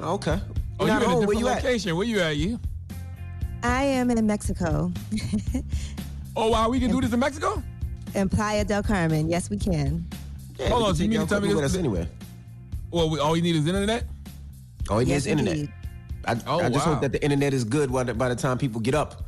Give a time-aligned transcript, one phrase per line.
[0.00, 0.40] Oh, okay.
[0.80, 1.26] Oh, Not you in a home.
[1.26, 1.64] Where different you at?
[1.64, 1.96] location.
[1.96, 2.36] Where you at?
[2.36, 2.60] You?
[3.62, 4.92] I am in Mexico,
[6.36, 7.62] Oh wow, we can do this in Mexico.
[8.14, 9.28] in Playa del Carmen.
[9.30, 10.04] Yes, we can.
[10.58, 11.76] Yeah, Hold we on, can so you take mean y'all to tell me this- us
[11.78, 12.06] anywhere?
[12.90, 14.04] Well, we, all you need is internet.
[14.90, 15.54] All you need Yes, is internet.
[15.56, 15.72] indeed.
[16.26, 16.92] I, Oh, I just wow.
[16.94, 19.24] hope that the internet is good by the, by the time people get up.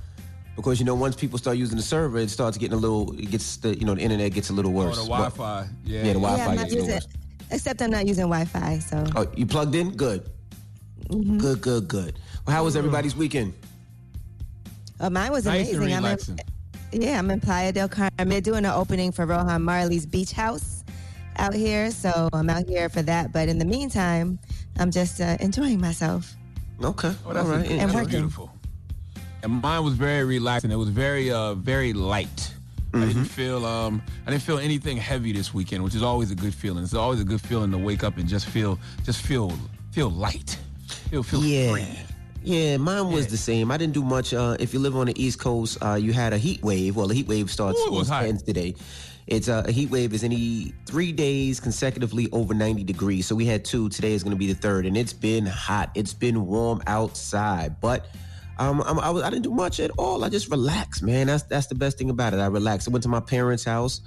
[0.55, 3.13] Because you know, once people start using the server, it starts getting a little.
[3.19, 4.97] It gets the you know the internet gets a little Oh, worse.
[4.97, 5.69] the But- Wi-Fi.
[5.85, 5.99] Yeah.
[5.99, 7.09] Yeah, the Wi-Fi yeah, I'm not gets using, worse.
[7.51, 8.79] except I'm not using Wi-Fi.
[8.81, 9.91] So Oh, you plugged in?
[9.97, 10.29] Good.
[11.09, 11.39] Mm-hmm.
[11.39, 12.19] Good, good, good.
[12.47, 13.55] Well, how was everybody's weekend?
[15.01, 16.05] oh, mine was Nice and amazing.
[16.05, 16.19] I'm
[16.93, 18.43] in, yeah, I'm in Playa del Carmen.
[18.43, 20.85] Doing an opening for Rohan Marley's beach house
[21.39, 23.33] out here, so I'm out here for that.
[23.33, 24.39] But in the meantime,
[24.79, 26.35] I'm just uh, enjoying myself.
[26.83, 27.13] Okay.
[27.27, 27.67] Oh, that's All right.
[27.67, 28.11] a- And that's working.
[28.11, 28.51] beautiful.
[29.43, 30.71] And mine was very relaxing.
[30.71, 32.53] It was very, uh, very light.
[32.95, 33.07] I Mm-hmm.
[33.09, 36.55] didn't feel, um, I didn't feel anything heavy this weekend, which is always a good
[36.55, 36.83] feeling.
[36.83, 39.53] It's always a good feeling to wake up and just feel, just feel,
[39.93, 41.73] feel light, feel, feel Yeah.
[41.73, 41.87] free.
[42.43, 43.31] Yeah, mine was Yeah.
[43.33, 43.71] the same.
[43.73, 44.33] I didn't do much.
[44.33, 46.95] Uh, if you live on the East Coast, uh, you had a heat wave.
[46.95, 48.75] Well, the heat wave starts Ooh, it ends today.
[49.27, 53.27] It's uh, a heat wave is any three days consecutively over 90 degrees.
[53.27, 53.89] So we had two.
[53.89, 55.91] Today is going to be the third, and it's been hot.
[55.97, 58.07] It's been warm outside, but.
[58.59, 60.25] Um, I'm, I, was, I didn't do much at all.
[60.25, 61.27] I just relaxed, man.
[61.27, 62.39] That's that's the best thing about it.
[62.39, 62.89] I relaxed.
[62.89, 64.01] I went to my parents' house,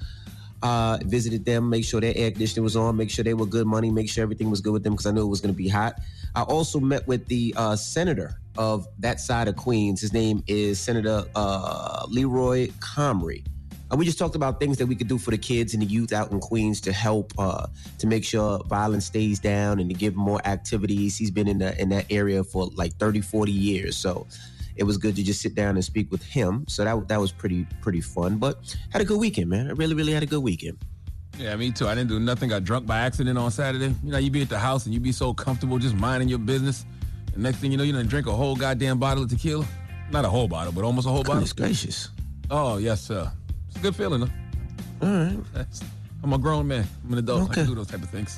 [0.63, 3.67] uh, visited them, make sure their air conditioning was on, make sure they were good
[3.67, 5.57] money, make sure everything was good with them because I knew it was going to
[5.57, 6.00] be hot.
[6.35, 10.01] I also met with the uh, senator of that side of Queens.
[10.01, 13.45] His name is Senator uh, Leroy Comrie.
[13.91, 15.88] And we just talked about things that we could do for the kids and the
[15.88, 17.66] youth out in Queens to help uh,
[17.97, 21.17] to make sure violence stays down and to give more activities.
[21.17, 23.97] He's been in the, in that area for like 30, 40 years.
[23.97, 24.28] So
[24.79, 26.66] it was good to just sit down and speak with him.
[26.67, 28.38] So that that was pretty pretty fun.
[28.38, 29.67] But had a good weekend, man.
[29.67, 30.78] I really really had a good weekend.
[31.40, 31.88] Yeah, me too.
[31.88, 32.50] I didn't do nothing.
[32.50, 33.96] Got drunk by accident on Saturday.
[34.04, 36.38] You know, you be at the house and you be so comfortable just minding your
[36.40, 36.86] business.
[37.34, 39.66] And next thing you know, you done drink a whole goddamn bottle of tequila.
[40.12, 41.36] Not a whole bottle, but almost a whole bottle.
[41.36, 42.10] Goodness gracious.
[42.52, 43.32] Oh, yes, sir.
[43.70, 45.08] It's a good feeling, though.
[45.08, 45.38] All right.
[45.54, 45.82] That's-
[46.22, 46.86] I'm a grown man.
[47.06, 47.52] I'm an adult.
[47.52, 48.38] I can do those type of things.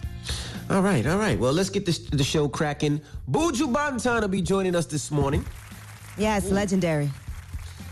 [0.70, 1.40] All right, all right.
[1.40, 3.02] Well, let's get this, the show cracking.
[3.32, 5.44] Buju Banton will be joining us this morning.
[6.16, 7.10] Yes, legendary.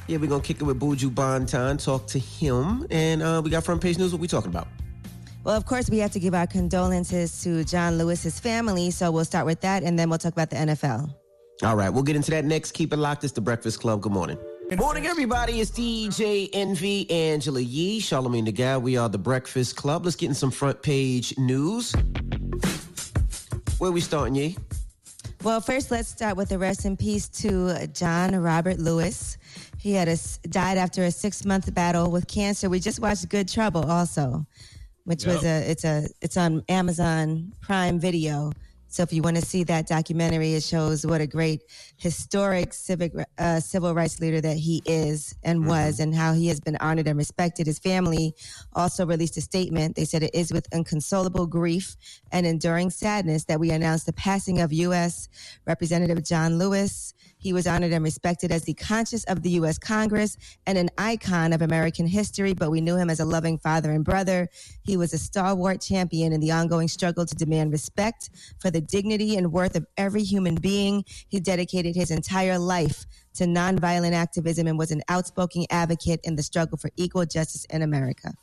[0.07, 3.63] Yeah, we're gonna kick it with Buju Banton, talk to him, and uh, we got
[3.63, 4.11] front page news.
[4.11, 4.67] What we talking about?
[5.43, 9.25] Well, of course, we have to give our condolences to John Lewis's family, so we'll
[9.25, 11.13] start with that, and then we'll talk about the NFL.
[11.63, 12.71] All right, we'll get into that next.
[12.71, 13.23] Keep it locked.
[13.23, 14.01] It's the Breakfast Club.
[14.01, 14.37] Good morning.
[14.69, 15.61] Good morning, everybody.
[15.61, 18.77] It's DJ Envy, Angela Yee, Charlamagne the Guy.
[18.77, 20.05] We are the Breakfast Club.
[20.05, 21.93] Let's get in some front page news.
[23.77, 24.57] Where we starting, Yee?
[25.41, 29.37] Well, first, let's start with the rest in peace to John Robert Lewis.
[29.77, 30.17] He had a,
[30.49, 32.69] died after a six month battle with cancer.
[32.69, 34.45] We just watched Good Trouble, also,
[35.09, 38.51] which was a it's a it's on Amazon Prime Video.
[38.89, 41.63] So if you want to see that documentary, it shows what a great
[41.97, 46.59] historic civic uh, civil rights leader that he is and was, and how he has
[46.59, 47.65] been honored and respected.
[47.65, 48.35] His family
[48.73, 49.95] also released a statement.
[49.95, 51.95] They said it is with inconsolable grief
[52.31, 55.27] and enduring sadness that we announce the passing of U.S.
[55.65, 57.15] Representative John Lewis.
[57.39, 59.77] He was honored and respected as the conscience of the U.S.
[59.77, 60.37] Congress
[60.67, 64.03] and an icon of American history, but we knew him as a loving father and
[64.03, 64.49] brother.
[64.83, 69.37] He was a stalwart champion in the ongoing struggle to demand respect for the dignity
[69.37, 71.05] and worth of every human being.
[71.29, 73.05] He dedicated his entire life
[73.35, 77.83] to nonviolent activism and was an outspoken advocate in the struggle for equal justice in
[77.83, 78.33] America.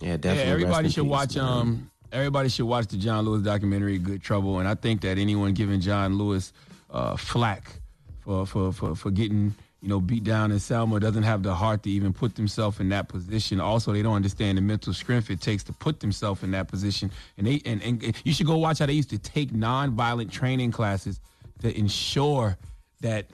[0.00, 0.44] Yeah, definitely.
[0.44, 1.36] Yeah, everybody should peace, watch.
[1.36, 1.44] man.
[1.44, 4.60] Um, everybody should watch the John Lewis documentary, Good Trouble.
[4.60, 6.52] And I think that anyone giving John Lewis
[6.96, 7.80] uh, flack
[8.20, 11.82] for, for for for getting you know, beat down in Selma, doesn't have the heart
[11.84, 13.60] to even put themselves in that position.
[13.60, 17.10] Also, they don't understand the mental strength it takes to put themselves in that position.
[17.38, 20.72] And they and, and you should go watch how they used to take nonviolent training
[20.72, 21.20] classes
[21.60, 22.56] to ensure
[23.02, 23.26] that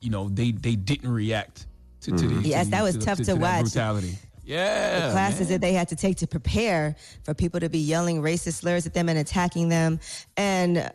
[0.00, 1.66] you know they they didn't react
[2.02, 3.62] to, to the Yes, to- that was to tough to that watch.
[3.62, 4.16] brutality.
[4.44, 5.48] Yeah, classes man.
[5.48, 8.94] that they had to take to prepare for people to be yelling racist slurs at
[8.94, 9.98] them and attacking them.
[10.36, 10.92] And,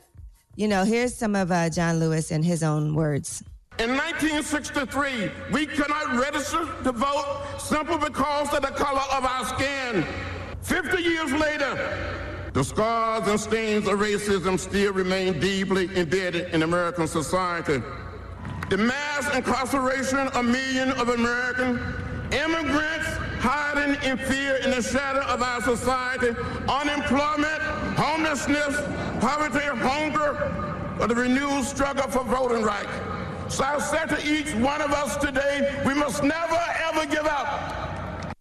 [0.55, 3.43] you know, here's some of uh, John Lewis in his own words.
[3.79, 9.45] In 1963, we could not register to vote simply because of the color of our
[9.45, 10.05] skin.
[10.61, 12.19] 50 years later,
[12.53, 17.81] the scars and stains of racism still remain deeply embedded in American society.
[18.69, 21.79] The mass incarceration of millions of American
[22.31, 23.07] immigrants
[23.39, 26.35] hiding in fear in the shadow of our society,
[26.69, 27.61] unemployment,
[27.97, 28.77] homelessness,
[29.21, 32.89] poverty, hunger, or the renewed struggle for voting rights.
[33.55, 36.59] So I said to each one of us today, we must never
[36.89, 38.33] ever give up.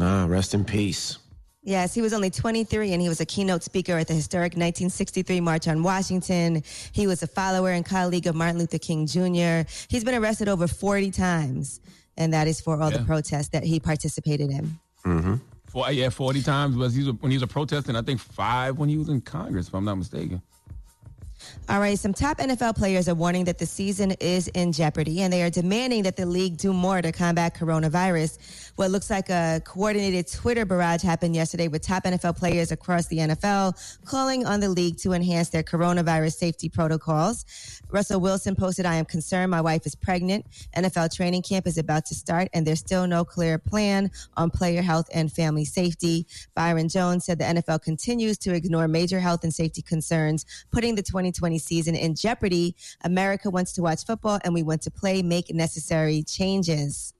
[0.00, 1.18] Ah, rest in peace.
[1.62, 5.40] Yes, he was only 23 and he was a keynote speaker at the historic 1963
[5.42, 6.62] March on Washington.
[6.92, 9.68] He was a follower and colleague of Martin Luther King Jr.
[9.88, 11.80] He's been arrested over 40 times,
[12.16, 15.40] and that is for all the protests that he participated in.
[15.74, 17.96] Yeah, forty times was he was, when he was a protesting.
[17.96, 20.42] I think five when he was in Congress, if I'm not mistaken.
[21.68, 25.32] All right, some top NFL players are warning that the season is in jeopardy and
[25.32, 28.69] they are demanding that the league do more to combat coronavirus.
[28.76, 33.18] What looks like a coordinated Twitter barrage happened yesterday with top NFL players across the
[33.18, 37.44] NFL calling on the league to enhance their coronavirus safety protocols.
[37.90, 40.46] Russell Wilson posted, I am concerned my wife is pregnant.
[40.76, 44.82] NFL training camp is about to start and there's still no clear plan on player
[44.82, 46.26] health and family safety.
[46.54, 51.02] Byron Jones said the NFL continues to ignore major health and safety concerns, putting the
[51.02, 52.74] 2020 season in jeopardy.
[53.04, 57.14] America wants to watch football and we want to play, make necessary changes.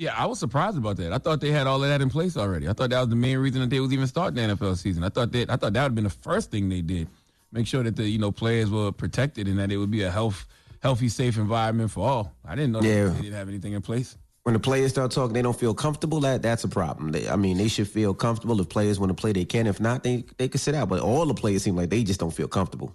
[0.00, 1.12] Yeah, I was surprised about that.
[1.12, 2.66] I thought they had all of that in place already.
[2.66, 5.04] I thought that was the main reason that they was even starting the NFL season.
[5.04, 7.06] I thought that I thought that would have been the first thing they did.
[7.52, 10.10] Make sure that the you know players were protected and that it would be a
[10.10, 10.46] health
[10.82, 12.32] healthy, safe environment for all.
[12.46, 13.04] I didn't know Yeah.
[13.04, 14.16] that they didn't have anything in place.
[14.44, 16.20] When the players start talking, they don't feel comfortable.
[16.20, 17.12] That that's a problem.
[17.12, 18.58] They, I mean, they should feel comfortable.
[18.58, 19.66] If players want to play, they can.
[19.66, 20.88] If not, they they can sit out.
[20.88, 22.94] But all the players seem like they just don't feel comfortable.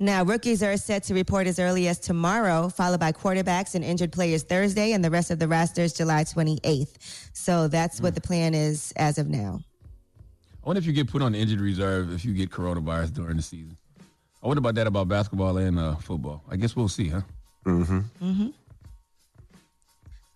[0.00, 4.12] Now, rookies are set to report as early as tomorrow, followed by quarterbacks and injured
[4.12, 7.30] players Thursday, and the rest of the rosters July 28th.
[7.32, 9.60] So that's what the plan is as of now.
[10.62, 13.36] I wonder if you get put on the injured reserve if you get coronavirus during
[13.36, 13.76] the season.
[14.42, 16.44] I wonder about that about basketball and uh, football.
[16.48, 17.22] I guess we'll see, huh?
[17.66, 17.98] Mm-hmm.
[18.22, 18.48] Mm-hmm.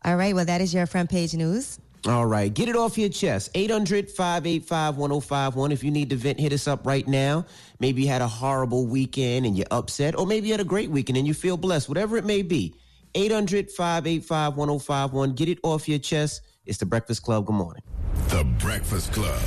[0.04, 1.78] All right, well, that is your front page news.
[2.08, 3.50] All right, get it off your chest.
[3.54, 5.70] 800 585 1051.
[5.70, 7.46] If you need to vent, hit us up right now.
[7.78, 10.90] Maybe you had a horrible weekend and you're upset, or maybe you had a great
[10.90, 12.75] weekend and you feel blessed, whatever it may be.
[13.14, 15.34] 800 585 1051.
[15.34, 16.43] Get it off your chest.
[16.66, 17.46] It's the Breakfast Club.
[17.46, 17.82] Good morning.
[18.28, 19.40] The Breakfast Club.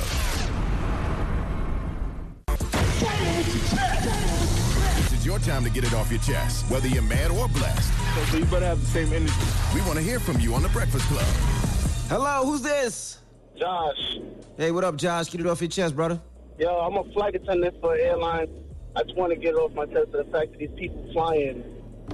[4.96, 7.92] This is your time to get it off your chest, whether you're mad or blessed.
[8.30, 9.34] So you better have the same energy.
[9.74, 11.75] We want to hear from you on The Breakfast Club.
[12.08, 13.18] Hello, who's this?
[13.58, 14.18] Josh,
[14.56, 15.28] Hey, what up, Josh?
[15.30, 16.20] Get it off your chest, brother.
[16.58, 18.48] yo, I'm a flight attendant for airlines.
[18.94, 21.64] I just want to get off my chest the fact that these people flying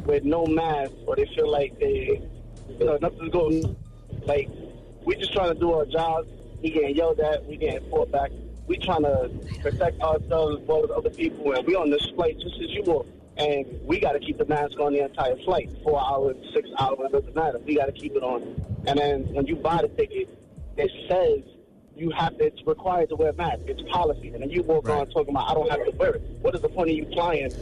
[0.06, 2.20] with no mask or they feel like they,
[2.78, 3.76] you know, nothing's going.
[4.24, 4.48] Like,
[5.04, 6.28] we just trying to do our jobs.
[6.62, 7.44] We getting yelled at.
[7.46, 8.30] We getting fought back.
[8.66, 11.52] We trying to protect ourselves as well as other people.
[11.52, 13.04] And we on this flight just as you are.
[13.36, 15.70] And we got to keep the mask on the entire flight.
[15.82, 17.58] Four hours, six hours, doesn't matter.
[17.58, 18.42] We got to keep it on.
[18.86, 20.28] And then when you buy the ticket,
[20.76, 21.42] it says
[21.96, 23.60] you have to, it's required to wear a mask.
[23.66, 24.28] It's policy.
[24.28, 26.22] And then you walk on talking about I don't have to wear it.
[26.40, 27.52] What is the point of you flying?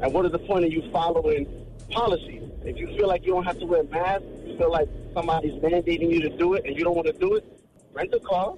[0.00, 2.40] And what is the point of you following policy?
[2.64, 5.60] If you feel like you don't have to wear a mask, you feel like somebody's
[5.62, 7.44] mandating you to do it and you don't want to do it,
[7.92, 8.54] rent a car,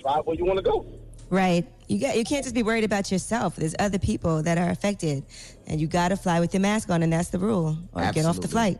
[0.00, 0.86] drive where you want to go.
[1.30, 1.66] Right.
[1.88, 3.56] You got you can't just be worried about yourself.
[3.56, 5.24] There's other people that are affected.
[5.66, 7.78] And you gotta fly with your mask on and that's the rule.
[7.92, 8.78] Or get off the flight.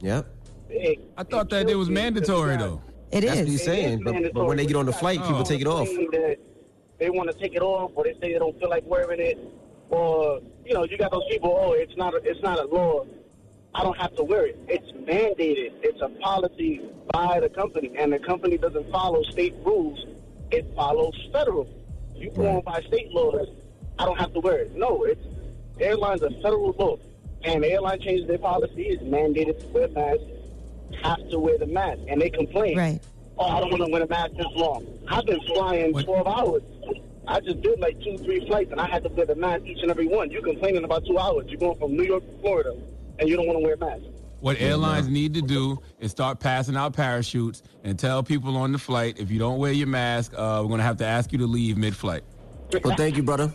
[0.00, 0.26] Yep.
[0.70, 2.82] It- I thought that it was mandatory though.
[3.14, 3.52] It That's what is.
[3.52, 4.02] he's saying.
[4.02, 5.44] But, but when they get on the flight, people oh.
[5.44, 5.88] take it off.
[6.98, 9.38] They want to take it off, or they say they don't feel like wearing it,
[9.90, 11.56] or you know, you got those people.
[11.56, 12.14] Oh, it's not.
[12.14, 13.04] A, it's not a law.
[13.74, 14.58] I don't have to wear it.
[14.68, 15.74] It's mandated.
[15.82, 16.80] It's a policy
[17.12, 20.04] by the company, and the company doesn't follow state rules.
[20.50, 21.68] It follows federal.
[22.14, 23.48] You go on by state laws.
[23.98, 24.74] I don't have to wear it.
[24.74, 25.20] No, it's
[25.80, 26.96] airlines are federal law,
[27.44, 28.82] and the airline changes their policy.
[28.88, 30.22] It's mandated to wear masks.
[31.02, 32.76] Have to wear the mask, and they complain.
[32.76, 33.00] Right.
[33.36, 34.86] Oh, I don't want to wear a mask this long.
[35.08, 36.62] I've been flying What- 12 hours.
[37.26, 39.78] I just did like two, three flights, and I had to wear the mask each
[39.80, 40.30] and every one.
[40.30, 41.46] You complaining about two hours?
[41.48, 42.74] You're going from New York to Florida,
[43.18, 44.02] and you don't want to wear a mask.
[44.40, 48.78] What airlines need to do is start passing out parachutes and tell people on the
[48.78, 51.38] flight if you don't wear your mask, uh, we're going to have to ask you
[51.38, 52.22] to leave mid-flight.
[52.84, 53.54] Well, thank you, brother.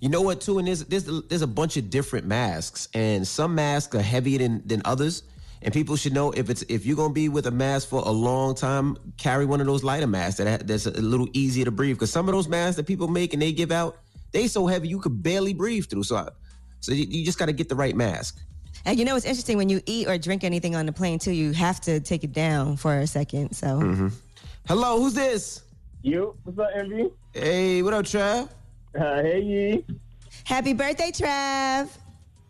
[0.00, 0.58] You know what, too?
[0.58, 4.66] And there's, there's, there's a bunch of different masks, and some masks are heavier than,
[4.66, 5.22] than others.
[5.62, 8.10] And people should know if it's if you're gonna be with a mask for a
[8.10, 11.96] long time, carry one of those lighter masks that that's a little easier to breathe.
[11.96, 13.98] Because some of those masks that people make and they give out,
[14.32, 16.04] they so heavy you could barely breathe through.
[16.04, 16.28] So, I,
[16.80, 18.38] so you, you just got to get the right mask.
[18.86, 21.32] And you know it's interesting when you eat or drink anything on the plane too,
[21.32, 23.54] you have to take it down for a second.
[23.54, 24.08] So Mm-hmm.
[24.66, 25.62] Hello, who's this?
[26.02, 27.10] You, what's up, Envy?
[27.34, 28.48] Hey, what up, Trav?
[28.98, 29.86] Uh, hey, Yee.
[30.44, 31.88] happy birthday, Trav.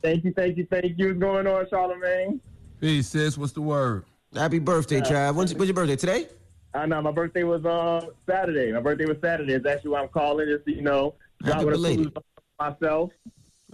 [0.03, 1.09] Thank you, thank you, thank you.
[1.09, 2.41] What's going on, Charlamagne?
[2.81, 4.05] Hey, sis, what's the word?
[4.35, 5.35] Happy birthday, Trav.
[5.35, 6.29] When's, when's your birthday today?
[6.73, 8.73] I know my birthday was uh, Saturday.
[8.73, 9.53] My birthday was Saturday.
[9.55, 11.15] It's actually why I'm calling, just so you know.
[11.45, 12.17] Happy Got with belated.
[12.59, 13.11] myself.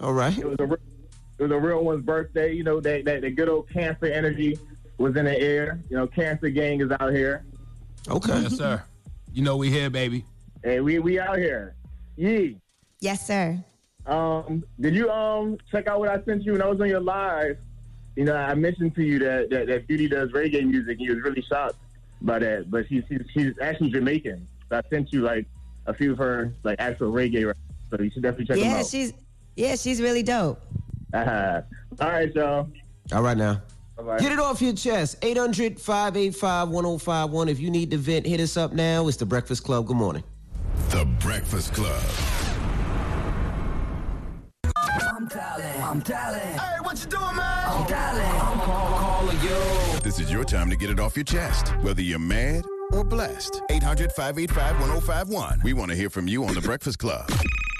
[0.01, 0.37] All right.
[0.37, 0.77] It was a re-
[1.39, 2.53] it was a real one's birthday.
[2.53, 4.59] You know that that the good old cancer energy
[4.99, 5.79] was in the air.
[5.91, 7.45] You know, cancer gang is out here.
[8.09, 8.41] Okay.
[8.41, 8.83] Yes, sir.
[9.33, 10.25] You know we here, baby.
[10.65, 11.75] Hey, we we out here.
[12.17, 12.59] Yee.
[13.01, 13.63] Yes, sir.
[14.07, 17.01] Um, did you um check out what I sent you when I was on your
[17.01, 17.59] live?
[18.15, 20.99] You know, I mentioned to you that that, that Beauty does reggae music.
[20.99, 21.77] and You was really shocked
[22.23, 24.47] by that, but she's she's, she's actually Jamaican.
[24.71, 25.47] So I sent you like
[25.87, 27.47] a few of her like actual reggae.
[27.47, 27.61] records.
[27.91, 28.77] So you should definitely check them out.
[28.79, 29.13] Yeah, she's
[29.57, 30.61] yeah, she's really dope.
[31.13, 31.63] Uh-huh.
[32.01, 32.69] All right, y'all.
[33.13, 33.63] All right now.
[33.97, 34.19] Bye-bye.
[34.19, 35.17] Get it off your chest.
[35.23, 37.49] 800 585 1051.
[37.49, 39.09] If you need to vent, hit us up now.
[39.09, 39.87] It's The Breakfast Club.
[39.87, 40.23] Good morning.
[40.91, 42.03] The Breakfast Club.
[44.99, 45.83] I'm dialing.
[45.83, 46.41] I'm dialing.
[46.41, 47.65] Hey, what you doing, man?
[47.67, 48.41] I'm dialing.
[48.41, 50.01] I'm call, calling you.
[50.01, 53.63] This is your time to get it off your chest, whether you're mad or blessed.
[53.71, 55.61] 800 585 1051.
[55.65, 57.29] We want to hear from you on The Breakfast Club.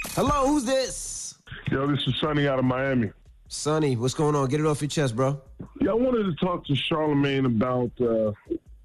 [0.09, 1.39] Hello, who's this?
[1.71, 3.13] Yo, this is Sonny out of Miami.
[3.49, 4.49] Sonny, what's going on?
[4.49, 5.41] Get it off your chest, bro.
[5.81, 8.33] Yeah, I wanted to talk to Charlamagne about uh,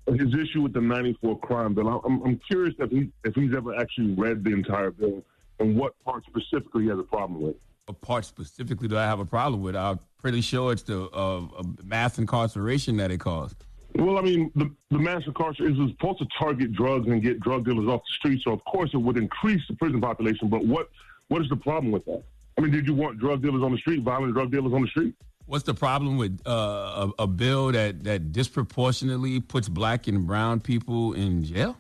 [0.08, 2.02] his issue with the 94 crime bill.
[2.06, 5.24] I'm, I'm curious if, he, if he's ever actually read the entire bill
[5.60, 7.56] and what part specifically he has a problem with.
[7.86, 9.76] What part specifically do I have a problem with?
[9.76, 13.64] I'm pretty sure it's the uh, uh, mass incarceration that it caused.
[13.96, 17.66] Well, I mean, the, the mass incarceration is supposed to target drugs and get drug
[17.66, 20.48] dealers off the street, so of course it would increase the prison population.
[20.48, 20.90] But what
[21.28, 22.24] what is the problem with that?
[22.58, 24.88] I mean, did you want drug dealers on the street, violent drug dealers on the
[24.88, 25.16] street?
[25.52, 30.62] What's the problem with uh, a, a bill that, that disproportionately puts black and brown
[30.62, 31.76] people in jail?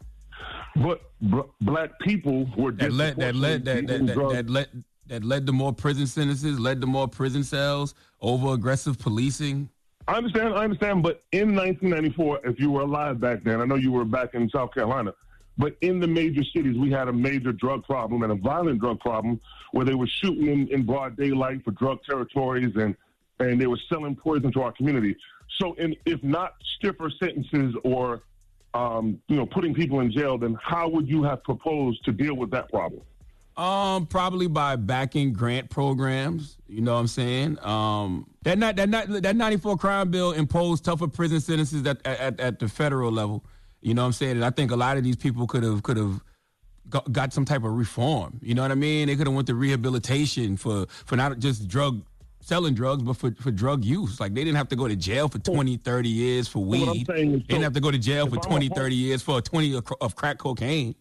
[0.75, 5.24] But br- black people were That led that led that that, that, that led that
[5.24, 9.70] led to more prison sentences, led to more prison cells, over aggressive policing.
[10.06, 13.75] I understand, I understand, but in 1994, if you were alive back then, I know
[13.75, 15.13] you were back in South Carolina,
[15.58, 19.00] but in the major cities, we had a major drug problem and a violent drug
[19.00, 19.40] problem
[19.72, 22.98] where they were shooting in, in broad daylight for drug territories and,
[23.50, 25.15] and they were selling poison to our community.
[25.60, 28.24] So, in, if not stiffer sentences or,
[28.74, 32.36] um, you know, putting people in jail, then how would you have proposed to deal
[32.36, 33.01] with that problem?
[33.57, 36.57] Um, probably by backing grant programs.
[36.67, 37.60] You know what I'm saying?
[37.62, 42.39] Um, that not that not that 94 crime bill imposed tougher prison sentences at, at
[42.39, 43.43] at the federal level.
[43.81, 44.31] You know what I'm saying?
[44.33, 46.21] And I think a lot of these people could have could have
[46.89, 48.39] got, got some type of reform.
[48.41, 49.07] You know what I mean?
[49.07, 52.03] They could have went to rehabilitation for for not just drug
[52.41, 54.19] selling drugs, but for, for drug use.
[54.19, 56.88] Like they didn't have to go to jail for 20, 30 years for weed.
[56.88, 59.77] is, They didn't have to go to jail for I'm 20, 30 years for 20
[59.77, 60.95] of, of crack cocaine.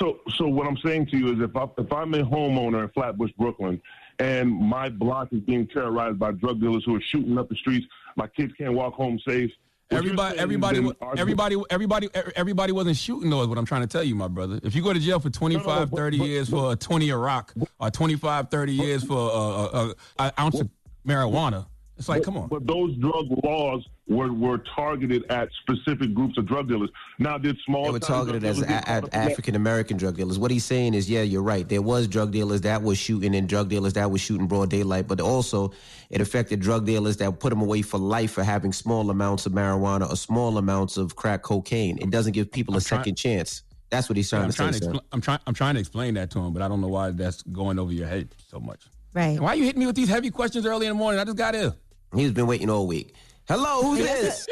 [0.00, 2.88] So, so what I'm saying to you is, if I, if I'm a homeowner in
[2.90, 3.80] Flatbush, Brooklyn,
[4.18, 7.86] and my block is being terrorized by drug dealers who are shooting up the streets,
[8.16, 9.50] my kids can't walk home safe.
[9.90, 13.42] Everybody, everybody, is wa- then our- everybody, everybody, everybody wasn't shooting though.
[13.42, 14.58] Is what I'm trying to tell you, my brother.
[14.64, 17.16] If you go to jail for 25, but- 30 but- years for a 20 a
[17.16, 20.68] rock, or 25, 30 years for a, a, a, a ounce of
[21.06, 21.66] marijuana,
[21.98, 22.48] it's like, come on.
[22.48, 26.90] But those drug laws were, were targeted at specific groups of drug dealers.
[27.18, 29.30] Now, did small They were targeted as dealers a- get caught a- up in that?
[29.32, 30.38] African American drug dealers.
[30.38, 31.66] What he's saying is, yeah, you're right.
[31.68, 35.08] There was drug dealers that was shooting and drug dealers that was shooting broad daylight,
[35.08, 35.72] but also
[36.10, 39.52] it affected drug dealers that put them away for life for having small amounts of
[39.52, 41.98] marijuana or small amounts of crack cocaine.
[41.98, 43.62] It doesn't give people a trying- second chance.
[43.88, 44.80] That's what he's trying I'm to trying say.
[44.80, 44.92] to, sir.
[44.92, 47.12] expl- I'm trying, I'm trying to explain that to him, but I don't know why
[47.12, 48.80] that's going over your head so much.
[49.14, 49.28] Right.
[49.28, 51.20] And why you hitting me with these heavy questions early in the morning?
[51.20, 51.72] I just got here.
[52.16, 53.14] He's been waiting all week.
[53.48, 54.46] Hello, who's this?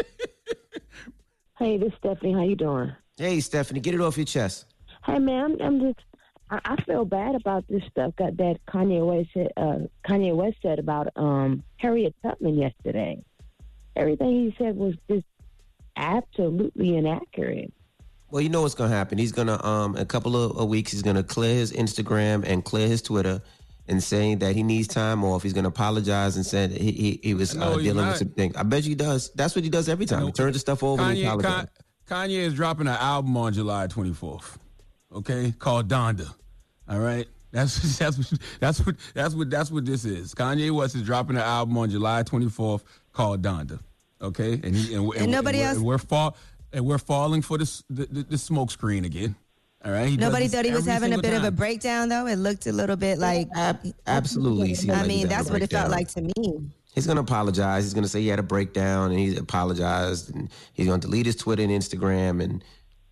[1.59, 2.33] Hey, this is Stephanie.
[2.33, 2.93] How you doing?
[3.17, 4.67] hey, Stephanie, get it off your chest.
[5.05, 6.01] Hey, man, I'm, I'm just.
[6.51, 9.53] I, I feel bad about this stuff that, that Kanye West said.
[9.57, 13.23] Uh, Kanye West said about um, Harriet Tubman yesterday.
[13.97, 15.25] Everything he said was just
[15.97, 17.73] absolutely inaccurate.
[18.31, 19.17] Well, you know what's gonna happen.
[19.17, 20.91] He's gonna um a couple of, of weeks.
[20.91, 23.41] He's gonna clear his Instagram and clear his Twitter,
[23.89, 25.43] and saying that he needs time off.
[25.43, 28.57] He's gonna apologize and said he he, he was No, uh, dealing with some things.
[28.57, 29.31] I bet you he does.
[29.35, 30.27] That's what he does every time.
[30.27, 31.69] He turns the stuff over and he Kanye, apologizes.
[32.09, 34.57] Kanye is dropping an album on July 24th.
[35.13, 36.33] Okay, called Donda.
[36.89, 40.35] All right, that's that's what that's what that's what that's what this is.
[40.35, 43.79] Kanye West is dropping an album on July 24th called Donda.
[44.21, 46.37] Okay, and he and, And nobody we're, else- And we're fall
[46.73, 49.37] and we're falling for this the, the, the smoke screen again.
[49.85, 52.27] All right, He Nobody thought he was having a single bit of a breakdown, though.
[52.27, 53.49] It looked a little bit like.
[54.07, 54.75] Absolutely.
[54.75, 56.71] he I like mean, that's a what it felt like to me.
[56.95, 57.85] He's gonna apologize.
[57.85, 61.37] He's gonna say he had a breakdown and he apologized and he's gonna delete his
[61.37, 62.63] Twitter and Instagram and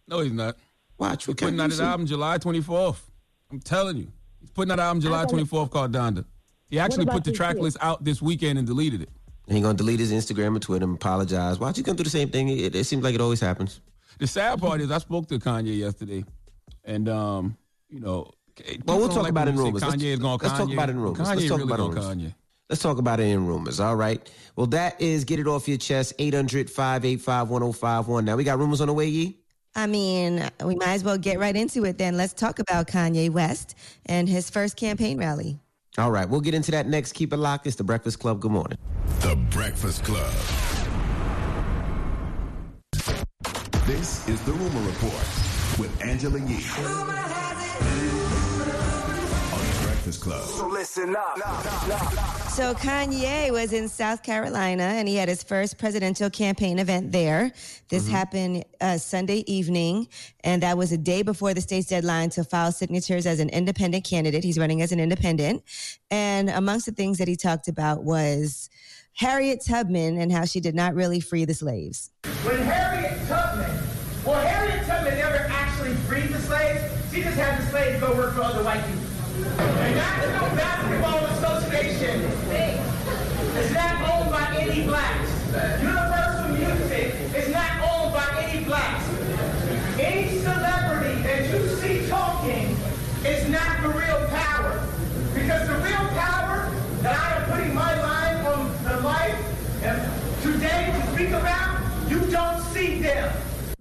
[0.07, 0.57] No, he's not.
[0.99, 1.25] watch.
[1.25, 3.01] He's what putting out his album July 24th.
[3.51, 4.07] I'm telling you,
[4.41, 6.25] he's putting out an album July 24th called Donda.
[6.71, 9.11] He actually put the track list out this weekend and deleted it.
[9.49, 11.59] And he's gonna delete his Instagram and Twitter and apologize.
[11.59, 12.49] Watch, he's gonna do the same thing.
[12.49, 13.81] It, it seems like it always happens.
[14.21, 16.25] The sad part is I spoke to Kanye yesterday,
[16.85, 17.57] and um,
[17.89, 18.31] you know,
[18.87, 19.83] Well, we'll talk like about it in rumors.
[19.83, 20.43] say Let's- Kanye is going Kanye.
[20.45, 21.19] let's talk about it in rumors.
[21.29, 22.17] Kanye Let's talk really about in going rumors.
[22.17, 22.35] Kanye.
[22.71, 23.81] Let's talk about it in rumors.
[23.81, 24.31] All right.
[24.57, 26.15] Well, that is get it off your chest.
[26.19, 28.25] 800 585 1051.
[28.25, 29.39] Now we got rumors on the way, Yee.
[29.75, 32.17] I mean, we might as well get right into it then.
[32.17, 33.75] Let's talk about Kanye West
[34.07, 35.59] and his first campaign rally.
[35.99, 36.27] All right.
[36.29, 37.13] We'll get into that next.
[37.13, 37.67] Keep it locked.
[37.67, 38.41] It's the Breakfast Club.
[38.41, 38.79] Good morning.
[39.21, 40.33] The Breakfast Club.
[43.87, 45.13] This is the Rumor Report
[45.83, 46.45] with Angela Yee.
[46.45, 47.07] On
[49.59, 50.45] the Breakfast Club.
[50.45, 51.37] So listen up.
[52.51, 57.51] So Kanye was in South Carolina and he had his first presidential campaign event there.
[57.89, 60.07] This happened uh, Sunday evening,
[60.45, 64.05] and that was a day before the state's deadline to file signatures as an independent
[64.05, 64.45] candidate.
[64.45, 65.65] He's running as an independent,
[66.13, 68.71] and amongst the things that he talked about was
[69.15, 72.11] Harriet Tubman and how she did not really free the slaves.
[72.45, 73.62] When Harriet Tubman,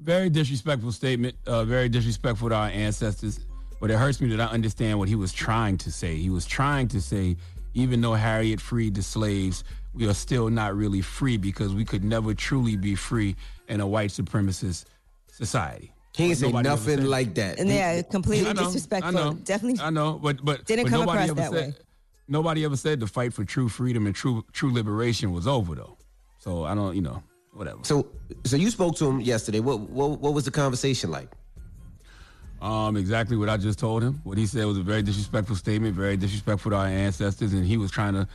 [0.02, 1.36] Very disrespectful statement.
[1.46, 3.40] Uh, very disrespectful to our ancestors.
[3.80, 6.16] But it hurts me that I understand what he was trying to say.
[6.16, 7.36] He was trying to say,
[7.74, 12.04] even though Harriet freed the slaves, we are still not really free because we could
[12.04, 13.36] never truly be free
[13.68, 14.86] in a white supremacist
[15.32, 15.92] society.
[16.16, 17.60] He ain't say nothing said- like that.
[17.60, 19.18] And yeah, completely I know, disrespectful.
[19.18, 21.74] I know, Definitely I know, but but didn't but come nobody across ever that said,
[21.74, 21.86] way.
[22.28, 25.98] Nobody ever said the fight for true freedom and true true liberation was over though.
[26.40, 27.80] So I don't, you know, whatever.
[27.84, 28.08] So,
[28.44, 29.60] so you spoke to him yesterday.
[29.60, 31.30] What, what, what was the conversation like?
[32.62, 34.22] Um, exactly what I just told him.
[34.24, 37.78] What he said was a very disrespectful statement, very disrespectful to our ancestors, and he
[37.78, 38.28] was trying to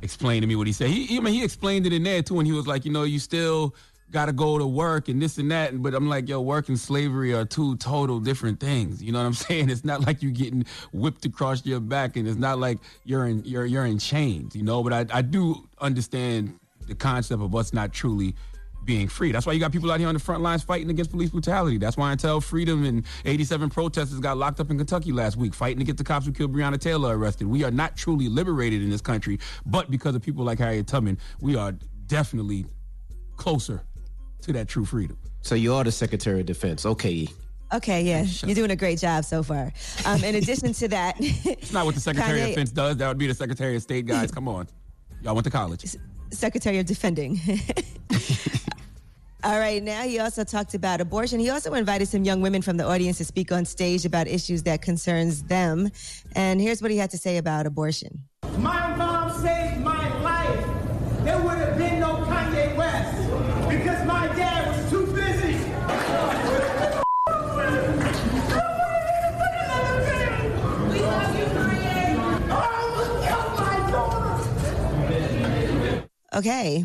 [0.00, 0.88] explain to me what he said.
[0.88, 3.02] He, I mean, he explained it in there too, and he was like, you know,
[3.02, 3.74] you still
[4.10, 5.82] got to go to work and this and that.
[5.82, 9.02] But I'm like, yo, work and slavery are two total different things.
[9.02, 9.68] You know what I'm saying?
[9.68, 13.44] It's not like you're getting whipped across your back, and it's not like you're in
[13.44, 14.56] you're you're in chains.
[14.56, 18.34] You know, but I I do understand the concept of us not truly
[18.84, 19.32] being free.
[19.32, 21.78] That's why you got people out here on the front lines fighting against police brutality.
[21.78, 25.78] That's why until Freedom and 87 protesters got locked up in Kentucky last week fighting
[25.78, 27.46] to get the cops who killed Breonna Taylor arrested.
[27.46, 31.18] We are not truly liberated in this country, but because of people like Harriet Tubman,
[31.40, 31.72] we are
[32.06, 32.66] definitely
[33.36, 33.82] closer
[34.42, 35.18] to that true freedom.
[35.42, 36.86] So you are the Secretary of Defense.
[36.86, 37.28] Okay.
[37.72, 39.72] Okay, yeah, you're doing a great job so far.
[40.04, 42.96] Um, in addition to that, It's not what the Secretary Kanye- of Defense does.
[42.98, 44.30] That would be the Secretary of State, guys.
[44.30, 44.68] Come on.
[45.22, 45.96] Y'all went to college.
[46.34, 47.40] Secretary of Defending.
[49.44, 51.38] All right, now he also talked about abortion.
[51.38, 54.62] He also invited some young women from the audience to speak on stage about issues
[54.62, 55.90] that concerns them.
[56.34, 58.24] And here's what he had to say about abortion.
[58.56, 59.93] My mom saved my
[76.34, 76.84] Okay,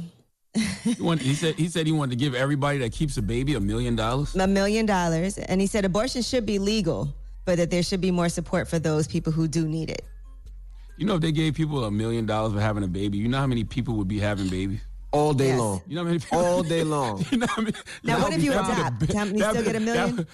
[0.83, 3.55] He, wanted, he said he said he wanted to give everybody that keeps a baby
[3.55, 4.35] a million dollars.
[4.35, 5.37] a million dollars.
[5.37, 7.13] And he said abortion should be legal,
[7.45, 10.03] but that there should be more support for those people who do need it.
[10.97, 13.37] You know, if they gave people a million dollars for having a baby, you know
[13.39, 14.81] how many people would be having babies?
[15.11, 15.59] All day Yes.
[15.59, 15.81] long.
[15.87, 16.39] You know how many people?
[16.39, 17.25] All day long.
[17.31, 18.99] you know how many, Now, what if you that'd be adopt?
[18.99, 20.15] the Can you still get a million?
[20.17, 20.27] that'd-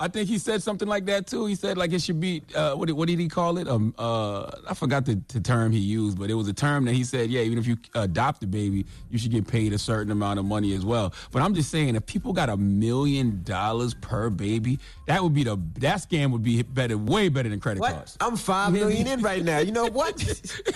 [0.00, 1.46] I think he said something like that too.
[1.46, 3.66] He said like it should be uh, what, did, what did he call it?
[3.66, 6.94] Um, uh, I forgot the, the term he used, but it was a term that
[6.94, 10.12] he said, yeah, even if you adopt a baby, you should get paid a certain
[10.12, 11.12] amount of money as well.
[11.32, 15.42] But I'm just saying, if people got a million dollars per baby, that would be
[15.42, 17.92] the that scam would be better, way better than credit What?
[17.94, 18.16] cards.
[18.20, 19.58] I'm five million in right now.
[19.58, 20.14] You know what?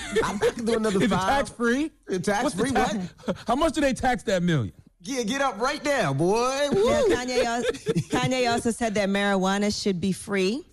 [0.24, 1.28] I'm not gonna do another Is it five.
[1.28, 1.92] tax free?
[2.22, 2.72] Tax free?
[2.72, 2.96] What?
[3.46, 4.72] How much do they tax that million?
[5.02, 6.68] Get get up right now, boy.
[6.72, 7.62] Now, Kanye, al-
[8.12, 10.64] Kanye also said that marijuana should be free.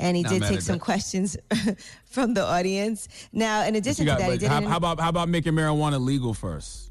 [0.00, 0.84] And he Not did take some that.
[0.84, 1.36] questions
[2.06, 3.08] from the audience.
[3.32, 6.00] Now, in addition got- to that, he did how, how about how about making marijuana
[6.00, 6.90] legal first?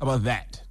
[0.00, 0.62] How about that?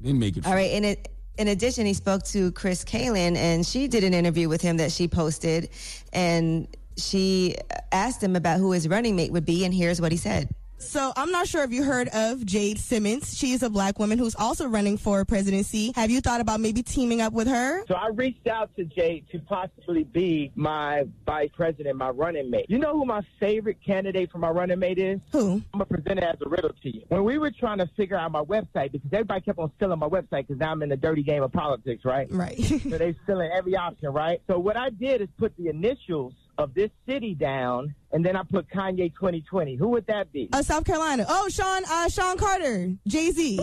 [0.00, 0.46] Then make it.
[0.46, 0.70] All right.
[0.70, 4.60] In it, in addition, he spoke to Kris Kaylin, and she did an interview with
[4.60, 5.70] him that she posted,
[6.12, 7.56] and she
[7.90, 10.48] asked him about who his running mate would be, and here's what he said.
[10.84, 13.36] So I'm not sure if you heard of Jade Simmons.
[13.36, 15.92] She is a black woman who's also running for presidency.
[15.96, 17.84] Have you thought about maybe teaming up with her?
[17.86, 22.66] So I reached out to Jade to possibly be my vice president, my running mate.
[22.68, 25.20] You know who my favorite candidate for my running mate is?
[25.32, 25.62] Who?
[25.72, 27.02] I'm gonna present it as a riddle to you.
[27.08, 30.08] When we were trying to figure out my website, because everybody kept on stealing my
[30.08, 32.28] website, because now I'm in the dirty game of politics, right?
[32.30, 32.58] Right.
[32.64, 34.40] so they're stealing every option, right?
[34.46, 38.42] So what I did is put the initials of this city down, and then I
[38.42, 39.76] put Kanye 2020.
[39.76, 40.48] Who would that be?
[40.52, 41.26] Uh, South Carolina.
[41.28, 43.60] Oh, Sean, uh, Sean Carter, Jay Z.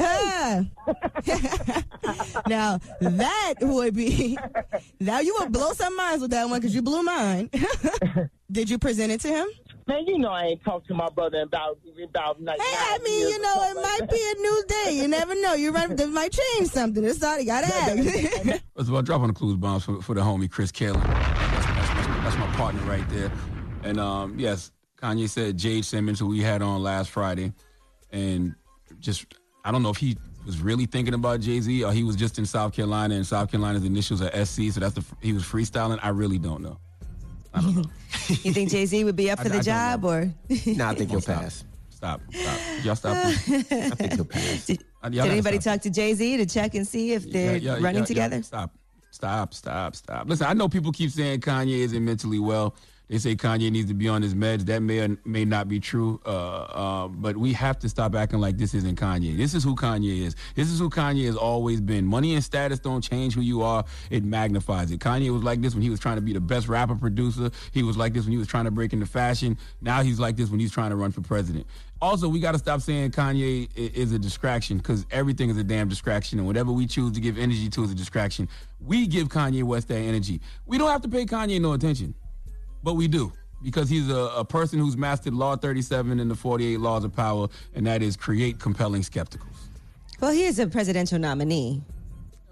[0.00, 0.64] Ah.
[2.48, 4.38] now that would be.
[5.00, 7.50] Now you would blow some minds with that one because you blew mine.
[8.52, 9.48] Did you present it to him?
[9.88, 12.40] Man, you know I ain't talked to my brother about about.
[12.40, 14.92] Like, Hey, I mean, you know, it might be a new day.
[14.92, 15.54] You never know.
[15.54, 17.02] You run, this might change something.
[17.02, 18.62] It's all you gotta ask.
[18.76, 21.51] First of all, dropping the clues bombs for, for the homie Kris Kaylin.
[22.22, 23.30] That's, my partner right there.
[23.82, 27.52] And um, yes, Kanye said Jade Simmons, who we had on last Friday,
[28.12, 28.54] and
[29.00, 29.26] just
[29.64, 32.38] I don't know if he was really thinking about Jay Z or he was just
[32.38, 35.98] in South Carolina and South Carolina's initials are SC, so that's the he was freestyling.
[36.02, 36.78] I really don't know.
[37.54, 37.84] I don't know.
[38.28, 40.24] you think Jay Z would be up for I the don't job, or
[40.66, 41.64] Nah, I think he'll pass.
[41.90, 43.16] Stop, stop, y'all stop.
[43.26, 44.66] I think he'll pass.
[44.66, 45.74] did, y'all did anybody stop.
[45.74, 48.36] talk to Jay Z to check and see if they're Yeah, yeah, running yeah, together?
[48.36, 48.42] yeah.
[48.42, 48.74] Stop.
[49.22, 50.28] Stop, stop, stop.
[50.28, 52.74] Listen, I know people keep saying Kanye isn't mentally well.
[53.12, 54.64] They say Kanye needs to be on his meds.
[54.64, 56.18] That may or may not be true.
[56.24, 59.36] Uh, uh, but we have to stop acting like this isn't Kanye.
[59.36, 60.34] This is who Kanye is.
[60.54, 62.06] This is who Kanye has always been.
[62.06, 63.84] Money and status don't change who you are.
[64.08, 65.00] It magnifies it.
[65.00, 67.50] Kanye was like this when he was trying to be the best rapper producer.
[67.72, 69.58] He was like this when he was trying to break into fashion.
[69.82, 71.66] Now he's like this when he's trying to run for president.
[72.00, 75.88] Also, we got to stop saying Kanye is a distraction because everything is a damn
[75.88, 78.48] distraction, and whatever we choose to give energy to is a distraction.
[78.80, 80.40] We give Kanye West that energy.
[80.66, 82.14] We don't have to pay Kanye no attention,
[82.82, 86.80] but we do because he's a, a person who's mastered Law 37 and the 48
[86.80, 89.56] Laws of Power, and that is create compelling spectacles.
[90.20, 91.82] Well, he is a presidential nominee.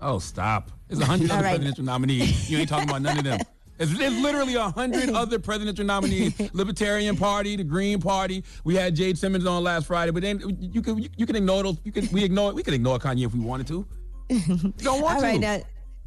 [0.01, 0.71] Oh, stop!
[0.89, 1.51] There's a hundred other right.
[1.51, 2.51] presidential nominees.
[2.51, 3.41] You ain't talking about none of them.
[3.77, 6.39] There's, there's literally a hundred other presidential nominees.
[6.53, 8.45] Libertarian Party, the Green Party.
[8.65, 11.63] We had Jade Simmons on last Friday, but then you can you, you can ignore
[11.63, 11.79] those.
[11.85, 13.87] You can we ignore we can ignore Kanye if we wanted to.
[14.29, 15.27] You don't want All to.
[15.27, 15.61] right, now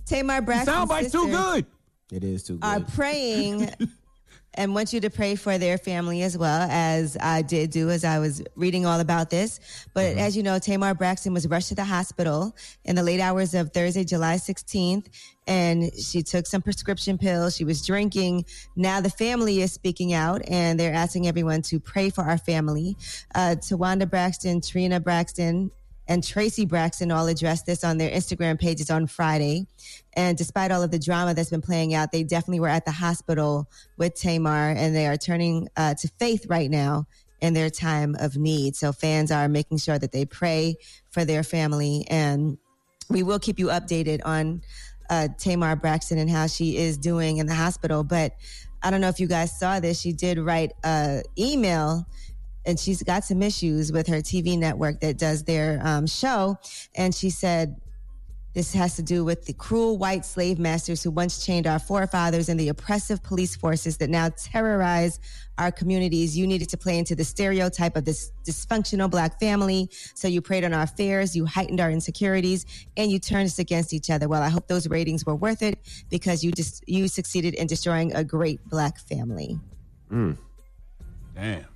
[0.06, 1.66] Tamar Braxton's Soundbite's too good.
[2.12, 2.68] It is too good.
[2.68, 2.94] Are good.
[2.94, 3.70] praying
[4.56, 8.04] and want you to pray for their family as well as I did do as
[8.04, 9.60] I was reading all about this.
[9.94, 10.20] But Mm-hmm.
[10.20, 13.72] as you know, Tamar Braxton was rushed to the hospital in the late hours of
[13.72, 15.08] Thursday, July 16th,
[15.48, 17.56] and she took some prescription pills.
[17.56, 18.46] She was drinking.
[18.76, 22.96] Now the family is speaking out and they're asking everyone to pray for our family.
[23.34, 25.72] Uh, Towanda Braxton, Trina Braxton,
[26.08, 29.66] and Traci Braxton all addressed this on their Instagram pages on Friday.
[30.14, 32.92] And despite all of the drama that's been playing out, they definitely were at the
[32.92, 37.08] hospital with Tamar and they are turning uh, to faith right now
[37.42, 38.76] in their time of need.
[38.76, 40.76] So fans are making sure that they pray
[41.10, 42.06] for their family.
[42.10, 42.58] And
[43.10, 44.62] we will keep you updated on
[45.10, 48.04] uh, Tamar Braxton and how she is doing in the hospital.
[48.04, 48.34] But
[48.82, 50.00] I don't know if you guys saw this.
[50.02, 52.06] She did write an email
[52.66, 56.58] and she's got some issues with her TV network that does their um, show.
[56.96, 57.76] And she said,
[58.54, 62.50] this has to do with the cruel white slave masters who once chained our forefathers
[62.50, 65.20] and the oppressive police forces that now terrorize
[65.58, 66.38] our communities.
[66.38, 69.90] You needed to play into the stereotype of this dysfunctional black family.
[70.14, 73.92] So you preyed on our fears, you heightened our insecurities, and you turned us against
[73.92, 74.28] each other.
[74.28, 75.80] Well, I hope those ratings were worth it
[76.12, 79.60] because you just you succeeded in destroying a great black family.
[80.12, 80.38] Mm,
[81.34, 81.73] Damn.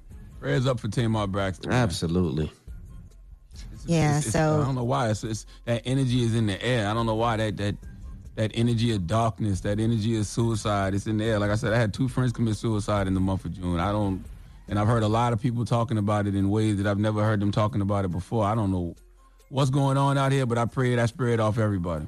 [0.47, 1.69] Prayers up for Tamar Braxton.
[1.71, 1.83] man.
[1.83, 2.49] absolutely.
[3.85, 5.09] Yeah, It's- it's- so I don't know why.
[5.09, 6.87] It's, it's that energy is in the air.
[6.87, 7.75] I don't know why that that
[8.35, 11.37] that energy of darkness, that energy of suicide, it's in the air.
[11.39, 13.77] Like I said, I had two friends commit suicide in the month of June.
[13.81, 14.23] I don't,
[14.69, 17.23] and I've heard a lot of people talking about it in ways that I've never
[17.25, 18.45] heard them talking about it before.
[18.45, 18.95] I don't know
[19.49, 22.05] what's going on out here, but I pray that spirit off everybody.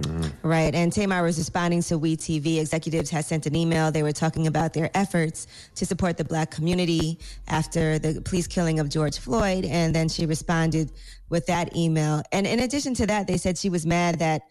[0.00, 0.46] Mm-hmm.
[0.46, 0.74] Right.
[0.74, 2.60] And Tamar was responding to We TV.
[2.60, 3.90] Executives had sent an email.
[3.90, 8.78] They were talking about their efforts to support the black community after the police killing
[8.78, 9.64] of George Floyd.
[9.64, 10.92] And then she responded
[11.30, 12.22] with that email.
[12.30, 14.42] And in addition to that, they said she was mad that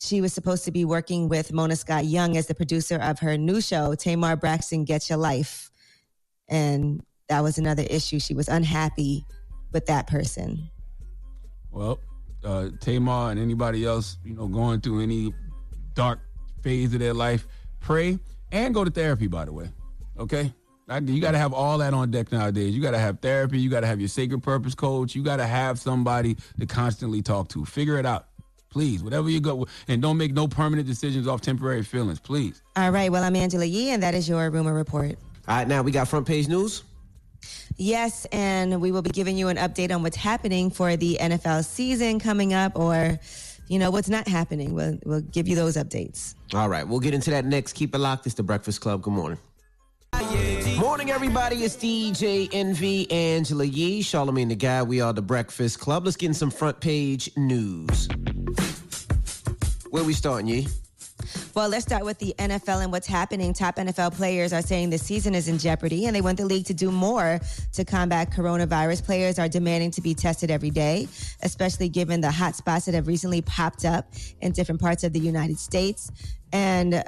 [0.00, 3.36] she was supposed to be working with Mona Scott Young as the producer of her
[3.36, 5.70] new show, Tamar Braxton Get Your Life.
[6.48, 8.20] And that was another issue.
[8.20, 9.26] She was unhappy
[9.72, 10.70] with that person.
[11.70, 11.98] Well,
[12.44, 15.34] uh, Tamar and anybody else, you know, going through any
[15.94, 16.20] dark
[16.62, 17.46] phase of their life,
[17.80, 18.18] pray
[18.52, 19.26] and go to therapy.
[19.26, 19.68] By the way,
[20.18, 20.52] okay.
[21.02, 22.74] You got to have all that on deck nowadays.
[22.74, 23.58] You got to have therapy.
[23.58, 25.14] You got to have your sacred purpose coach.
[25.14, 27.66] You got to have somebody to constantly talk to.
[27.66, 28.28] Figure it out,
[28.70, 29.02] please.
[29.04, 32.62] Whatever you go, and don't make no permanent decisions off temporary feelings, please.
[32.74, 33.12] All right.
[33.12, 35.18] Well, I'm Angela Yee, and that is your rumor report.
[35.46, 36.84] All right, now we got front page news.
[37.78, 41.64] Yes, and we will be giving you an update on what's happening for the NFL
[41.64, 43.20] season coming up, or
[43.68, 44.74] you know what's not happening.
[44.74, 46.34] We'll we'll give you those updates.
[46.54, 47.74] All right, we'll get into that next.
[47.74, 48.26] Keep it locked.
[48.26, 49.02] It's the Breakfast Club.
[49.02, 49.38] Good morning.
[50.78, 51.56] Morning, everybody.
[51.64, 54.82] It's DJ Envy, Angela Yee, Charlemagne the Guy.
[54.82, 56.04] We are the Breakfast Club.
[56.04, 58.08] Let's get in some front page news.
[59.90, 60.66] Where we starting, Yee?
[61.54, 63.52] Well, let's start with the NFL and what's happening.
[63.52, 66.66] Top NFL players are saying the season is in jeopardy and they want the league
[66.66, 67.40] to do more
[67.72, 69.04] to combat coronavirus.
[69.04, 71.08] Players are demanding to be tested every day,
[71.42, 75.20] especially given the hot spots that have recently popped up in different parts of the
[75.20, 76.10] United States.
[76.52, 77.02] And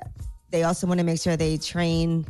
[0.51, 2.27] they also want to make sure they train.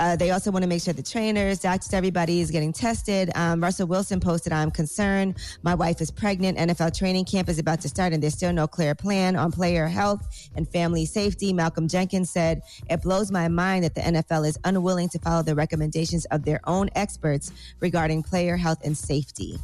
[0.00, 3.30] Uh, they also want to make sure the trainers, doctors, everybody is getting tested.
[3.34, 5.36] Um, Russell Wilson posted, I'm concerned.
[5.62, 6.56] My wife is pregnant.
[6.56, 9.86] NFL training camp is about to start, and there's still no clear plan on player
[9.88, 11.52] health and family safety.
[11.52, 15.54] Malcolm Jenkins said, It blows my mind that the NFL is unwilling to follow the
[15.54, 19.58] recommendations of their own experts regarding player health and safety.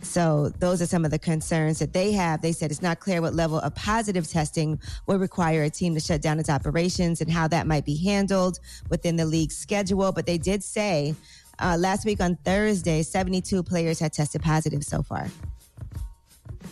[0.00, 2.40] So those are some of the concerns that they have.
[2.40, 6.00] They said it's not clear what level of positive testing would require a team to
[6.00, 10.12] shut down its operations and how that might be handled within the league's schedule.
[10.12, 11.14] But they did say
[11.58, 15.28] uh, last week on Thursday, 72 players had tested positive so far.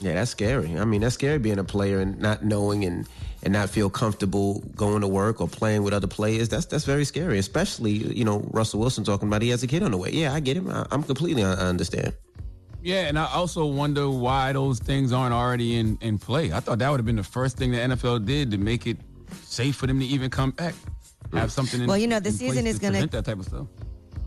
[0.00, 0.78] Yeah, that's scary.
[0.78, 3.08] I mean, that's scary being a player and not knowing and
[3.42, 6.48] and not feel comfortable going to work or playing with other players.
[6.48, 7.38] That's that's very scary.
[7.38, 10.10] Especially, you know, Russell Wilson talking about he has a kid on the way.
[10.10, 10.68] Yeah, I get him.
[10.68, 12.12] I, I'm completely I understand.
[12.86, 16.52] Yeah, and I also wonder why those things aren't already in, in play.
[16.52, 18.96] I thought that would have been the first thing the NFL did to make it
[19.42, 20.72] safe for them to even come back.
[21.32, 23.44] Have something in Well, you know, the season place is to gonna- that type of
[23.44, 23.66] stuff.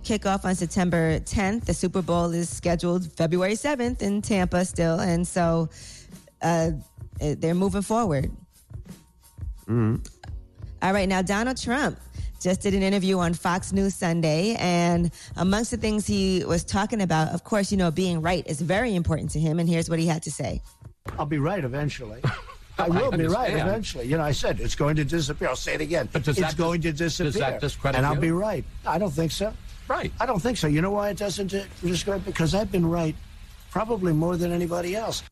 [0.03, 1.63] Kick off on September 10th.
[1.65, 4.99] The Super Bowl is scheduled February 7th in Tampa still.
[4.99, 5.69] And so
[6.41, 6.71] uh,
[7.21, 8.29] they're moving forward.
[9.69, 11.97] All right, now Donald Trump
[12.39, 17.01] just did an interview on Fox News Sunday, and amongst the things he was talking
[17.01, 19.59] about, of course, you know, being right is very important to him.
[19.59, 20.61] And here's what he had to say.
[21.17, 22.21] I'll be right eventually.
[22.77, 24.07] I will be right eventually.
[24.07, 25.49] You know, I said it's going to disappear.
[25.49, 26.07] I'll say it again.
[26.13, 27.31] But does it's that going dis- to disappear.
[27.31, 28.21] does that discredit And I'll you?
[28.21, 28.63] be right.
[28.85, 29.53] I don't think so.
[29.89, 30.13] Right.
[30.19, 30.67] I don't think so.
[30.67, 32.23] You know why it doesn't discredit?
[32.25, 33.15] Because I've been right
[33.71, 35.23] probably more than anybody else.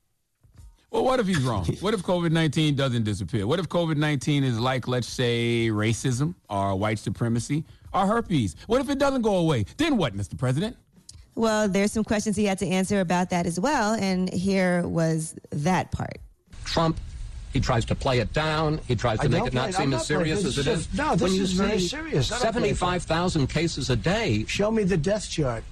[0.91, 1.65] Well, what if he's wrong?
[1.81, 3.45] what if COVID 19 doesn't disappear?
[3.45, 8.55] What if COVID 19 is like, let's say, racism or white supremacy or herpes?
[8.67, 9.65] What if it doesn't go away?
[9.77, 10.37] Then what, Mr.
[10.37, 10.77] President?
[11.35, 15.35] Well, there's some questions he had to answer about that as well, and here was
[15.51, 16.17] that part.
[16.65, 16.99] Trump,
[17.53, 18.79] he tries to play it down.
[18.87, 20.79] He tries I to make it not play seem I'm as serious as it This
[20.79, 20.87] is.
[20.87, 22.31] is- no, this when you is very serious.
[22.31, 22.75] I don't play it.
[22.77, 24.45] 75,000 cases a day.
[24.47, 25.63] Show me the death chart.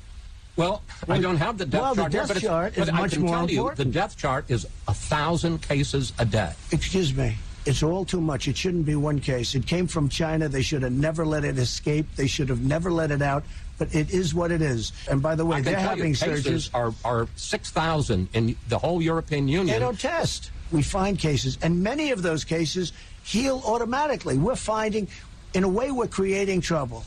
[0.56, 2.94] Well, I don't have the death Well, the chart here, death but, chart is but
[2.94, 3.78] I much can more tell you important.
[3.78, 6.54] the death chart is a thousand cases a day.
[6.72, 7.36] Excuse me.
[7.66, 8.48] It's all too much.
[8.48, 9.56] It shouldn't be one case.
[9.56, 10.48] It came from China.
[10.48, 12.06] They should have never let it escape.
[12.16, 13.44] They should have never let it out.
[13.78, 14.94] But it is what it is.
[15.10, 16.70] And by the way, they're having you surges.
[16.74, 19.68] are, are 6,000 in the whole European Union.
[19.68, 20.52] They don't test.
[20.72, 24.38] We find cases, and many of those cases heal automatically.
[24.38, 25.08] We're finding,
[25.54, 27.04] in a way, we're creating trouble.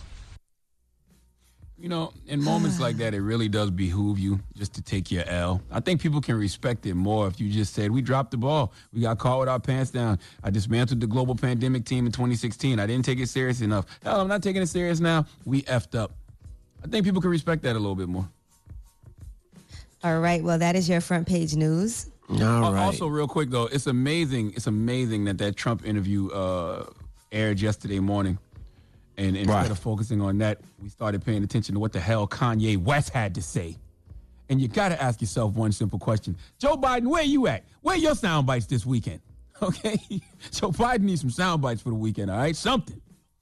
[1.81, 5.23] You know, in moments like that, it really does behoove you just to take your
[5.29, 5.63] L.
[5.71, 8.73] I think people can respect it more if you just said, We dropped the ball.
[8.93, 10.19] We got caught with our pants down.
[10.43, 12.81] I dismantled the global pandemic team in 2016.
[12.81, 13.87] I didn't take it serious enough.
[14.03, 15.25] Hell, I'm not taking it serious now.
[15.45, 16.13] We effed up.
[16.83, 18.29] I think people can respect that a little bit more.
[20.03, 22.11] All right, well, that is your front page news.
[22.29, 22.85] All Al- right.
[22.85, 24.53] Also, real quick though, it's amazing.
[24.57, 26.87] It's amazing that that Trump interview uh,
[27.33, 28.39] aired yesterday morning,
[29.19, 29.71] and instead Right.
[29.71, 33.35] of focusing on that, we started paying attention to what the hell Kanye West had
[33.35, 33.77] to say.
[34.49, 37.65] And you got to ask yourself one simple question: Joe Biden, where you at?
[37.83, 39.21] Where your sound bites this weekend?
[39.61, 39.99] Okay,
[40.53, 42.31] Joe Biden needs some sound bites for the weekend.
[42.31, 43.01] All right, something.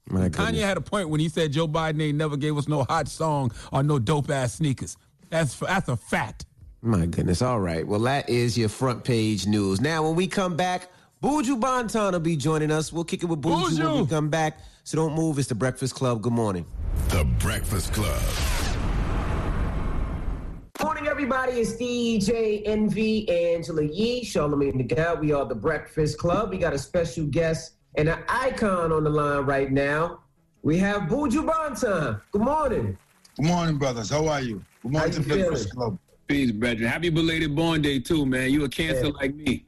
[0.09, 0.63] Kanye goodness.
[0.63, 3.51] had a point when he said Joe Biden ain't never gave us no hot song
[3.71, 4.97] or no dope ass sneakers.
[5.29, 6.45] That's that's a fact.
[6.81, 7.43] My goodness.
[7.43, 7.85] All right.
[7.85, 9.79] Well, that is your front page news.
[9.79, 10.89] Now, when we come back,
[11.21, 12.91] Buju Banton will be joining us.
[12.91, 14.59] We'll kick it with Buju, when we come back.
[14.87, 15.37] So don't move.
[15.37, 16.21] It's the Breakfast Club.
[16.21, 16.65] Good morning.
[17.09, 18.21] The Breakfast Club.
[20.81, 21.59] Morning, everybody.
[21.59, 25.13] It's DJ Envy, Angela Yee, Charlamagne the Guy.
[25.15, 26.51] We are the Breakfast Club.
[26.51, 30.21] We got a special guest and an icon on the line right now.
[30.63, 32.21] We have Buju Banton.
[32.31, 32.97] Good morning.
[33.35, 34.09] Good morning, brothers.
[34.09, 34.63] How are you?
[34.83, 35.89] Good morning How to you Breakfast feeling?
[35.89, 35.99] Club.
[36.29, 36.87] Peace, brethren.
[36.87, 38.51] Happy belated born day too, man.
[38.51, 39.11] You a cancer Yeah.
[39.19, 39.65] like me.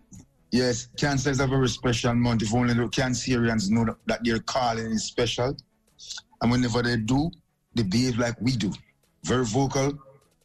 [0.51, 2.41] Yes, cancer is a very special month.
[2.41, 5.55] If only the Cancerians know that, their calling is special.
[6.41, 7.29] And whenever they do,
[7.75, 8.71] they behave like we do.
[9.23, 9.93] Very vocal,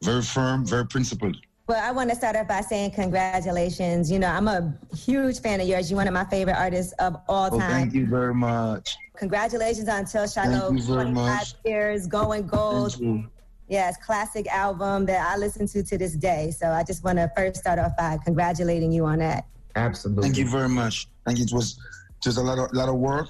[0.02, 1.36] very firm, very principled.
[1.66, 4.10] Well, I want to start off by saying congratulations.
[4.10, 5.90] You know, I'm a huge fan of yours.
[5.90, 7.60] You're one of my favorite artists of all time.
[7.62, 8.96] Oh, thank you very much.
[9.16, 11.54] Congratulations on Till Thank you very 25 much.
[11.64, 12.92] years, going gold.
[12.92, 13.30] Thank you.
[13.68, 16.50] Yes, classic album that I listen to to this day.
[16.50, 19.46] So I just want to first start off by congratulating you on that.
[19.76, 20.22] Absolutely.
[20.22, 21.08] Thank you very much.
[21.24, 21.44] Thank you.
[21.44, 21.78] It was
[22.22, 23.28] just a lot of lot of work.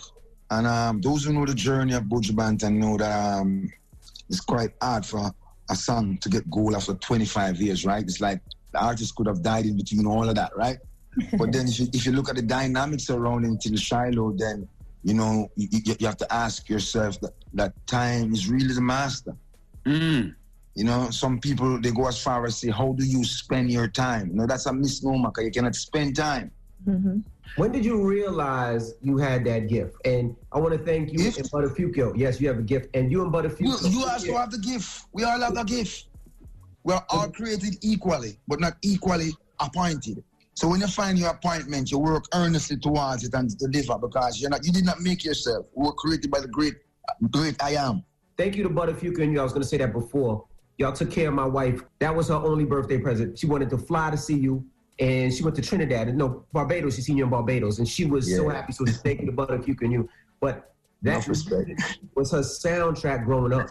[0.50, 3.72] And um, those who know the journey of Buju Banton know that um,
[4.28, 5.30] it's quite hard for
[5.70, 8.02] a song to get gold after 25 years, right?
[8.02, 8.40] It's like
[8.72, 10.78] the artist could have died in between all of that, right?
[11.38, 14.68] but then if you, if you look at the dynamics surrounding Till Shiloh, then
[15.02, 19.34] you know you, you have to ask yourself that, that time is really the master.
[19.86, 20.34] Mm.
[20.74, 23.86] You know, some people they go as far as say, "How do you spend your
[23.88, 25.30] time?" You know, that's a misnomer.
[25.30, 26.50] 'cause you cannot spend time.
[26.86, 27.18] Mm-hmm.
[27.56, 29.94] When did you realize you had that gift?
[30.04, 32.12] And I want to thank you and Butterfucio.
[32.16, 32.94] Yes, you have a gift.
[32.96, 33.92] And you and You, Butterfucio.
[33.92, 35.06] you also have the gift.
[35.12, 36.08] We all have the gift.
[36.82, 40.22] We are all created equally, but not equally appointed.
[40.54, 44.50] So when you find your appointment, you work earnestly towards it and deliver because you're
[44.50, 45.66] not you did not make yourself.
[45.74, 46.74] We were created by the great
[47.30, 48.02] great I am.
[48.36, 49.40] Thank you to Butterfucio and you.
[49.40, 50.44] I was going to say that before.
[50.78, 51.82] Y'all took care of my wife.
[52.00, 53.38] That was her only birthday present.
[53.38, 54.64] She wanted to fly to see you.
[54.98, 56.08] And she went to Trinidad.
[56.08, 56.96] and No, Barbados.
[56.96, 57.78] She seen you in Barbados.
[57.78, 58.72] And she was so happy.
[58.72, 60.08] So thank you to Butterfucio and you.
[60.40, 61.70] But that respect.
[62.14, 63.68] was her soundtrack growing up.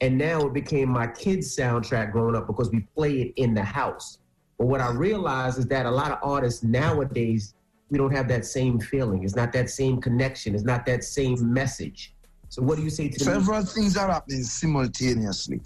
[0.00, 3.62] And now it became my kids' soundtrack growing up because we play it in the
[3.62, 4.18] house.
[4.58, 7.54] But what I realized is that a lot of artists nowadays,
[7.90, 9.24] we don't have that same feeling.
[9.24, 10.54] It's not that same connection.
[10.54, 12.14] It's not that same message.
[12.48, 15.60] So what do you say to the Several things are happening simultaneously.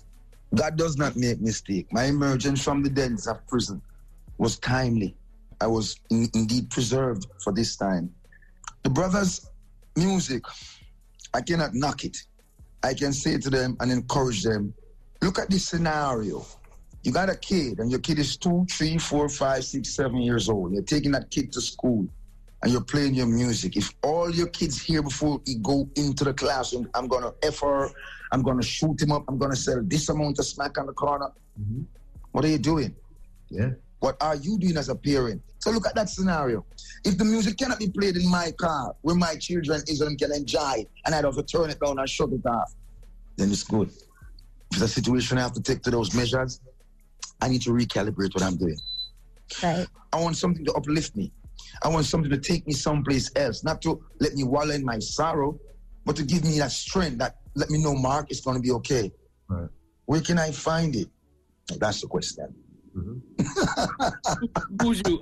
[0.54, 1.92] God does not make mistake.
[1.92, 3.82] My emergence from the dens of prison
[4.38, 5.16] was timely.
[5.60, 8.14] I was in, indeed preserved for this time.
[8.82, 9.50] The brothers'
[9.96, 10.44] music,
[11.34, 12.16] I cannot knock it.
[12.82, 14.72] I can say to them and encourage them.
[15.20, 16.46] Look at this scenario.
[17.02, 20.48] You got a kid, and your kid is two, three, four, five, six, seven years
[20.48, 20.72] old.
[20.72, 22.08] You're taking that kid to school,
[22.62, 23.76] and you're playing your music.
[23.76, 27.90] If all your kids here before he go into the classroom, I'm gonna F her,
[28.32, 31.30] I'm gonna shoot him up, I'm gonna sell this amount of smack on the corner.
[31.60, 31.82] Mm-hmm.
[32.32, 32.94] What are you doing?
[33.48, 33.70] Yeah.
[34.00, 35.42] What are you doing as a parent?
[35.60, 36.64] So look at that scenario.
[37.04, 40.32] If the music cannot be played in my car where my children is and can
[40.32, 42.74] enjoy it, and I don't have to turn it down and shut it off,
[43.36, 43.88] then it's good.
[43.88, 46.60] If it's a situation I have to take to those measures,
[47.40, 48.78] I need to recalibrate what I'm doing.
[49.62, 49.86] Right.
[50.12, 51.32] I want something to uplift me.
[51.82, 54.98] I want something to take me someplace else, not to let me wallow in my
[54.98, 55.58] sorrow,
[56.04, 58.70] but to give me that strength that let me know, Mark, it's going to be
[58.72, 59.12] okay.
[60.06, 61.08] Where can I find it?
[61.78, 62.54] That's the question.
[64.76, 65.20] Buju,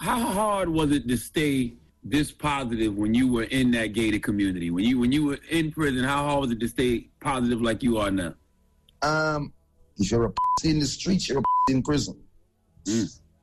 [0.00, 4.70] how hard was it to stay this positive when you were in that gated community?
[4.70, 7.82] When you when you were in prison, how hard was it to stay positive like
[7.82, 8.34] you are now?
[9.02, 9.52] Um,
[9.98, 10.36] if you're a p-
[10.70, 12.20] in the streets, you're a p- in prison.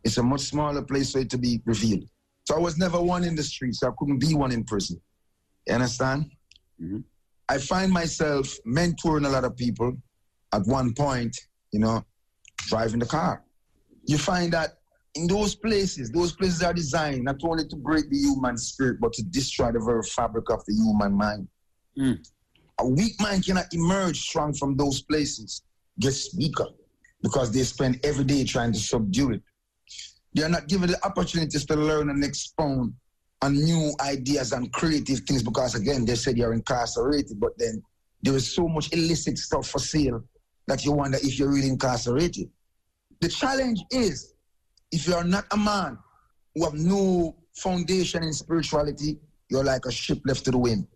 [0.03, 2.08] It's a much smaller place for it to be revealed.
[2.45, 3.79] So I was never one in the streets.
[3.79, 4.99] So I couldn't be one in prison.
[5.67, 6.32] You understand?
[6.82, 6.99] Mm-hmm.
[7.49, 9.95] I find myself mentoring a lot of people.
[10.53, 11.36] At one point,
[11.71, 12.06] you know,
[12.67, 13.43] driving the car.
[14.06, 14.77] You find that
[15.15, 19.13] in those places, those places are designed not only to break the human spirit, but
[19.13, 21.47] to destroy the very fabric of the human mind.
[21.97, 22.27] Mm.
[22.79, 25.63] A weak mind cannot emerge strong from those places,
[25.99, 26.67] get weaker,
[27.21, 29.41] because they spend every day trying to subdue it.
[30.35, 32.93] They are not given the opportunities to learn and expound
[33.41, 37.83] on new ideas and creative things because, again, they said you're incarcerated, but then
[38.21, 40.23] there is so much illicit stuff for sale
[40.67, 42.49] that you wonder if you're really incarcerated.
[43.19, 44.33] The challenge is
[44.91, 45.97] if you are not a man
[46.55, 49.19] who have no foundation in spirituality,
[49.49, 50.87] you're like a ship left to the wind.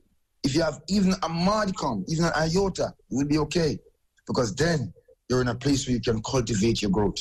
[0.43, 3.77] If you have even a modicum, even an iota, you will be okay.
[4.25, 4.93] Because then
[5.29, 7.19] you're in a place where you can cultivate your growth.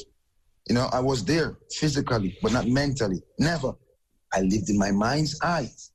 [0.69, 3.23] You know, I was there physically, but not mentally.
[3.39, 3.75] Never.
[4.33, 5.93] I lived in my mind's eyes.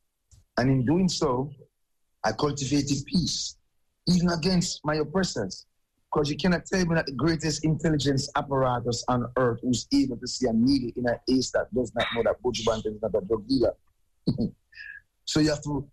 [0.57, 1.49] And in doing so,
[2.24, 3.57] I cultivated peace,
[4.07, 5.65] even against my oppressors.
[6.11, 10.28] Because you cannot tell me that the greatest intelligence apparatus on earth who's able to
[10.28, 13.26] see a needle in an haystack that does not know that Banton is not a
[13.26, 13.74] drug dealer.
[15.26, 15.88] so you have to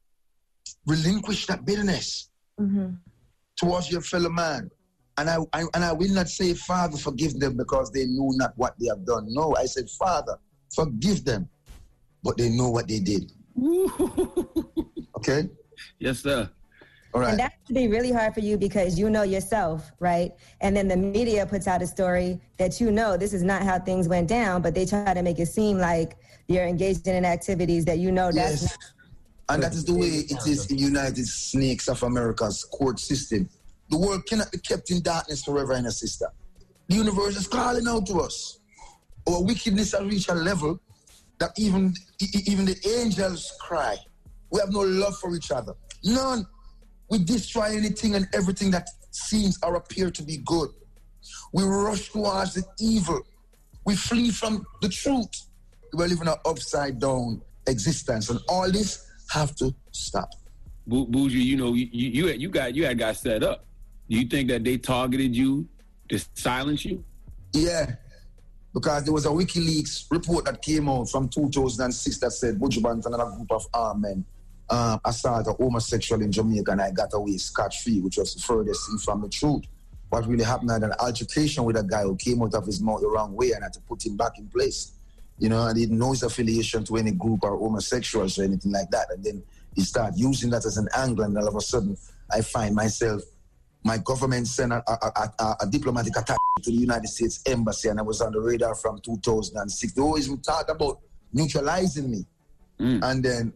[0.87, 2.95] relinquish that bitterness mm-hmm.
[3.57, 4.71] towards your fellow man.
[5.19, 8.53] And I, I and I will not say, Father, forgive them because they know not
[8.57, 9.27] what they have done.
[9.29, 10.39] No, I said, Father,
[10.73, 11.49] forgive them,
[12.23, 13.33] but they know what they did.
[15.17, 15.51] okay?
[15.99, 16.49] Yes, sir.
[17.13, 17.31] All right.
[17.31, 20.33] And that would be really hard for you because you know yourself, right?
[20.61, 23.81] And then the media puts out a story that you know this is not how
[23.81, 26.17] things went down, but they try to make it seem like
[26.47, 28.79] you're engaged in activities that you know that's Yes.
[29.51, 33.49] And that is the way it is in United Snakes of America's court system.
[33.91, 36.27] The world cannot be kept in darkness forever, and a sister.
[36.89, 38.61] The universe is calling out to us.
[39.27, 40.81] Our wickedness has reached a level
[41.39, 41.95] that even
[42.47, 43.97] even the angels cry.
[44.51, 45.75] We have no love for each other.
[46.05, 46.47] None.
[47.11, 50.71] We destroy anything and everything that seems or appear to be good.
[51.53, 53.21] We rush towards the evil.
[53.85, 55.31] We flee from the truth.
[55.93, 60.31] We're living an upside down existence, and all this have to stop.
[60.89, 63.68] Buju, you know, you you you got you had got set up.
[64.09, 65.69] Do you think that they targeted you
[66.09, 67.05] to silence you?
[67.53, 67.97] Yeah,
[68.73, 73.07] because there was a WikiLeaks report that came out from 2006 that said Buju Banton
[73.07, 74.25] and a group of armed men
[74.71, 78.87] uh, assaulted a homosexual in Jamaica and I got away scot-free, which was the furthest
[78.89, 79.65] thing from the truth.
[80.11, 83.01] What really happened, had an altercation with a guy who came out of his mouth
[83.01, 84.93] the wrong way and had to put him back in place.
[85.39, 88.91] You know, I didn't know his affiliation to any group or homosexuals or anything like
[88.91, 89.11] that.
[89.11, 89.43] And then
[89.75, 91.97] he started using that as an angle and all of a sudden
[92.33, 93.23] I find myself
[93.85, 97.89] my government sent a, a, a, a, a diplomatic attack to the United States Embassy,
[97.89, 99.93] and I was on the radar from 2006.
[99.93, 101.01] They always would talk about
[101.33, 102.27] neutralizing me,
[102.81, 103.03] mm.
[103.03, 103.53] and then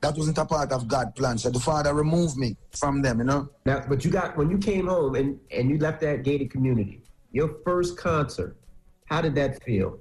[0.00, 1.38] that wasn't a part of God's plan.
[1.38, 3.48] So the Father removed me from them, you know.
[3.64, 7.02] Now, but you got when you came home and and you left that gated community,
[7.32, 8.56] your first concert.
[9.04, 10.00] How did that feel?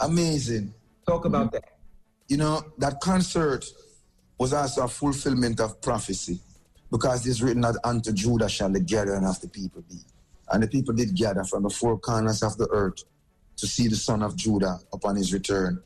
[0.00, 0.74] Amazing.
[1.06, 1.56] Talk about mm-hmm.
[1.56, 1.78] that.
[2.28, 3.64] You know, that concert
[4.38, 6.40] was also a fulfillment of prophecy
[6.90, 9.98] because it's written that unto Judah shall the gathering of the people be.
[10.50, 13.04] And the people did gather from the four corners of the earth
[13.56, 15.82] to see the son of Judah upon his return.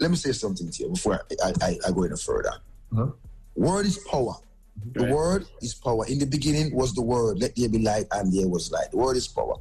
[0.00, 2.52] Let me say something to you before I, I, I go any further.
[2.92, 3.08] Uh-huh.
[3.54, 4.34] Word is power.
[4.78, 5.00] Mm-hmm.
[5.00, 6.06] The word is power.
[6.06, 8.90] In the beginning was the word, let there be light, and there was light.
[8.90, 9.56] The word is power.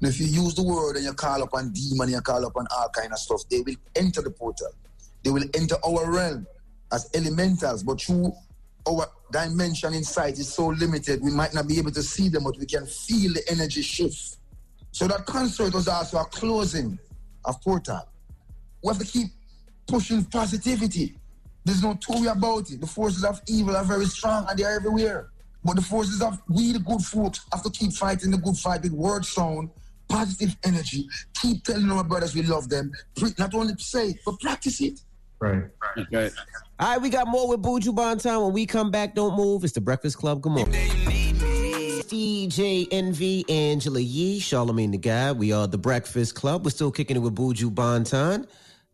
[0.00, 2.88] Now, if you use the word and you call upon demon, you call upon all
[2.88, 4.68] kind of stuff, they will enter the portal.
[5.22, 6.46] They will enter our realm
[6.92, 8.32] as elementals, but through
[8.88, 12.58] our dimension inside is so limited, we might not be able to see them, but
[12.58, 14.38] we can feel the energy shift.
[14.92, 16.98] So that concert was also a closing
[17.44, 18.08] of portal.
[18.82, 19.28] We have to keep
[19.86, 21.16] pushing positivity.
[21.64, 22.80] There's no two way about it.
[22.80, 25.30] The forces of evil are very strong and they are everywhere.
[25.62, 28.82] But the forces of we, the good folks, have to keep fighting the good fight
[28.82, 29.70] with word sound,
[30.08, 31.06] positive energy.
[31.40, 32.90] Keep telling our brothers we love them.
[33.38, 35.00] Not only say but practice it.
[35.40, 35.62] Right.
[36.12, 36.32] Right.
[36.78, 38.44] All right, we got more with Buju Banton.
[38.44, 39.64] When we come back, don't move.
[39.64, 40.42] It's the Breakfast Club.
[40.42, 40.74] Good morning.
[42.10, 45.32] DJ Envy, Angela Yee, Charlamagne the Guy.
[45.32, 46.64] We are the Breakfast Club.
[46.64, 48.46] We're still kicking it with Buju Banton.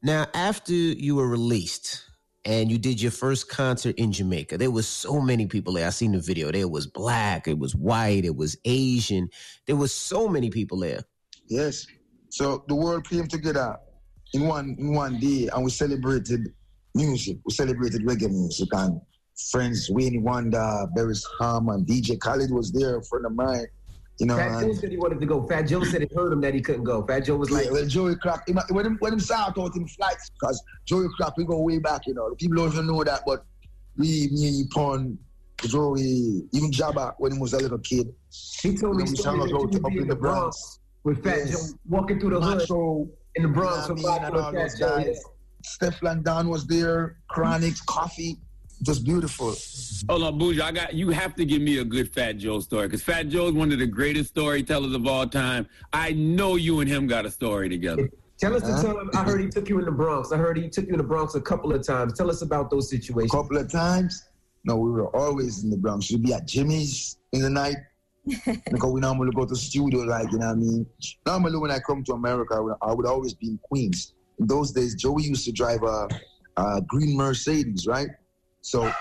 [0.03, 2.05] Now, after you were released
[2.45, 5.87] and you did your first concert in Jamaica, there was so many people there.
[5.87, 6.53] I seen the video.
[6.53, 9.29] There was black, it was white, it was Asian.
[9.67, 11.01] There was so many people there.
[11.49, 11.87] Yes.
[12.29, 13.79] So the world came together
[14.37, 16.53] in one in one day and we celebrated
[16.95, 17.39] music.
[17.45, 19.01] We celebrated reggae music and
[19.51, 23.67] friends, Wayne Wonder, Beres and DJ Khaled was there, a friend of mine.
[24.19, 25.47] You know, Fat Joe said he wanted to go.
[25.47, 27.07] Fat Joe said it hurt him that he couldn't go.
[27.07, 29.87] Fat Joe was like, yeah, well, Joey Crack, him- when him, when him out in
[29.89, 32.35] flights, because Joey Crack, we go way back, you know.
[32.39, 33.45] People don't even know that, but
[33.99, 35.19] we, me, Pon,
[35.59, 38.15] Joey, even Jabba, when he was a little kid.
[38.63, 40.79] He told me we stories hung out up in the uh, Bronx.
[41.05, 44.25] with Fat Joe walking through the hood Macho, in the Bronx you know what I
[44.25, 44.97] mean, and all those Joe.
[44.97, 45.23] guys.
[45.65, 48.39] Steph Landon was there, Chronic, Koffee,
[48.83, 49.55] just beautiful.
[50.09, 50.61] Hold on, Buju.
[50.61, 51.11] I got you.
[51.11, 53.79] Have to give me a good Fat Joe story because Fat Joe is one of
[53.79, 55.67] the greatest storytellers of all time.
[55.93, 58.11] I know you and him got a story together.
[58.39, 60.31] Tell us the time I heard he took you in the Bronx.
[60.31, 62.13] I heard he took you in the Bronx a couple of times.
[62.13, 63.33] Tell us about those situations.
[63.33, 64.29] A couple of times.
[64.65, 66.11] No, we were always in the Bronx.
[66.11, 67.77] We'd be at Jimmy's in the night.
[68.27, 70.87] Because we normally go to the studio, like, you know what I mean?
[71.25, 74.15] Normally, when I come to America, I would, I would always be in Queens.
[74.39, 76.09] In those days, Joey used to drive a,
[76.57, 78.09] a green Mercedes, right?
[78.61, 78.93] So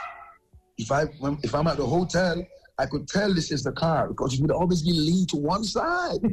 [0.77, 2.45] if, I, when, if I'm at the hotel,
[2.77, 5.63] I could tell this is the car because it would always be lean to one
[5.63, 6.19] side.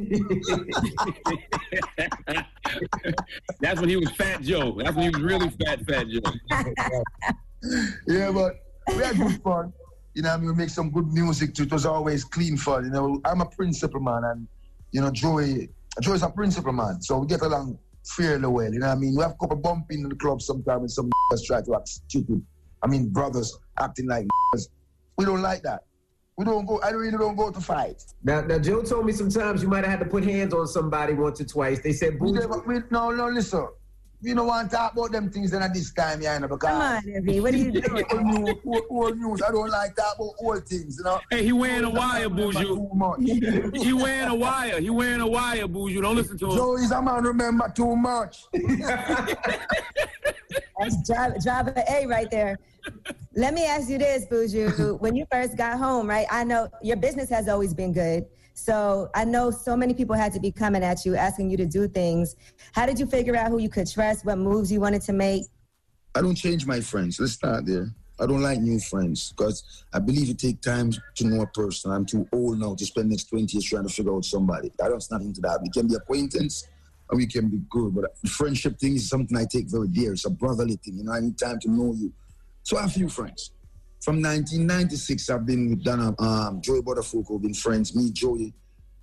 [3.61, 4.77] That's when he was Fat Joe.
[4.77, 6.21] That's when he was really fat, Fat Joe.
[8.09, 8.57] yeah, but
[8.89, 9.73] we had good fun.
[10.15, 11.63] You know, I mean, we make some good music too.
[11.63, 12.85] It was always clean fun.
[12.85, 14.47] You know, I'm a principal man, and
[14.91, 18.73] you know, Joey, Joey's a principal man, so we get along fairly well.
[18.73, 20.91] You know, what I mean, we have a couple bumping in the club sometimes, and
[20.91, 22.43] some just try to act stupid.
[22.83, 24.27] I mean, brothers acting like
[25.17, 25.85] we don't like that.
[26.37, 26.81] We don't go.
[26.81, 28.03] I really don't go to fight.
[28.23, 31.13] Now, now, Joe told me sometimes you might have had to put hands on somebody
[31.13, 31.81] once or twice.
[31.81, 32.33] They said, "Boo."
[32.91, 33.69] no, no, listen.
[34.23, 36.49] We don't want to talk about them things then at this time, yeah, you know,
[36.49, 38.05] because Come on, Ivy, what are you doing?
[38.13, 39.43] old, news, old, old news.
[39.43, 41.19] I don't like that about old things, you know.
[41.31, 42.63] Hey, he wearing a wire, Remember Buju.
[42.63, 43.19] too much.
[43.83, 44.81] He wearing a wire.
[44.81, 46.03] He wearing a wire, Buju.
[46.03, 46.57] Don't listen to him.
[46.57, 48.45] Joe is a man remember too much.
[50.79, 52.59] That's driver, driver A right there.
[53.35, 55.01] Let me ask you this, Buju.
[55.01, 56.27] When you first got home, right?
[56.31, 58.27] I know your business has always been good.
[58.55, 61.67] So I know so many people had to be coming at you, asking you to
[61.67, 62.37] do things.
[62.73, 65.45] How did you figure out who you could trust, what moves you wanted to make?
[66.15, 67.19] I don't change my friends.
[67.19, 67.89] Let's start there.
[68.21, 71.91] I don't like new friends because I believe it takes time to know a person.
[71.91, 74.71] I'm too old now to spend next 20 years trying to figure out somebody.
[74.83, 75.61] I don't not into that.
[75.63, 76.69] We can be acquaintance
[77.11, 80.13] and we can be good, but friendship thing is something I take very dear.
[80.13, 80.99] It's a brotherly thing.
[80.99, 82.13] You know, I need time to know you.
[82.63, 83.51] So I have few friends.
[84.03, 87.95] From 1996, I've been with Donna, um, Joey Butterfolk, we've been friends.
[87.95, 88.53] Me, Joey,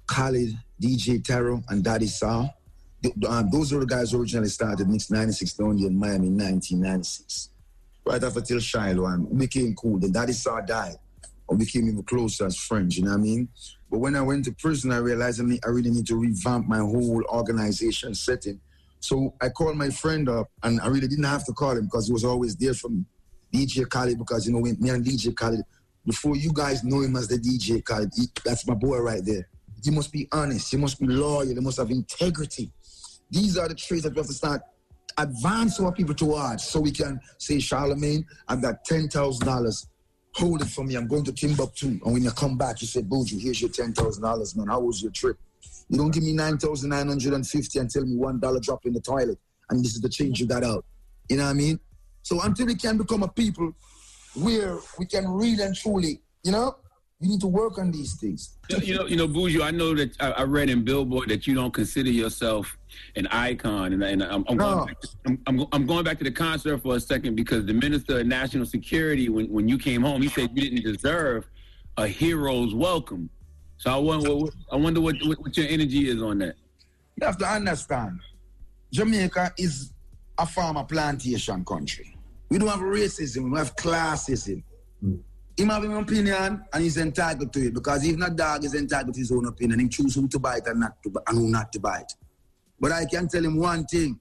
[0.07, 2.53] Khaled, DJ Taro, and Daddy Sal.
[3.01, 6.27] Th- um, those are the guys who originally started Mix 96 down here in Miami
[6.27, 7.51] in 1996.
[8.05, 9.99] Right after Till Shiloh, and we became cool.
[9.99, 10.97] Then Daddy Sal died,
[11.49, 13.47] and became even closer as friends, you know what I mean?
[13.89, 16.79] But when I went to prison, I realized I, I really need to revamp my
[16.79, 18.59] whole organization setting.
[18.99, 22.07] So I called my friend up, and I really didn't have to call him because
[22.07, 23.05] he was always there for me.
[23.53, 25.61] DJ Khaled, because you know, when me and DJ Khaled,
[26.05, 29.47] before you guys know him as the DJ Khaled, he, that's my boy right there.
[29.83, 32.71] He must be honest, he must be loyal, he must have integrity.
[33.31, 34.61] These are the traits that we have to start
[35.19, 39.87] advance our people towards so we can say, Charlamagne, I've got $10,000.
[40.35, 40.95] Hold it for me.
[40.95, 41.87] I'm going to Timbuktu.
[41.87, 44.67] And when you come back, you say, Buju, here's your $10,000, man.
[44.67, 45.37] How was your trip?
[45.89, 49.39] You don't give me 9950 and tell me $1 drop in the toilet.
[49.69, 50.85] And this is the change you got out.
[51.29, 51.79] You know what I mean?
[52.23, 53.73] So until we can become a people
[54.35, 56.75] where we can really and truly, you know,
[57.19, 58.55] we need to work on these things.
[58.69, 59.61] You know, you know, Buju.
[59.61, 62.77] I know that I, I read in Billboard that you don't consider yourself
[63.15, 64.75] an icon, and, and I'm, I'm, No.
[64.75, 67.65] going back to, I'm, I'm, I'm going back to the concert for a second because
[67.65, 71.49] the Minister of National Security, when, when you came home, he said you didn't deserve
[71.97, 73.29] a hero's welcome.
[73.77, 76.55] So I wonder, what, I wonder what, what, what your energy is on that.
[77.19, 78.19] You have to understand,
[78.93, 79.91] Jamaica is
[80.39, 82.17] a farmer plantation country.
[82.49, 84.63] We don't have racism, we have classism.
[85.55, 89.13] He have an opinion and he's entitled to it because even a dog is entitled
[89.13, 89.81] to his own opinion.
[89.81, 92.13] He chooses who to bite and not to and who not to bite.
[92.79, 94.17] But I can tell him one thing.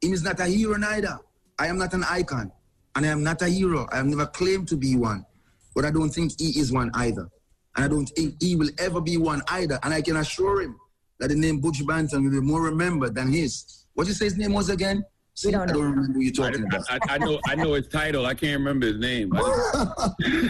[0.00, 1.18] He is not a hero neither.
[1.58, 2.50] I am not an icon.
[2.96, 3.86] And I am not a hero.
[3.92, 5.26] I have never claimed to be one.
[5.74, 7.28] But I don't think he is one either.
[7.76, 9.78] And I don't think he will ever be one either.
[9.82, 10.76] And I can assure him
[11.18, 13.84] that the name Butch Banton will be more remembered than his.
[13.92, 15.04] What you say his name was again?
[15.40, 16.84] See, I don't remember who you're talking about.
[16.90, 18.26] I, I know, I know his title.
[18.26, 19.32] I can't remember his name.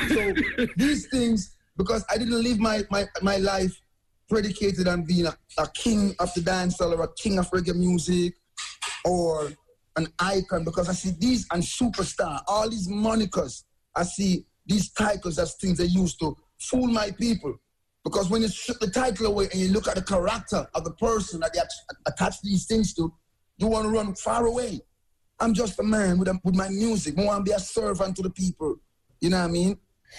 [0.09, 0.35] so
[0.77, 3.73] these things, because I didn't live my, my, my life
[4.29, 8.35] predicated on being a, a king of the dancehall or a king of reggae music
[9.05, 9.53] or
[9.95, 13.63] an icon, because I see these and superstar, all these monikers,
[13.95, 17.55] I see these titles as things they used to fool my people.
[18.03, 20.93] Because when you strip the title away and you look at the character of the
[20.95, 21.61] person that they
[22.07, 23.13] attach these things to,
[23.61, 24.81] you want to run far away.
[25.39, 27.19] I'm just a man with, a, with my music.
[27.19, 28.77] I want to be a servant to the people.
[29.21, 29.79] You know what I mean?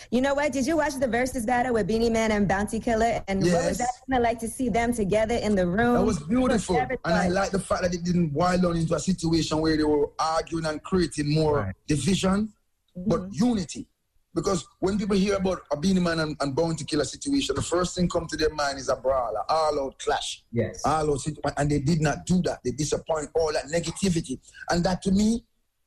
[0.09, 0.53] You know what?
[0.53, 3.21] Did you watch the Verzuz battle with Beenie Man and Bounty Killer?
[3.27, 3.69] And what Yes.
[3.69, 5.95] was that kind of like to see them together in the room?
[5.95, 6.77] That was beautiful.
[6.77, 9.75] Everybody- And I like the fact that it didn't boil down into a situation where
[9.75, 12.53] they were arguing and creating more division,
[12.95, 13.45] but mm-hmm.
[13.45, 13.87] unity.
[14.33, 17.95] Because when people hear about a Beenie Man and, and Bounty Killer situation, the first
[17.95, 20.43] thing come to their mind is a brawler, all out clash.
[20.51, 20.81] Yes.
[20.85, 22.59] All out situ- and they did not do that.
[22.63, 24.39] They disappoint all that negativity.
[24.69, 25.43] And that to me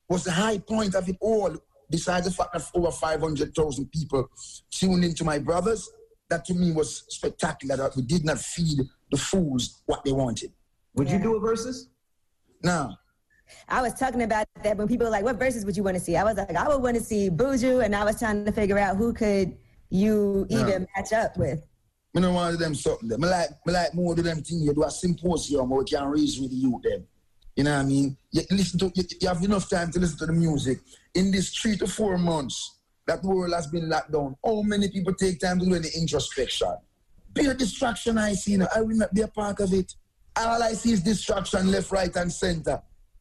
[0.09, 1.57] was the high point of it all.
[1.91, 4.29] Besides the fact that over 500,000 people
[4.71, 5.89] tuned into my brothers,
[6.29, 8.79] that to me was spectacular that we did not feed
[9.11, 10.53] the fools what they wanted.
[10.95, 11.89] Would you do a Verzuz?
[12.63, 12.95] No.
[13.69, 16.03] I was talking about that when people were like, "What Verzuz would you want to
[16.03, 18.53] see?" I was like, "I would want to see Buju," and I was trying to
[18.53, 19.57] figure out who could
[19.91, 20.61] you Yeah.
[20.61, 21.61] even match up with.
[22.15, 23.09] Me no want them something.
[23.09, 23.21] Them.
[23.21, 24.61] Me like, me like more of them thing.
[24.61, 27.07] You do a symposium where we can raise with youth them.
[27.57, 28.17] You know what I mean?
[28.33, 30.81] You listen to, you, you have enough time to listen to the music.
[31.15, 34.89] In these three to four months that the world has been locked down, how many
[34.89, 36.75] people take time to do any introspection?
[37.33, 38.69] Be a distraction I see now.
[38.75, 39.93] I will not be a part of it.
[40.37, 42.81] All I see is distraction left, right, and center.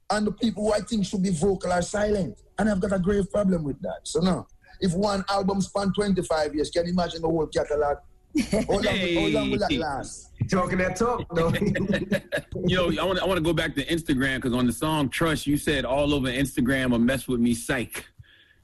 [0.10, 2.42] And the people who I think should be vocal are silent.
[2.60, 4.02] And I've got a grave problem with that.
[4.04, 4.48] So now,
[4.80, 7.98] If one album span 25 years, can you imagine the whole catalog?
[8.52, 10.32] How long, how long will that last?
[10.50, 11.50] Talking that talk, though.
[12.68, 14.74] you know, I want to I want to go back to Instagram because on the
[14.74, 18.08] song "Trust," you said all over Instagram or mess with me, psych.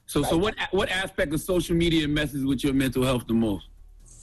[0.06, 3.68] So, so what what aspect of social media messes with your mental health the most?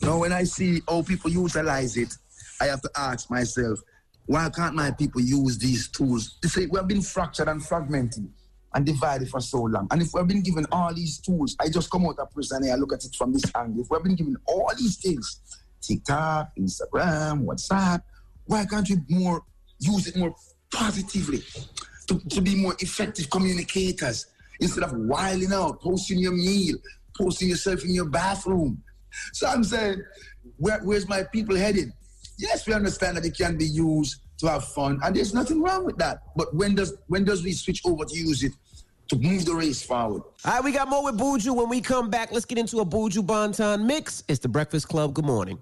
[0.02, 2.14] Now, when I see how people utilize it,
[2.60, 3.80] I have to ask myself,
[4.28, 6.38] why can't my people use these tools?
[6.42, 8.30] They say we have been fractured and fragmented
[8.74, 9.88] and divided for so long.
[9.90, 12.74] And if we've been given all these tools, I just come out of prison and
[12.74, 13.82] I look at it from this angle.
[13.82, 15.40] If we've been given all these things,
[15.82, 18.02] TikTok, Instagram, WhatsApp,
[18.46, 19.44] why can't we more
[19.80, 20.36] use it more
[20.74, 21.42] positively
[22.08, 24.28] to, to be more effective communicators
[24.60, 26.76] instead of whiling out, posting your meal,
[27.18, 28.84] posting yourself in your bathroom?
[29.32, 30.04] So I'm saying,
[30.58, 31.94] where, where's my people headed?
[32.38, 35.86] Yes, we understand that it can be used to have fun, and there's nothing wrong
[35.86, 36.22] with that.
[36.36, 38.54] But when does when does we switch over to use it
[39.08, 40.22] to move the race forward?
[40.46, 42.32] All right, we got more with Buju when we come back.
[42.32, 44.24] Let's get into a Buju Banton mix.
[44.28, 45.16] It's the Breakfast Club.
[45.16, 45.60] Good morning.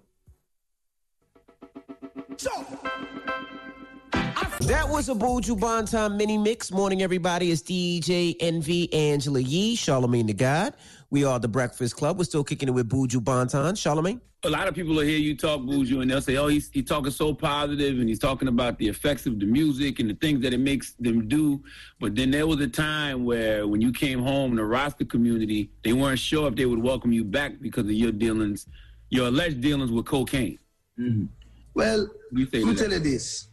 [4.62, 6.72] That was a Buju Banton mini mix.
[6.72, 7.52] Morning, everybody.
[7.52, 10.74] It's DJ Envy Angela Yee, Charlamagne the God.
[11.10, 12.18] We are the Breakfast Club.
[12.18, 13.74] We're still kicking it with Buju Banton.
[13.74, 14.20] Charlamagne?
[14.44, 16.86] A lot of people will hear you talk Buju and they'll say, "Oh, he's, he's
[16.86, 20.42] talking so positive and he's talking about the effects of the music and the things
[20.42, 21.64] that it makes them do."
[22.00, 25.72] But then there was a time where, when you came home in the roster community,
[25.84, 28.68] they weren't sure if they would welcome you back because of your dealings,
[29.10, 30.60] your alleged dealings with cocaine.
[31.00, 31.26] Mm-hmm.
[31.74, 33.48] Well, You say let me tell you this.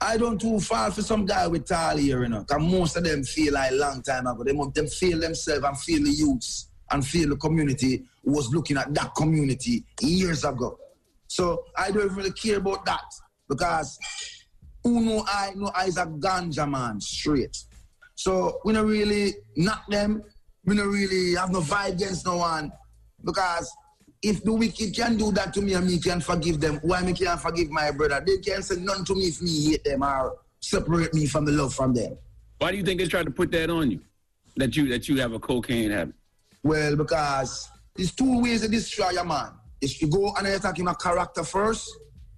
[0.00, 2.44] I don't too far for some guy with tall here, you know.
[2.44, 4.44] Cause most of them feel like long time ago.
[4.44, 8.76] They must them feel themselves and feel the youths and feel the community was looking
[8.76, 10.78] at that community years ago.
[11.26, 13.04] So I don't really care about that
[13.48, 13.98] because
[14.82, 17.56] who know I know I is a ganja man straight.
[18.14, 20.22] So we don't really knock them.
[20.64, 22.72] We don't really have no vibe against no one
[23.24, 23.70] because
[24.22, 27.12] if the wicked can do that to me and me can forgive them, why me
[27.12, 28.22] can't forgive my brother?
[28.26, 31.52] They can't say none to me if me hate them or separate me from the
[31.52, 32.18] love from them.
[32.58, 34.00] Why do you think they tried to put that on you?
[34.56, 36.14] That you that you have a cocaine habit?
[36.68, 39.52] Well, because there's two ways to destroy a man.
[39.80, 41.88] Is you go and attack him a character first,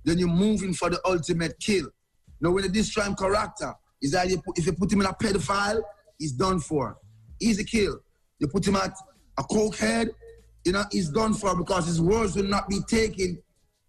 [0.05, 1.89] then you move him for the ultimate kill.
[2.41, 5.09] Now, when you destroy him character, is that you put, if you put him in
[5.09, 5.83] a pedophile,
[6.17, 6.97] he's done for.
[7.41, 7.99] Easy kill.
[8.39, 8.95] You put him at
[9.37, 10.11] a cokehead,
[10.65, 13.43] you know, he's done for because his words will not be taken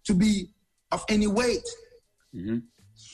[0.06, 0.48] to be
[0.90, 1.68] of any weight.
[2.34, 2.58] Mm-hmm.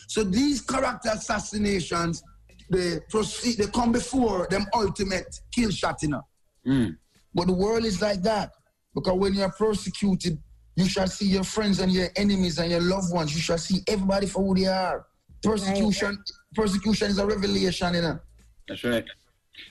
[0.07, 2.23] So these character assassinations,
[2.71, 6.23] they proceed, they come before them ultimate kill shot, you know.
[6.67, 6.97] Mm.
[7.35, 8.53] But the world is like that.
[8.95, 10.39] Because when you're persecuted,
[10.77, 13.35] you shall see your friends and your enemies and your loved ones.
[13.35, 15.07] You shall see everybody for who they are.
[15.43, 16.19] Persecution,
[16.55, 18.19] persecution is a revelation, you know.
[18.69, 19.05] That's right.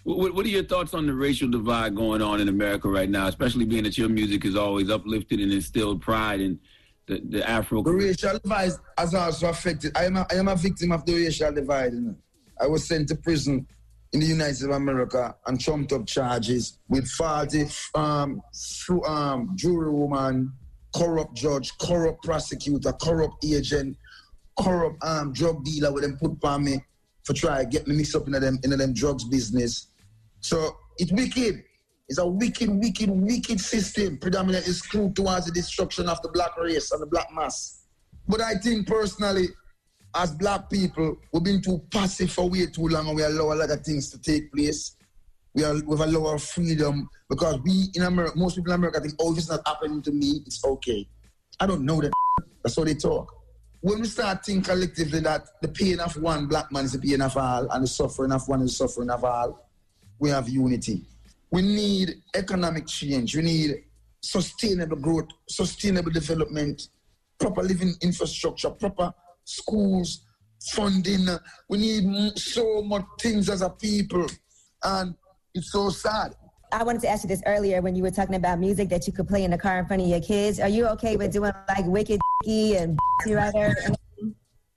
[0.03, 3.27] What, what are your thoughts on the racial divide going on in America right now,
[3.27, 6.59] especially being that your music is always uplifted and instilled pride in
[7.07, 7.83] the, the Afro?
[7.83, 9.95] The racial divide has also affected.
[9.95, 11.93] I am a, I am a victim of the racial divide.
[11.93, 12.15] You know.
[12.59, 13.67] I was sent to prison
[14.13, 18.41] in the United States of America on trumped up charges with 40 um,
[19.05, 20.53] um, jury woman,
[20.95, 23.97] corrupt judge, corrupt prosecutor, corrupt agent,
[24.59, 26.83] corrupt um, drug dealer with them put upon me
[27.23, 29.87] for try to get me mixed up in them in them drugs business.
[30.39, 31.63] So it's wicked.
[32.09, 36.91] It's a wicked, wicked, wicked system, predominantly skewed towards the destruction of the black race
[36.93, 37.83] and the black mass.
[38.29, 39.47] But I think personally,
[40.15, 43.55] as black people, we've been too passive for way too long and we allow a
[43.55, 44.95] lot of things to take place.
[45.53, 49.15] We are we've allowed our freedom because we in America, most people in America think,
[49.19, 51.07] oh, if it's not happening to me, it's okay.
[51.59, 52.11] I don't know that.
[52.63, 53.33] That's how they talk.
[53.81, 57.21] When we start thinking collectively that the pain of one black man is the pain
[57.21, 59.69] of all and the suffering of one is the suffering of all,
[60.19, 61.05] we have unity.
[61.51, 63.35] We need economic change.
[63.35, 63.83] We need
[64.21, 66.89] sustainable growth, sustainable development,
[67.39, 69.13] proper living infrastructure, proper
[69.47, 70.23] schools,
[70.71, 71.27] funding.
[71.69, 74.27] We need so much things as a people.
[74.83, 75.15] And
[75.53, 76.35] it's so sad.
[76.71, 79.13] I wanted to ask you this earlier when you were talking about music that you
[79.13, 80.59] could play in the car in front of your kids.
[80.59, 83.97] Are you okay with doing like Wicked and and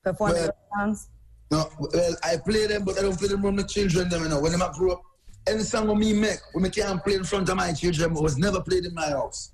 [0.05, 1.09] performing Well- songs?
[1.53, 4.09] No, well, I play them, but I don't play them from the children.
[4.09, 5.03] Them, you know, when I grow up,
[5.49, 8.39] any song with me make, when me can't play in front of my children, was
[8.39, 9.53] never played in my house.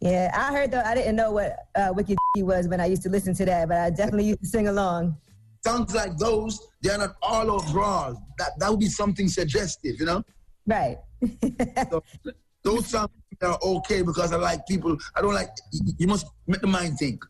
[0.00, 0.82] Yeah, I heard though.
[0.84, 3.78] I didn't know what uh, Wicked was when I used to listen to that, but
[3.78, 5.16] I definitely used to sing along.
[5.64, 8.22] Songs like those, they're not all out brawl.
[8.38, 10.22] That that would be something suggestive, you know.
[10.66, 10.98] Right.
[11.90, 12.02] So,
[12.62, 13.10] those songs
[13.42, 14.96] are okay because I like people.
[15.16, 15.50] I don't like.
[15.72, 17.24] You you must make the mind think.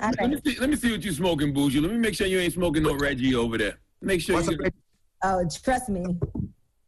[0.00, 0.58] Let me see.
[0.58, 1.80] Let me see what you're smoking, Buju.
[1.80, 3.78] Let me make sure you ain't smoking no Reggie over there.
[4.02, 4.40] Make sure.
[4.40, 4.58] You,
[5.24, 6.04] Oh, trust me.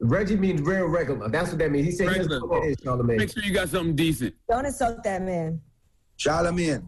[0.08, 1.28] Reggie means real regular.
[1.28, 1.86] That's what that means.
[1.86, 2.28] He said he Regular.
[2.28, 3.16] doesn't know what it is, Charlamagne.
[3.16, 4.34] make sure you got something decent.
[4.50, 5.60] Don't insult that man.
[6.18, 6.86] Charlamagne,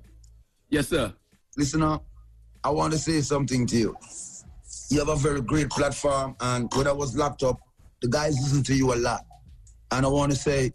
[0.71, 1.13] Yes, sir.
[1.57, 2.05] listen up.
[2.63, 3.97] I want to say something to you.
[4.91, 7.59] You have a very great platform, and when I was locked up,
[8.03, 9.25] the guys listen to you a lot.
[9.93, 10.73] And I want to say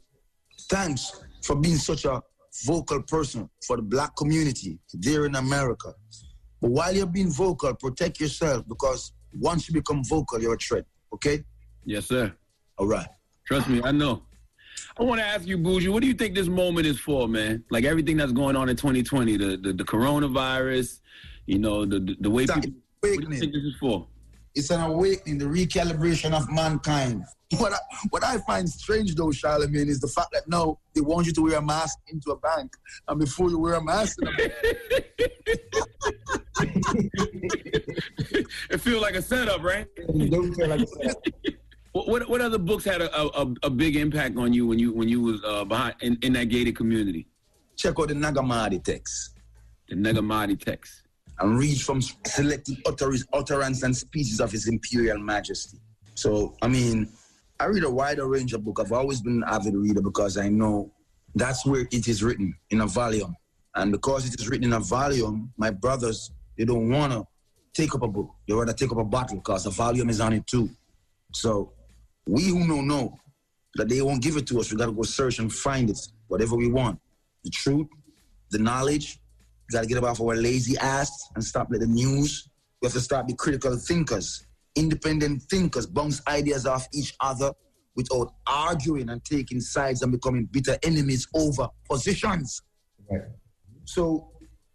[0.70, 2.22] thanks for being such a
[2.66, 5.94] vocal person for the black community there in America.
[6.62, 10.86] But while you're being vocal, protect yourself because once you become vocal, you're a threat.
[11.14, 11.44] Okay?
[11.86, 12.34] Yes, sir.
[12.78, 13.08] All right.
[13.46, 14.24] Trust me, I know.
[14.98, 17.64] I want to ask you, Buju, what do you think this moment is for, man?
[17.70, 21.00] Like everything that's going on in 2020, the the, the coronavirus,
[21.46, 22.62] you know, the the, the way people.
[23.00, 24.08] What do you think this is for?
[24.54, 27.24] It's an awakening, the recalibration of mankind.
[27.58, 27.80] What I,
[28.12, 31.42] what I find strange though, Charlamagne, is the fact that now they want you to
[31.42, 32.72] wear a mask into a bank,
[33.10, 34.54] and before you wear a mask in a bank,
[38.70, 39.86] it feels like a setup, right?
[40.30, 41.24] don't feel like a setup.
[41.94, 44.94] What, what what other books had a, a, a big impact on you when you
[44.94, 47.28] when you was uh, behind in, in that gated community?
[47.82, 49.40] check out the Nag Hammadi text.
[49.90, 51.04] The Nag Hammadi text.
[51.40, 55.80] And read from selected utterance, utterance and speeches of His Imperial Majesty.
[56.14, 57.10] So, I mean,
[57.60, 58.82] I read a wider range of books.
[58.82, 60.92] I've always been an avid reader because I know
[61.34, 63.36] that's where it is written in a volume.
[63.74, 67.26] And because it is written in a volume, my brothers, they don't want to
[67.74, 68.30] take up a book.
[68.48, 70.70] They rather take up a bottle because the volume is on it too.
[71.34, 71.72] So
[72.28, 73.18] we who know know
[73.76, 74.72] that they won't give it to us.
[74.72, 77.00] We got to go search and find it, whatever we want.
[77.44, 77.88] The truth,
[78.52, 79.20] the knowledge.
[79.70, 82.50] We got to get up off our lazy ass and stop letting the news.
[82.82, 84.46] We have to start be critical thinkers,
[84.76, 87.54] independent thinkers, bounce ideas off each other
[87.96, 92.62] without arguing and taking sides and becoming bitter enemies over positions.
[93.86, 94.32] So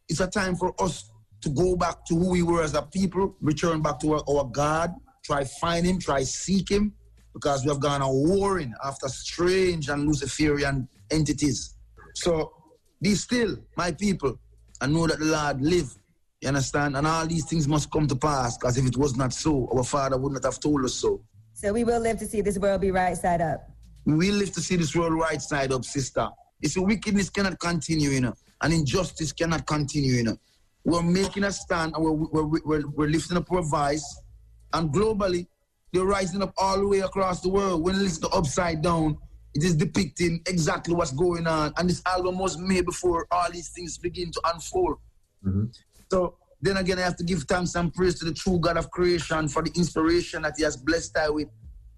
[0.08, 1.10] it's a time for us
[1.42, 4.44] to go back to who we were as a people, return back to our, our
[4.44, 4.94] God,
[5.24, 6.92] try find him, try seek him,
[7.36, 11.76] because we have gone a warring after strange and Luciferian entities.
[12.14, 12.50] So
[13.02, 14.40] be still, my people,
[14.80, 15.94] and know that the Lord live.
[16.40, 16.96] You understand?
[16.96, 19.84] And all these things must come to pass, because if it was not so, our
[19.84, 21.20] Father would not have told us so.
[21.52, 23.68] So we will live to see this world be right side up.
[24.06, 26.26] We will live to see this world right side up, sister.
[26.62, 30.38] It's a wickedness cannot continue, you know, and injustice cannot continue, you know.
[30.84, 34.22] We're making a stand and we're, we're, we're, we're lifting up our voice,
[34.72, 35.48] and globally,
[35.96, 37.82] they're rising up all the way across the world.
[37.82, 39.16] When you listen to Upside Down,
[39.54, 41.72] it is depicting exactly what's going on.
[41.78, 44.98] And this album was made before all these things begin to unfold.
[45.44, 45.64] Mm-hmm.
[46.10, 48.90] So then again, I have to give thanks and praise to the true God of
[48.90, 51.48] creation for the inspiration that He has blessed I with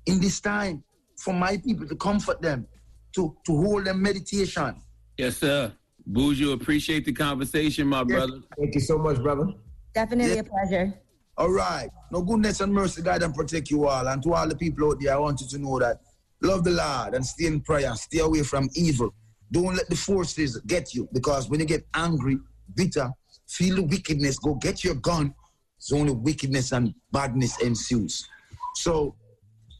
[0.06, 0.84] in this time
[1.16, 2.68] for my people to comfort them,
[3.16, 4.80] to, to hold them meditation.
[5.16, 5.72] Yes, sir.
[6.08, 8.38] Buju, appreciate the conversation, my brother.
[8.56, 9.52] Thank you so much, brother.
[9.92, 10.94] Definitely a pleasure.
[11.38, 11.88] All right.
[12.10, 14.08] No goodness and mercy, guide and protect you all.
[14.08, 16.00] And to all the people out there, I want you to know that
[16.42, 17.94] love the Lord and stay in prayer.
[17.94, 19.14] Stay away from evil.
[19.52, 22.38] Don't let the forces get you because when you get angry,
[22.74, 23.08] bitter,
[23.46, 25.32] feel the wickedness, go get your gun.
[25.76, 28.26] It's only wickedness and badness ensues.
[28.74, 29.14] So,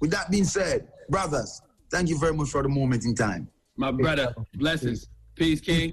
[0.01, 3.49] with that being said, brothers, thank you very much for the moment in time.
[3.77, 5.09] My brother, blessings.
[5.35, 5.93] Peace, King.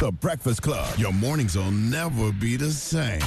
[0.00, 0.96] The Breakfast Club.
[0.96, 3.20] Your mornings will never be the same.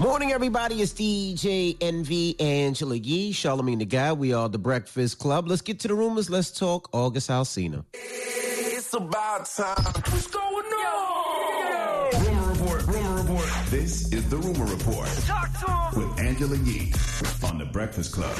[0.00, 0.80] Morning, everybody.
[0.80, 4.14] It's DJ Envy Angela Yee, Charlamagne the Guy.
[4.14, 5.46] We are the Breakfast Club.
[5.46, 6.30] Let's get to the rumors.
[6.30, 7.84] Let's talk August Alsina.
[7.92, 9.76] It's about time.
[9.76, 12.24] What's going on?
[12.24, 12.86] Rumor report.
[12.86, 13.48] Rumor report.
[13.66, 16.08] This is the Rumor Report Talk to him.
[16.08, 16.94] with Angela Yee
[17.44, 18.34] on the Breakfast Club.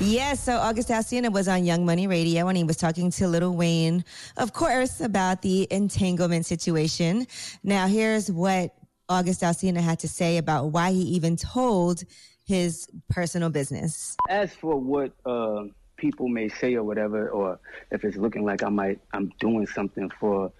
[0.00, 3.54] Yes, so August Alsina was on Young Money Radio and he was talking to Lil
[3.54, 4.02] Wayne,
[4.38, 7.26] of course, about the entanglement situation.
[7.62, 8.74] Now, here's what
[9.12, 12.02] August Alsina had to say about why he even told
[12.44, 14.16] his personal business.
[14.28, 15.64] As for what uh,
[15.96, 17.60] people may say or whatever, or
[17.90, 20.50] if it's looking like I might I'm doing something for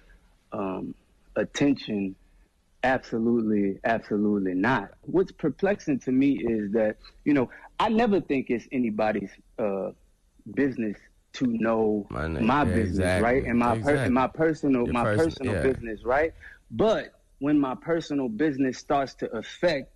[0.52, 0.94] um,
[1.36, 2.14] attention,
[2.84, 4.90] absolutely, absolutely not.
[5.02, 7.50] What's perplexing to me is that you know
[7.80, 9.90] I never think it's anybody's uh,
[10.54, 10.96] business
[11.34, 13.22] to know My my, yeah, business, exactly.
[13.24, 13.44] right?
[13.44, 15.62] And my per- and my personal Your my person- personal yeah.
[15.62, 16.32] business, right?
[16.70, 19.90] But when my personal business starts to affect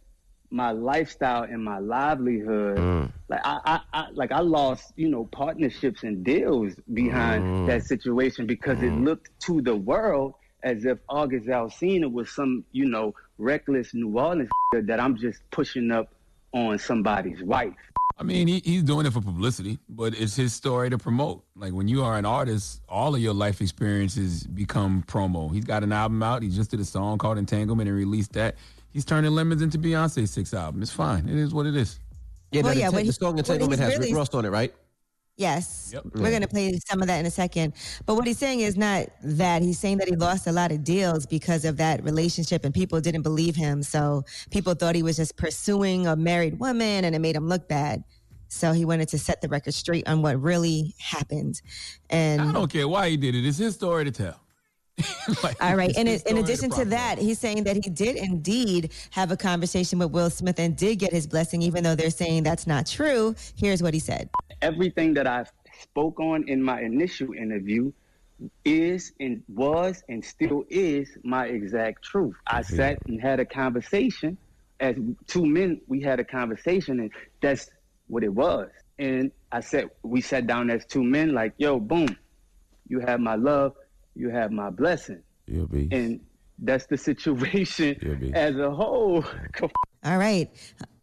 [0.51, 3.13] my lifestyle and my livelihood, Mm.
[3.29, 7.67] like I, I, I like I lost, you know, partnerships and deals behind Mm.
[7.69, 10.35] that situation because it looked to the world
[10.65, 15.93] as if August Alsina was some, you know, reckless New Orleans that I'm just pushing
[15.93, 16.09] up
[16.53, 17.75] on somebody's wife.
[18.19, 21.45] I mean, he, he's doing it for publicity, but it's his story to promote.
[21.55, 25.53] Like when you are an artist, all of your life experiences become promo.
[25.53, 26.43] He's got an album out.
[26.43, 28.55] He just did a song called Entanglement and released that.
[28.91, 30.81] He's turning lemons into Beyonce's sixth album.
[30.81, 31.29] It's fine.
[31.29, 32.01] It is what it is.
[32.53, 34.45] Yeah, Well, yeah, the, the he- song when Entanglement he's has Rick really- Ross on
[34.47, 34.73] it, right?
[35.37, 35.91] Yes.
[35.93, 36.05] Yep.
[36.15, 37.75] We're going to play some of that in a second.
[38.07, 39.61] But what he's saying is not that.
[39.61, 43.01] He's saying that he lost a lot of deals because of that relationship and people
[43.03, 43.83] didn't believe him.
[43.83, 47.69] So people thought he was just pursuing a married woman and it made him look
[47.69, 48.03] bad.
[48.49, 51.61] So he wanted to set the record straight on what really happened.
[52.09, 53.47] And I don't care why he did it.
[53.47, 54.41] It's his story to tell.
[55.43, 55.93] Like, All right.
[55.97, 59.37] And his in, in addition to that, he's saying that he did indeed have a
[59.37, 62.87] conversation with Will Smith and did get his blessing, even though they're saying that's not
[62.87, 63.35] true.
[63.57, 64.31] Here's what he said.
[64.63, 65.45] everything that I
[65.83, 67.93] spoke on in my initial interview
[68.65, 72.37] is and was and still is my exact truth.
[72.47, 74.39] I sat and had a conversation
[74.81, 75.81] as two men.
[75.87, 77.71] We had a conversation, and that's
[78.09, 78.69] what it was.
[78.99, 82.17] And I said we sat down as two men, like, "Yo, boom,
[82.89, 83.75] you have my love,
[84.17, 85.89] you have my blessing," You'll be.
[85.93, 86.21] and
[86.59, 89.25] that's the situation as a whole.
[90.05, 90.51] All right.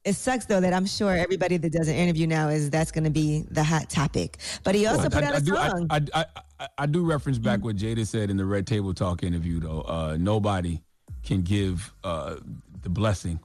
[0.06, 3.06] It sucks though that I'm sure everybody that does an interview now is that's going
[3.06, 4.38] to be the hot topic.
[4.64, 5.88] But he also Well, put I, out I a do, I, song.
[5.90, 6.26] I, I,
[6.60, 9.82] I, I do reference back what Jada said in the Red Table Talk interview, though.
[9.82, 10.82] Uh, nobody
[11.24, 12.36] can give uh,
[12.82, 13.40] the blessing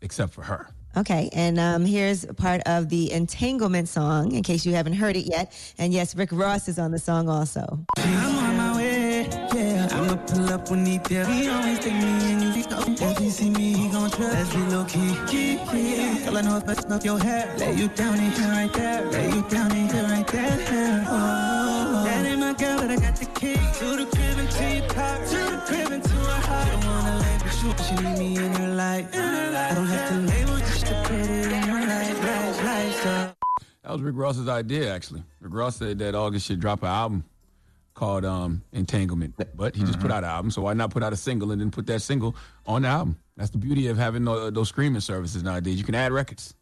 [0.00, 0.68] except for her.
[0.96, 5.26] Okay, and um, here's part of the Entanglement song, in case you haven't heard it
[5.26, 5.52] yet.
[5.76, 7.84] And yes, Rick Ross is on the song also.
[9.92, 11.26] I'ma pull up when he there.
[11.26, 12.64] He always take me and you
[13.08, 14.34] If he see me, he gon' trust.
[14.34, 16.24] Let's be low key, key, key.
[16.24, 19.04] Girl, I know if I snap your hair, lay you down in here right there,
[19.10, 21.04] lay you down in here right there.
[21.08, 24.74] Oh, that ain't my girl, but I got the key to the crib and to
[24.74, 26.68] your car, to the crib and to her heart.
[26.68, 29.08] Don't wanna lay with you, she need me in her life.
[29.14, 33.02] I don't have to label, just to put it in her life, life, life.
[33.02, 33.32] So.
[33.82, 35.22] That was Rick Ross's idea, actually.
[35.40, 37.24] Rick Ross said that August should drop an album
[37.96, 41.12] called um, Entanglement, but he just put out an album, so why not put out
[41.12, 42.36] a single and then put that single
[42.66, 43.18] on the album?
[43.36, 45.78] That's the beauty of having tho- those streaming services nowadays.
[45.78, 46.54] You can add records.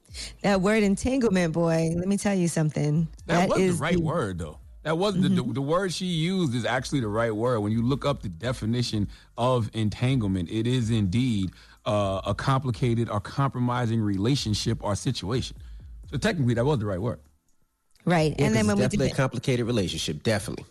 [0.43, 3.09] That word entanglement, boy, let me tell you something.
[3.27, 4.59] That, was is the right word, though.
[4.85, 7.61] That was the, the the word she used is actually the right word.
[7.61, 9.09] When you look up the definition
[9.39, 11.51] of entanglement, it is indeed
[11.87, 15.57] uh, a complicated or compromising relationship or situation.
[16.11, 17.19] So technically, that was the right word.
[18.05, 18.35] Right.
[18.39, 20.67] Yeah, and then when it's we did definitely a complicated relationship, definitely.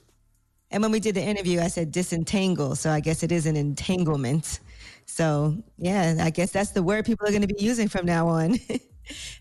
[0.74, 3.56] And when we did the interview, I said disentangle, so I guess it is an
[3.56, 4.60] entanglement.
[5.06, 8.28] So yeah, I guess that's the word people are going to be using from now
[8.28, 8.58] on.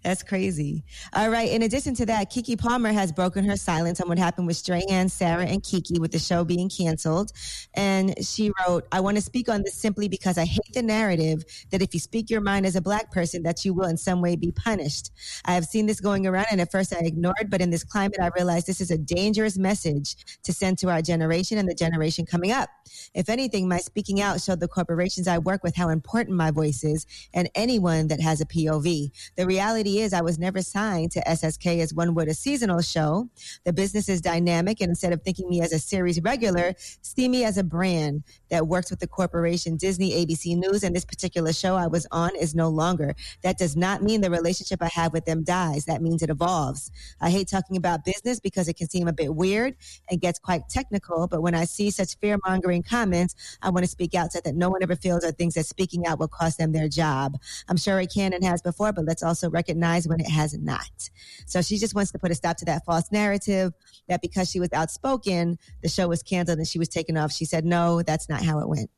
[0.03, 0.85] That's crazy.
[1.13, 1.51] All right.
[1.51, 5.09] In addition to that, Keke Palmer has broken her silence on what happened with Strahan,
[5.09, 7.33] Sara, and Keke with the show being canceled.
[7.75, 11.45] And she wrote, I want to speak on this simply because I hate the narrative
[11.71, 14.21] that if you speak your mind as a black person, that you will in some
[14.21, 15.11] way be punished.
[15.45, 18.19] I have seen this going around, and at first I ignored, but in this climate,
[18.21, 22.27] I realized this is a dangerous message to send to our generation and the generation
[22.27, 22.69] coming up.
[23.15, 26.85] If anything, my speaking out showed the corporations I work with how important my voice
[26.85, 29.11] is and anyone that has a POV.
[29.37, 33.29] The reality is, I was never signed to SSK as one would a seasonal show.
[33.65, 37.45] The business is dynamic, and instead of thinking me as a series regular, see me
[37.45, 41.77] as a brand that works with the corporation Disney, ABC News, and this particular show
[41.77, 43.15] I was on is no longer.
[43.43, 45.85] That does not mean the relationship I have with them dies.
[45.85, 46.91] That means it evolves.
[47.21, 49.77] I hate talking about business because it can seem a bit weird
[50.11, 53.91] and gets quite technical, but when I see such fear mongering comments, I want to
[53.91, 56.57] speak out so that no one ever feels or thinks that speaking out will cost
[56.57, 57.37] them their job.
[57.69, 61.11] I'm sure it can and has before, but let's also recognize when it has not.
[61.47, 63.73] So she just wants to put a stop to that false narrative
[64.09, 67.33] that because she was outspoken, the show was canceled and she was taken off.
[67.33, 68.91] She said, no, that's not how it went.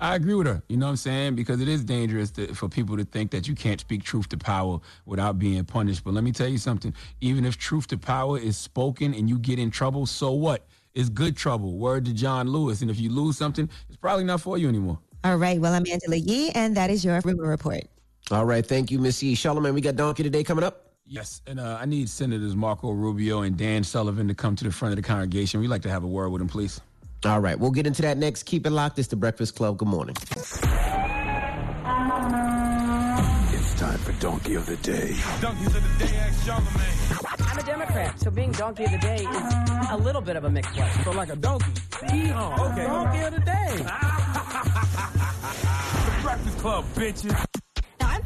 [0.00, 0.62] I agree with her.
[0.68, 1.34] You know what I'm saying?
[1.34, 4.36] Because it is dangerous to, for people to think that you can't speak truth to
[4.36, 6.04] power without being punished.
[6.04, 6.94] But let me tell you something.
[7.20, 10.68] Even if truth to power is spoken and you get in trouble, so what?
[10.94, 11.76] It's good trouble.
[11.78, 12.80] Word to John Lewis.
[12.80, 15.00] And if you lose something, it's probably not for you anymore.
[15.24, 15.60] All right.
[15.60, 17.82] Well, I'm Angela Yee, and that is your rumor report.
[18.30, 19.34] All right, thank you, Miss E.
[19.34, 20.84] Charlamagne, we got Donkey today coming up.
[21.06, 24.70] Yes, and uh, I need Senators Marco Rubio and Dan Sullivan to come to the
[24.70, 25.60] front of the congregation.
[25.60, 26.78] We'd like to have a word with them, please.
[27.24, 28.42] All right, we'll get into that next.
[28.42, 28.98] Keep it locked.
[28.98, 29.78] It's the Breakfast Club.
[29.78, 30.14] Good morning.
[30.20, 30.60] It's
[33.80, 35.16] time for Donkey of the Day.
[35.40, 37.50] Donkeys of the day, ask Charlamagne.
[37.50, 40.50] I'm a Democrat, so being donkey of the day is a little bit of a
[40.50, 40.90] mixed one.
[41.04, 41.70] So like a donkey.
[42.02, 42.72] Yeehaw.
[42.72, 42.84] Okay.
[42.84, 43.68] Donkey of the day.
[43.78, 43.84] the
[46.22, 47.47] Breakfast Club, bitches.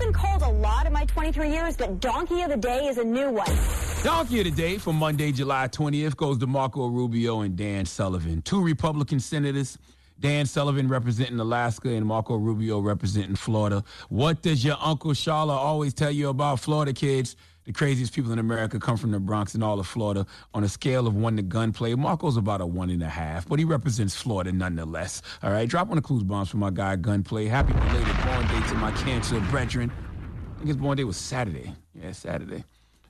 [0.03, 3.05] Been called a lot in my 23 years, but Donkey of the Day is a
[3.05, 3.47] new one.
[4.03, 8.43] Donkey of the Day for Monday, July 20th goes to Marco Rubio and Dan Sullivan,
[8.43, 9.79] two Republican senators.
[10.19, 13.85] Dan Sullivan representing Alaska and Marco Rubio representing Florida.
[14.09, 17.37] What does your Uncle Sharla always tell you about Florida kids?
[17.65, 20.27] The craziest people in America come from the Bronx and all of Florida.
[20.53, 23.61] On a scale of one to gunplay, Marco's about a one and a half, but
[23.61, 25.23] he represents Florida nonetheless.
[25.45, 27.47] All right, drop on the clues bombs for my guy Gunplay.
[27.47, 29.93] Happy belated born day to my cancer brethren.
[29.93, 31.73] I think his born day was Saturday.
[31.95, 32.65] Yeah, Saturday.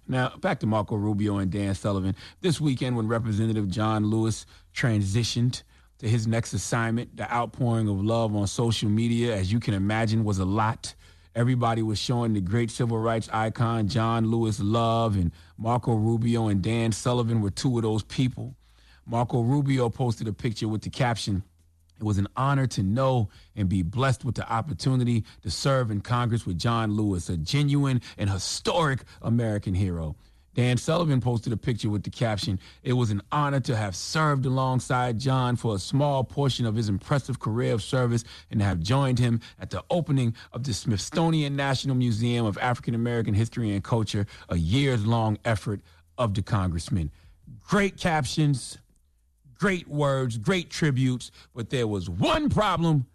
[0.06, 2.14] Now, back to Marco Rubio and Dan Sullivan.
[2.42, 4.44] This weekend, when Representative John Lewis
[4.74, 5.62] transitioned
[5.98, 10.24] to his next assignment, the outpouring of love on social media, as you can imagine,
[10.24, 10.94] was a lot.
[11.34, 16.62] Everybody was showing the great civil rights icon John Lewis Love and Marco Rubio and
[16.62, 18.54] Dan Sullivan were two of those people.
[19.06, 21.42] Marco Rubio posted a picture with the caption,
[21.98, 26.00] It was an honor to know and be blessed with the opportunity to serve in
[26.00, 30.16] Congress with John Lewis, a genuine and historic American hero.
[30.54, 34.44] Dan Sullivan posted a picture with the caption, It was an honor to have served
[34.44, 38.80] alongside John for a small portion of his impressive career of service and to have
[38.80, 43.82] joined him at the opening of the Smithsonian National Museum of African American History and
[43.82, 45.80] Culture, a years long effort
[46.18, 47.10] of the congressman.
[47.66, 48.76] Great captions,
[49.54, 53.06] great words, great tributes, but there was one problem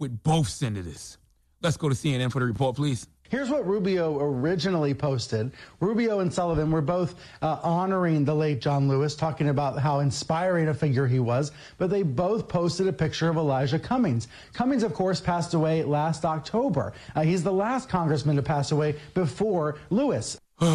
[0.00, 1.18] with both senators.
[1.62, 3.06] Let's go to CNN for the report, please.
[3.34, 5.50] Here's what Rubio originally posted.
[5.80, 10.68] Rubio and Sullivan were both uh, honoring the late John Lewis, talking about how inspiring
[10.68, 14.28] a figure he was, but they both posted a picture of Elijah Cummings.
[14.52, 16.92] Cummings, of course, passed away last October.
[17.16, 20.38] Uh, he's the last congressman to pass away before Lewis.
[20.60, 20.68] a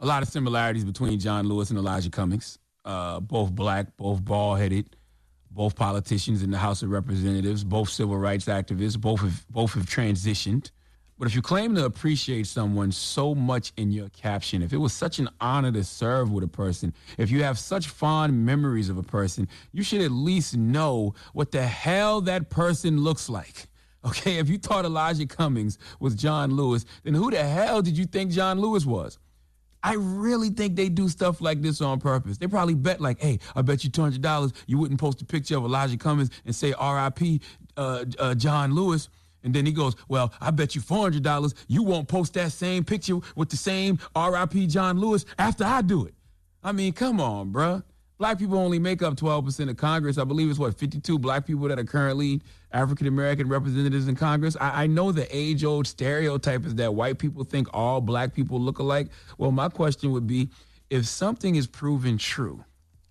[0.00, 2.58] lot of similarities between John Lewis and Elijah Cummings.
[2.86, 4.96] Uh, both black, both bald headed,
[5.50, 9.86] both politicians in the House of Representatives, both civil rights activists, both have, both have
[9.86, 10.70] transitioned.
[11.18, 14.94] But if you claim to appreciate someone so much in your caption, if it was
[14.94, 18.96] such an honor to serve with a person, if you have such fond memories of
[18.96, 23.66] a person, you should at least know what the hell that person looks like.
[24.02, 28.06] Okay, if you thought Elijah Cummings was John Lewis, then who the hell did you
[28.06, 29.18] think John Lewis was?
[29.82, 32.38] I really think they do stuff like this on purpose.
[32.38, 35.24] They probably bet like, hey, I bet you two hundred dollars you wouldn't post a
[35.24, 37.40] picture of Elijah Cummings and say R.I.P.
[37.76, 39.08] Uh, uh, John Lewis.
[39.42, 42.52] And then he goes, well, I bet you four hundred dollars you won't post that
[42.52, 44.66] same picture with the same R.I.P.
[44.66, 46.14] John Lewis after I do it.
[46.62, 47.82] I mean, come on, bruh.
[48.20, 50.18] Black people only make up 12% of Congress.
[50.18, 54.58] I believe it's what, 52 black people that are currently African American representatives in Congress.
[54.60, 58.60] I, I know the age old stereotype is that white people think all black people
[58.60, 59.08] look alike.
[59.38, 60.50] Well, my question would be
[60.90, 62.62] if something is proven true,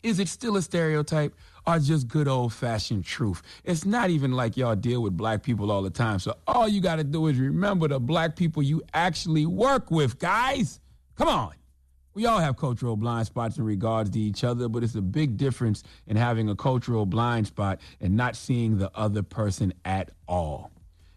[0.03, 1.33] is it still a stereotype
[1.65, 3.41] or just good old fashioned truth?
[3.63, 6.19] It's not even like y'all deal with black people all the time.
[6.19, 10.19] So all you got to do is remember the black people you actually work with,
[10.19, 10.79] guys.
[11.15, 11.53] Come on.
[12.19, 15.37] We all have cultural blind spots in regards to each other, but it's a big
[15.37, 20.69] difference in having a cultural blind spot and not seeing the other person at all.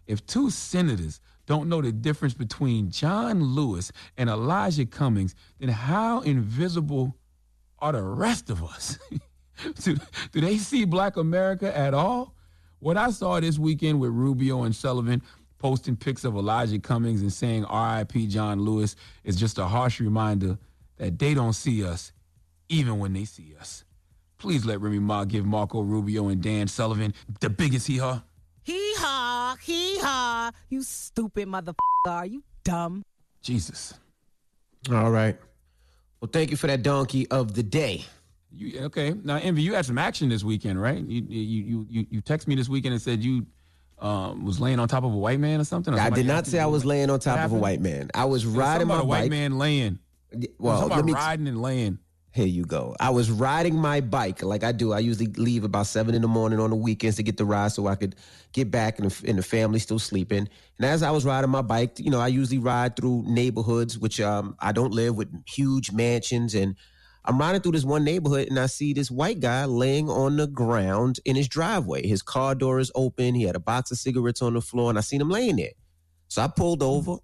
[0.07, 6.21] If two senators don't know the difference between John Lewis and Elijah Cummings, then how
[6.21, 7.17] invisible
[7.79, 8.97] are the rest of us?
[9.83, 9.97] do,
[10.31, 12.33] do they see black America at all?
[12.79, 15.21] What I saw this weekend with Rubio and Sullivan
[15.59, 18.95] posting pics of Elijah Cummings and saying RIP John Lewis
[19.25, 20.57] is just a harsh reminder
[20.97, 22.11] that they don't see us
[22.69, 23.83] even when they see us.
[24.37, 28.21] Please let Remy Ma give Marco Rubio and Dan Sullivan the biggest hee haw.
[28.63, 30.51] Hee haw, hee haw.
[30.69, 31.75] You stupid motherfucker.
[32.07, 33.03] Are you dumb?
[33.41, 33.93] Jesus.
[34.91, 35.37] All right.
[36.19, 38.05] Well, thank you for that donkey of the day.
[38.51, 39.13] You okay?
[39.23, 40.99] Now, Envy, you had some action this weekend, right?
[40.99, 43.45] You you you you, you text me this weekend and said you
[43.99, 45.93] um, was laying on top of a white man or something.
[45.93, 48.11] Or I did not say I was laying on top of a white man.
[48.13, 49.07] I was riding my a bike.
[49.07, 49.99] white man laying.
[50.57, 51.99] Well, about let me riding and laying.
[52.33, 52.95] Here you go.
[52.99, 54.91] I was riding my bike like I do.
[54.91, 57.71] I usually leave about seven in the morning on the weekends to get the ride
[57.73, 58.15] so I could
[58.53, 60.49] get back and the, and the family still sleeping.
[60.79, 64.19] And as I was riding my bike, you know, I usually ride through neighborhoods, which
[64.19, 66.55] um, I don't live with huge mansions.
[66.55, 66.75] And
[67.23, 70.47] I'm riding through this one neighborhood and I see this white guy laying on the
[70.47, 72.07] ground in his driveway.
[72.07, 73.35] His car door is open.
[73.35, 75.73] He had a box of cigarettes on the floor and I seen him laying there.
[76.29, 77.17] So I pulled over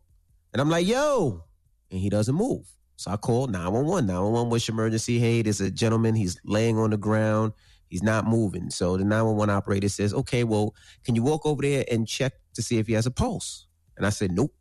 [0.54, 1.46] and I'm like, yo,
[1.90, 2.68] and he doesn't move.
[3.00, 4.08] So I called 911.
[4.08, 5.20] 911, what's your emergency?
[5.20, 6.16] Hey, there's a gentleman.
[6.16, 7.54] He's laying on the ground.
[7.88, 8.70] He's not moving.
[8.70, 10.76] So the 911 operator says, okay, well,
[11.06, 13.68] can you walk over there and check to see if he has a pulse?
[13.96, 14.54] And I said, nope.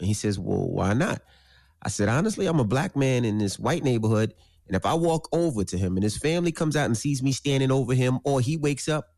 [0.00, 1.20] And he says, well, why not?
[1.82, 4.32] I said, honestly, I'm a black man in this white neighborhood.
[4.66, 7.32] And if I walk over to him and his family comes out and sees me
[7.32, 9.08] standing over him or he wakes up,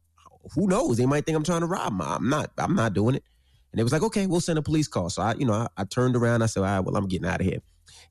[0.57, 0.97] who knows?
[0.97, 2.03] They might think I'm trying to rob him.
[2.03, 2.51] I'm not.
[2.59, 3.23] I'm not doing it.
[3.71, 5.09] And it was like, okay, we'll send a police call.
[5.09, 6.43] So I, you know, I, I turned around.
[6.43, 7.61] I said, all right, well, I'm getting out of here.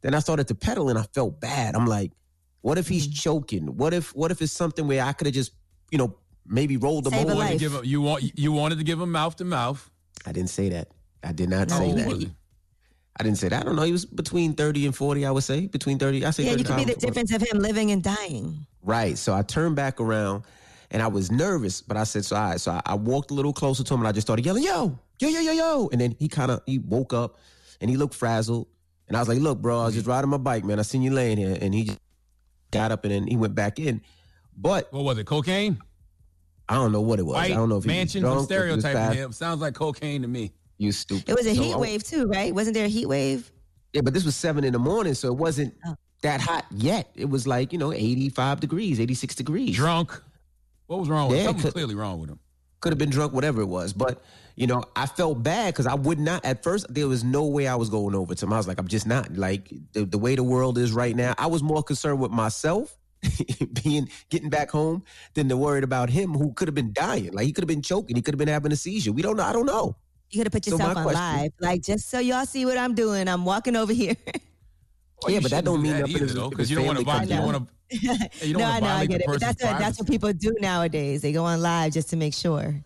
[0.02, 1.76] Then I started to pedal and I felt bad.
[1.76, 2.12] I'm like,
[2.62, 3.14] what if he's mm-hmm.
[3.14, 3.78] choking?
[3.78, 5.52] What if what if it's something where I could have just,
[5.92, 6.16] you know,
[6.46, 7.40] maybe rolled him Save a over?
[7.40, 7.60] life.
[7.60, 9.90] Give him, you want you wanted to give him mouth to mouth.
[10.26, 10.90] I didn't say that.
[11.24, 12.08] I did not How say that.
[12.08, 12.32] was he?
[13.18, 13.62] I didn't say that.
[13.62, 13.84] I don't know.
[13.84, 15.68] He was between 30 and 40, I would say.
[15.68, 17.04] Between 30, I say Yeah, you 30 can be the pounds.
[17.06, 18.66] difference of him living and dying.
[18.84, 19.18] Right.
[19.18, 20.44] So I turned back around
[20.92, 22.60] and I was nervous, but I said, so all right.
[22.60, 25.00] So I, I walked a little closer to him and I just started yelling, yo,
[25.20, 25.90] yo, yo, yo, yo.
[25.94, 27.38] And then he kind of, he woke up
[27.80, 28.68] and he looked frazzled.
[29.08, 30.00] And I was like, look, bro, I was mm-hmm.
[30.00, 30.80] just riding my bike, man.
[30.80, 31.58] I seen you laying here.
[31.60, 32.00] And he just
[32.72, 34.02] got up and then he went back in.
[34.58, 35.26] But What was it?
[35.26, 35.78] Cocaine?
[36.68, 37.36] I don't know what it was.
[37.36, 39.32] White I don't know if he was mansion drunk, from if was stereotyping him.
[39.32, 40.52] Sounds like cocaine to me.
[40.78, 41.30] You stupid.
[41.30, 42.54] It was a So, heat I- wave too, right?
[42.54, 43.52] Wasn't there a heat wave?
[43.94, 45.96] Yeah, but this was seven in the morning, so it wasn't Oh.
[46.22, 47.12] that hot yet.
[47.16, 49.76] It was like you know, eighty-five degrees, eighty-six degrees.
[49.76, 50.22] Drunk.
[50.88, 51.48] What was wrong with Yeah, him?
[51.50, 52.40] Something could- clearly wrong with him.
[52.82, 53.94] Could have been drunk, whatever it was.
[53.94, 54.22] But
[54.56, 56.44] you know, I felt bad because I would not.
[56.46, 58.54] At first, there was no way I was going over to him.
[58.54, 59.36] I was like, I'm just not.
[59.36, 62.98] Like the, the way the world is right now, I was more concerned with myself.
[63.84, 65.04] being getting back home
[65.34, 67.82] than to worried about him who could have been dying like he could have been
[67.82, 69.96] choking he could have been having a seizure we don't know i don't know
[70.30, 72.78] You could have put So yourself on question- live, like just so y'all see what
[72.78, 73.28] I'm doing.
[73.28, 74.16] I'm walking over here.
[75.24, 76.76] Oh, yeah but that don't mean that nothing either, if- though, if 'cause his you
[76.76, 79.28] don't wanna family vi- comes you wanna- you no, I know, I get it.
[79.28, 81.22] But that's what that's what people do nowadays.
[81.24, 82.84] They go on live just to make sure.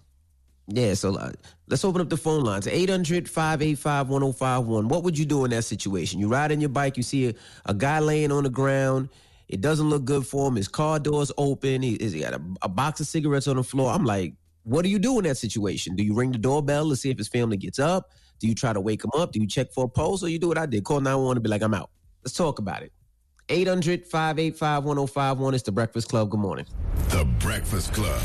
[0.71, 1.31] Yeah, so uh,
[1.67, 2.67] let's open up the phone lines.
[2.67, 4.85] 800-585-1051.
[4.85, 6.19] What would you do in that situation?
[6.19, 7.33] You ride on your bike, you see a,
[7.65, 9.09] a guy laying on the ground.
[9.47, 10.55] It doesn't look good for him.
[10.55, 11.81] His car door's open.
[11.81, 13.91] He, he got a, a box of cigarettes on the floor.
[13.91, 15.95] I'm like, what do you do in that situation?
[15.95, 18.11] Do you ring the doorbell to see if his family gets up?
[18.39, 19.31] Do you try to wake him up?
[19.31, 20.21] Do you check for a pulse?
[20.23, 20.83] Or you do what I did?
[20.83, 21.89] Call 911 and be like, I'm out.
[22.23, 22.91] Let's talk about it.
[23.47, 25.53] 800-585-1051.
[25.55, 26.29] It's The Breakfast Club.
[26.29, 26.67] Good morning.
[27.09, 28.21] The Breakfast Club.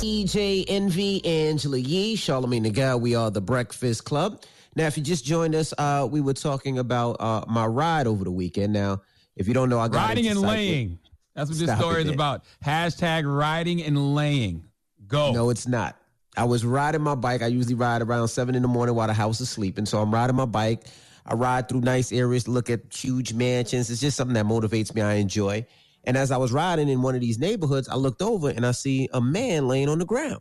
[0.00, 2.94] DJ Envy, Angela Yee, Charlamagne the Guy.
[2.94, 4.42] We are the Breakfast Club.
[4.74, 8.24] Now, if you just joined us, uh, we were talking about uh, my ride over
[8.24, 8.72] the weekend.
[8.72, 9.02] Now,
[9.36, 10.98] if you don't know, I got Riding and laying.
[11.34, 12.44] That's what this Stop it story is about.
[12.64, 14.64] Hashtag riding and laying.
[15.06, 15.32] Go.
[15.32, 15.98] No, it's not.
[16.34, 17.42] I was riding my bike.
[17.42, 19.84] I usually ride around seven in the morning while the house is sleeping.
[19.84, 20.84] So I'm riding my bike.
[21.26, 23.90] I ride through nice areas, look at huge mansions.
[23.90, 25.02] It's just something that motivates me.
[25.02, 25.66] I enjoy.
[26.04, 28.72] And as I was riding in one of these neighborhoods, I looked over and I
[28.72, 30.40] see a man laying on the ground.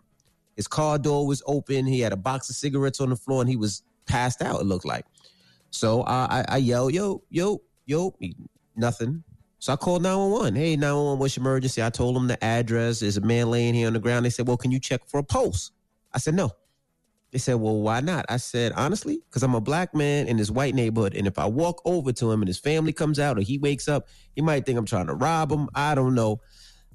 [0.56, 1.86] His car door was open.
[1.86, 4.66] He had a box of cigarettes on the floor and he was passed out, it
[4.66, 5.06] looked like.
[5.72, 8.16] So uh, I, I yelled, yo, yo, yo,
[8.76, 9.24] nothing.
[9.60, 10.56] So I called 911.
[10.56, 11.84] Hey, 911, what's your emergency?
[11.84, 13.02] I told them the address.
[13.02, 14.26] There's a man laying here on the ground.
[14.26, 15.72] They said, well, can you check for a pulse?
[16.14, 16.52] I said, no.
[17.32, 18.26] They said, well, why not?
[18.28, 21.14] I said, honestly, because I'm a black man in this white neighborhood.
[21.16, 23.88] And if I walk over to him and his family comes out or he wakes
[23.88, 25.70] up, he might think I'm trying to rob him.
[25.76, 26.40] I don't know.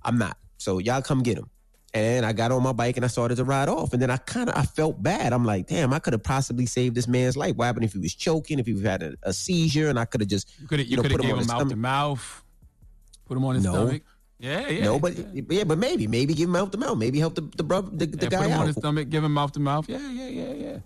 [0.03, 0.37] I'm not.
[0.59, 1.51] So y'all come get him.
[1.93, 3.93] And I got on my bike and I started to ride off.
[3.93, 5.33] And then I kind of I felt bad.
[5.33, 7.55] I'm like, damn, I could have possibly saved this man's life.
[7.55, 10.21] What happened if he was choking, if he had a, a seizure, and I could
[10.21, 11.69] have just You could have you know, could have put gave on him his mouth
[11.69, 12.43] to mouth,
[13.27, 13.73] put him on his No.
[13.73, 14.03] stomach.
[14.39, 14.85] Yeah, yeah.
[14.85, 15.65] No, but yeah.
[15.65, 16.99] but maybe, maybe give him mouth to mouth.
[16.99, 18.61] Maybe help the the brother, the, the Yeah, guy put him out.
[18.61, 19.89] on his stomach, give him mouth to mouth.
[19.89, 20.79] Yeah, yeah, yeah, yeah.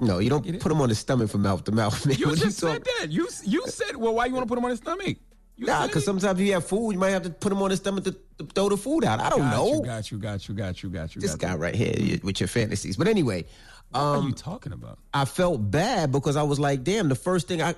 [0.00, 2.06] No, you don't put him on his stomach from mouth to mouth.
[2.06, 2.16] Man.
[2.16, 3.10] You What just talking- said that.
[3.10, 5.16] You you said, well, why you want to put him on his stomach?
[5.56, 7.68] You Nah, because sometimes if you have food, you might have to put him on
[7.70, 9.20] his stomach to, to throw the food out.
[9.20, 9.74] I don't got know.
[9.74, 11.20] You, got you, got you, got you, got you.
[11.20, 11.58] this got guy you.
[11.60, 12.96] right here you- with your fantasies.
[12.96, 13.44] But anyway,
[13.90, 14.98] What are um, you talking about?
[15.12, 17.74] I felt bad because I was like, damn, the first thing I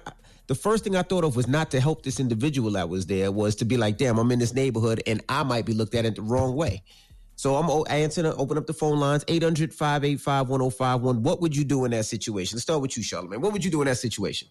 [0.47, 3.31] the first thing I thought of was not to help this individual that was there,
[3.31, 6.05] was to be like, damn, I'm in this neighborhood and I might be looked at
[6.05, 6.83] it the wrong way.
[7.37, 11.23] So I'm answering, open up the phone lines, 800 585 1051.
[11.23, 12.57] What would you do in that situation?
[12.57, 13.39] Let's start with you, Charlamagne.
[13.39, 14.49] What would you do in that situation?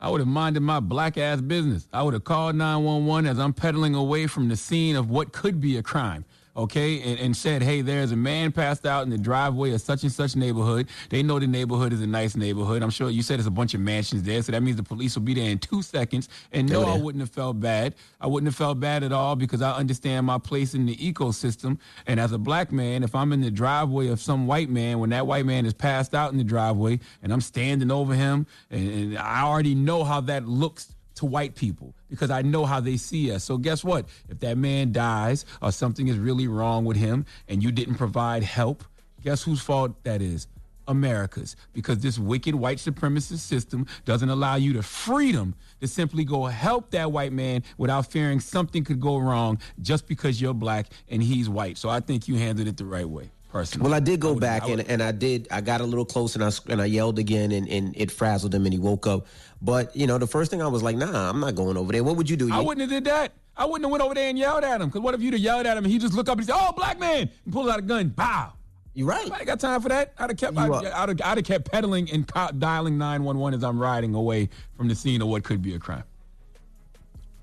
[0.00, 1.86] I would have minded my black ass business.
[1.92, 5.60] I would have called 911 as I'm pedaling away from the scene of what could
[5.60, 6.24] be a crime.
[6.56, 10.02] Okay, and, and said, hey, there's a man passed out in the driveway of such
[10.02, 10.88] and such neighborhood.
[11.08, 12.82] They know the neighborhood is a nice neighborhood.
[12.82, 15.14] I'm sure you said there's a bunch of mansions there, so that means the police
[15.14, 16.28] will be there in two seconds.
[16.52, 17.94] And no, I wouldn't have felt bad.
[18.20, 21.78] I wouldn't have felt bad at all because I understand my place in the ecosystem.
[22.06, 25.10] And as a black man, if I'm in the driveway of some white man, when
[25.10, 28.90] that white man is passed out in the driveway and I'm standing over him, and,
[28.90, 32.96] and I already know how that looks to white people because I know how they
[32.96, 33.44] see us.
[33.44, 34.06] So guess what?
[34.30, 38.42] If that man dies or something is really wrong with him and you didn't provide
[38.42, 38.84] help,
[39.22, 40.46] guess whose fault that is?
[40.88, 41.56] America's.
[41.74, 46.90] Because this wicked white supremacist system doesn't allow you the freedom to simply go help
[46.92, 51.50] that white man without fearing something could go wrong just because you're black and he's
[51.50, 51.76] white.
[51.76, 53.30] So I think you handled it the right way.
[53.52, 53.84] Personally.
[53.84, 55.48] Well, I did go would've- back I and, would've- and I did.
[55.50, 58.10] I got a little close and I s- and I yelled again and, and it
[58.12, 59.26] frazzled him and he woke up.
[59.60, 62.04] But you know, the first thing I was like, Nah, I'm not going over there.
[62.04, 62.52] What would you do?
[62.52, 63.32] I You- wouldn't have did that.
[63.56, 64.88] I wouldn't have went over there and yelled at him.
[64.88, 66.52] Because what if you'd have yelled at him and he just look up and say,
[66.56, 68.52] "Oh, black man," and pulled out a gun, bow.
[68.94, 69.30] You're right.
[69.32, 70.14] I got time for that.
[70.18, 70.54] I'd have kept.
[70.56, 73.62] You I'd, I'd, have, I'd have kept pedaling and co- dialing nine one one as
[73.64, 76.04] I'm riding away from the scene of what could be a crime.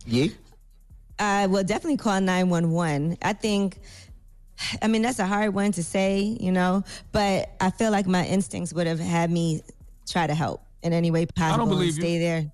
[0.05, 0.25] Yeah.
[1.19, 3.17] Uh, I will definitely call 911.
[3.21, 3.79] I think,
[4.81, 8.25] I mean, that's a hard one to say, you know, but I feel like my
[8.25, 9.61] instincts would have had me
[10.07, 12.01] try to help in any way possible believe and you.
[12.01, 12.51] stay there.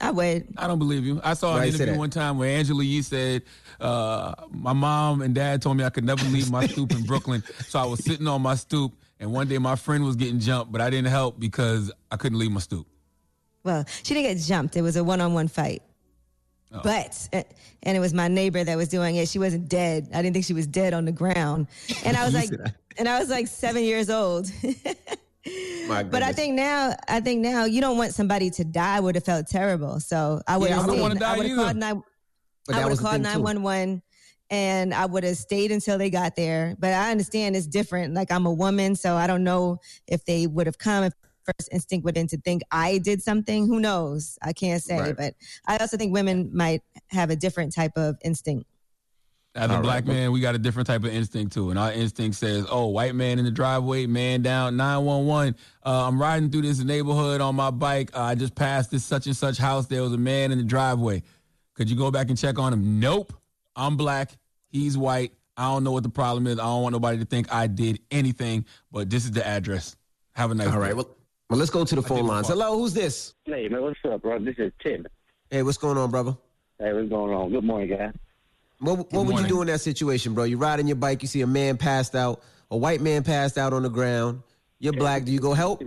[0.00, 0.48] I would.
[0.56, 1.20] I don't believe you.
[1.22, 3.42] I saw Why an interview one time where Angela Yee said,
[3.80, 7.44] uh, "My mom and dad told me I could never leave my stoop in Brooklyn,
[7.68, 10.72] so I was sitting on my stoop, and one day my friend was getting jumped,
[10.72, 12.88] but I didn't help because I couldn't leave my stoop."
[13.62, 14.76] Well, she didn't get jumped.
[14.76, 15.34] It was a one on
[16.72, 17.28] fight.
[17.32, 17.42] But uh,
[17.82, 19.28] and it was my neighbor that was doing it.
[19.28, 20.08] She wasn't dead.
[20.14, 21.66] I didn't think she was dead on the ground.
[22.04, 22.50] And I was like,
[22.98, 24.50] and I was like seven years old.
[25.88, 29.00] My But I think now, I think now you don't want somebody to die.
[29.00, 29.98] Would have felt terrible.
[29.98, 30.84] So I would Yeah, have.
[30.84, 31.64] I don't wanna die I would have either.
[31.64, 32.02] called nine.
[32.72, 34.02] I would have called nine one one,
[34.50, 36.76] and I would have stayed until they got there.
[36.78, 38.14] But I understand it's different.
[38.14, 41.02] Like I'm a woman, so I don't know if they would have come.
[41.04, 41.12] If
[41.44, 43.66] first instinct would have been to think I did something.
[43.66, 44.38] Who knows?
[44.42, 44.98] I can't say.
[44.98, 45.16] Right.
[45.16, 45.34] But
[45.66, 48.66] I also think women might have a different type of instinct.
[49.54, 50.14] As a All black right.
[50.14, 53.14] man, we got a different type of instinct too, and our instinct says, "Oh, white
[53.14, 55.56] man in the driveway, man down, nine one one.
[55.82, 58.16] I'm riding through this neighborhood on my bike.
[58.16, 59.86] Uh, I just passed this such and such house.
[59.88, 61.22] There was a man in the driveway.
[61.74, 62.98] Could you go back and check on him?
[62.98, 63.34] Nope.
[63.76, 64.30] I'm black.
[64.70, 65.32] He's white.
[65.54, 66.58] I don't know what the problem is.
[66.58, 68.64] I don't want nobody to think I did anything.
[68.90, 69.96] But this is the address.
[70.32, 70.68] Have a nice.
[70.68, 70.78] All day.
[70.78, 70.96] right.
[70.96, 71.14] Well,
[71.52, 72.48] well, let's go to the phone lines.
[72.48, 73.34] Hello, who's this?
[73.44, 74.38] Hey, man, what's up, bro?
[74.38, 75.04] This is Tim.
[75.50, 76.34] Hey, what's going on, brother?
[76.78, 77.50] Hey, what's going on?
[77.50, 78.14] Good morning, guys.
[78.78, 80.44] What, what would you do in that situation, bro?
[80.44, 83.74] You riding your bike, you see a man passed out, a white man passed out
[83.74, 84.42] on the ground.
[84.78, 85.24] You're black.
[85.24, 85.82] Do you go help?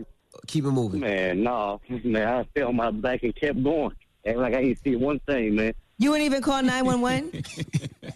[0.46, 1.00] Keep it moving.
[1.00, 3.92] Man, no, man, I fell on my back and kept going.
[4.24, 5.74] Act like I ain't see one thing, man.
[5.98, 7.32] You wouldn't even call nine one one.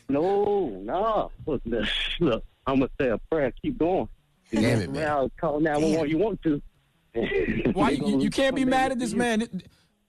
[0.08, 1.32] No, no.
[1.46, 1.62] Look,
[2.20, 3.52] look, I'm gonna say a prayer.
[3.62, 4.08] Keep going.
[4.52, 5.08] Damn it, man.
[5.08, 6.62] I'll call 911 you want to.
[7.74, 9.48] Why you, you can't be mad at this man?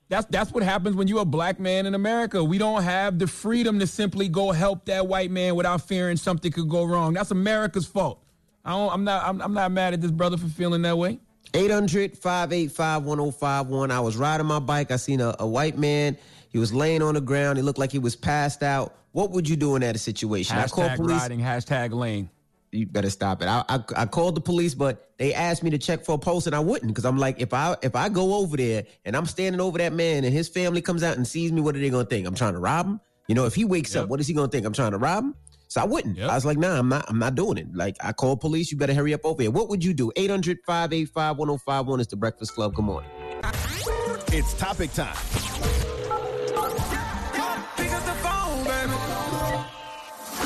[0.08, 2.42] That's that's what happens when you're a black man in America.
[2.42, 6.50] We don't have the freedom to simply go help that white man without fearing something
[6.50, 7.14] could go wrong.
[7.14, 8.22] That's America's fault.
[8.64, 11.20] I don't, I'm not I'm, I'm not mad at this brother for feeling that way.
[11.54, 13.90] 800 585 1051.
[13.90, 14.90] I was riding my bike.
[14.90, 16.18] I seen a, a white man.
[16.50, 17.58] He was laying on the ground.
[17.58, 18.96] He looked like he was passed out.
[19.12, 20.56] What would you do in that situation?
[20.56, 21.20] I called Hashtag police.
[21.20, 22.30] riding, hashtag lane.
[22.72, 23.48] You better stop it.
[23.48, 26.46] I, I I called the police, but they asked me to check for a pulse,
[26.46, 29.26] and I wouldn't because I'm like, if I if I go over there and I'm
[29.26, 31.90] standing over that man, and his family comes out and sees me, what are they
[31.90, 32.28] gonna think?
[32.28, 33.00] I'm trying to rob him.
[33.26, 34.64] You know, if he wakes up, what is he gonna think?
[34.66, 35.34] I'm trying to rob him.
[35.66, 36.18] So I wouldn't.
[36.30, 37.06] I was like, nah, I'm not.
[37.08, 37.74] I'm not doing it.
[37.74, 38.70] Like I called police.
[38.70, 39.50] You better hurry up over here.
[39.50, 40.12] What would you do?
[40.16, 42.74] 800-585-1051 is the Breakfast Club.
[42.74, 43.10] Good morning.
[44.32, 45.16] It's topic time.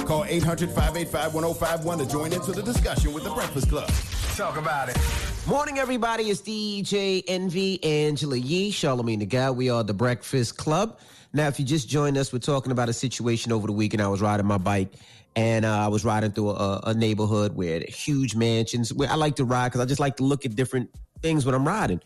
[0.04, 3.88] Call 800 585 1051 to join into the discussion with the Breakfast Club.
[4.36, 4.98] Talk about it.
[5.46, 6.24] Morning, everybody.
[6.24, 9.50] It's DJ Envy, Angela Yee, Charlamagne the Guy.
[9.50, 10.98] We are the Breakfast Club.
[11.32, 14.02] Now, if you just joined us, we're talking about a situation over the weekend.
[14.02, 14.92] I was riding my bike
[15.36, 18.92] and uh, I was riding through a, a neighborhood where huge mansions.
[18.92, 20.90] Where I like to ride because I just like to look at different
[21.22, 22.00] things when I'm riding.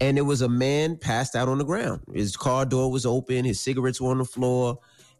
[0.00, 2.00] And there was a man passed out on the ground.
[2.12, 3.44] His car door was open.
[3.44, 4.78] His cigarettes were on the floor.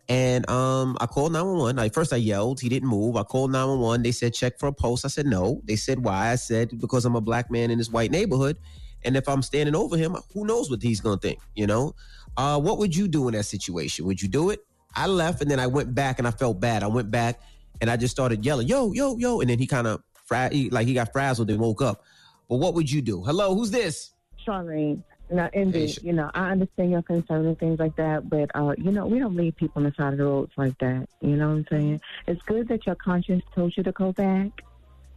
[0.09, 1.77] And um, I called 911.
[1.77, 3.17] Like first I yelled, he didn't move.
[3.17, 4.03] I called 911.
[4.03, 5.05] They said check for a pulse.
[5.05, 5.61] I said no.
[5.65, 6.31] They said why?
[6.31, 8.57] I said because I'm a black man in this white neighborhood,
[9.05, 11.39] and if I'm standing over him, who knows what he's gonna think?
[11.55, 11.95] You know,
[12.37, 14.05] uh, what would you do in that situation?
[14.07, 14.65] Would you do it?
[14.95, 16.83] I left, and then I went back, and I felt bad.
[16.83, 17.41] I went back,
[17.81, 20.95] and I just started yelling, yo, yo, yo, and then he kind of like he
[20.95, 22.03] got frazzled and woke up.
[22.49, 23.23] But what would you do?
[23.23, 24.13] Hello, who's this?
[24.47, 25.03] Charlene.
[25.33, 28.93] Now, Envy, you know, I understand your concern and things like that, but, uh, you
[28.93, 31.09] know, we don't leave people on the side of the roads like that.
[31.21, 32.01] You know what I'm saying?
[32.27, 34.51] It's good that your conscience told you to go back,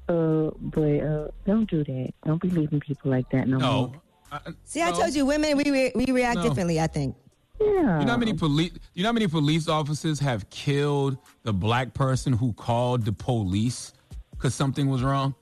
[0.08, 2.14] uh, but uh, don't do that.
[2.26, 3.92] Don't be leaving people like that no, more.
[4.64, 6.44] See, I told you, women we re- we react No.
[6.44, 6.80] differently.
[6.80, 7.16] I think.
[7.60, 8.00] Yeah.
[8.00, 8.72] You know how many police?
[8.94, 13.94] You know how many police officers have killed the black person who called the police
[14.32, 15.34] because something was wrong?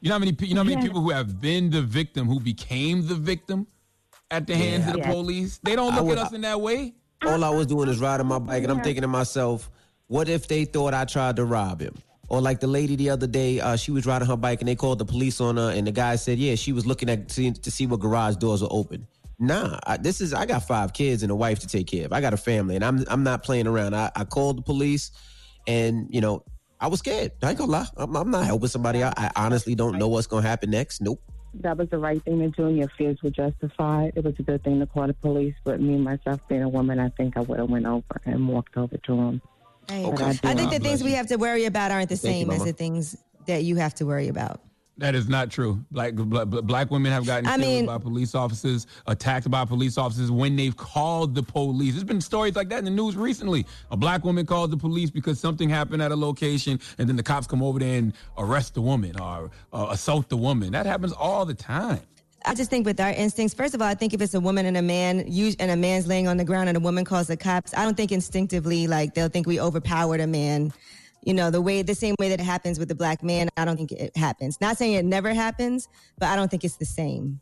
[0.00, 0.36] You know how many?
[0.40, 0.82] You know how many Yeah.
[0.82, 3.66] people who have been the victim who became the victim
[4.30, 5.10] at the hands of the Yeah.
[5.10, 5.60] police?
[5.62, 6.94] They don't look would- at us in that way.
[7.24, 9.70] All I was doing is riding my bike, and I'm thinking to myself,
[10.06, 11.94] what if they thought I tried to rob him?
[12.28, 14.74] Or like the lady the other day, uh, she was riding her bike and they
[14.74, 17.52] called the police on her, and the guy said, yeah, she was looking at to,
[17.52, 19.06] to see what garage doors were open.
[19.38, 22.12] Nah, I, this is I got five kids and a wife to take care of.
[22.12, 23.94] I got a family, and I'm I'm not playing around.
[23.94, 25.10] I, I called the police,
[25.66, 26.42] and you know
[26.80, 27.32] I was scared.
[27.42, 29.14] I ain't gonna lie, I'm, I'm not helping somebody out.
[29.18, 31.00] I honestly don't know what's gonna happen next.
[31.02, 31.20] Nope.
[31.60, 34.12] That was the right thing to do, and your fears were justified.
[34.16, 36.98] It was a good thing to call the police, but me myself being a woman,
[36.98, 39.42] I think I would have went over and walked over to him.
[39.88, 42.46] Hey, But I think the things we have to worry about aren't the Thank you,
[42.46, 43.16] same as the things
[43.46, 44.60] that you have to worry about.
[44.98, 45.84] That is not true.
[45.90, 49.98] Black black, black women have gotten I killed mean- by police officers, attacked by police
[49.98, 51.92] officers when they've called the police.
[51.92, 53.66] There's been stories like that in the news recently.
[53.90, 57.22] A black woman called the police because something happened at a location, and then the
[57.22, 60.72] cops come over there and arrest the woman or uh, assault the woman.
[60.72, 62.00] That happens all the time.
[62.46, 64.66] I just think with our instincts, first of all, I think if it's a woman
[64.66, 67.26] and a man, you and a man's laying on the ground and a woman calls
[67.26, 70.72] the cops, I don't think instinctively like they'll think we overpowered a man.
[71.26, 73.66] You know, the way the same way that it happens with the black man, I
[73.66, 74.58] don't think it happens.
[74.62, 75.88] Not saying it never happens,
[76.18, 77.40] but I don't think it's the same.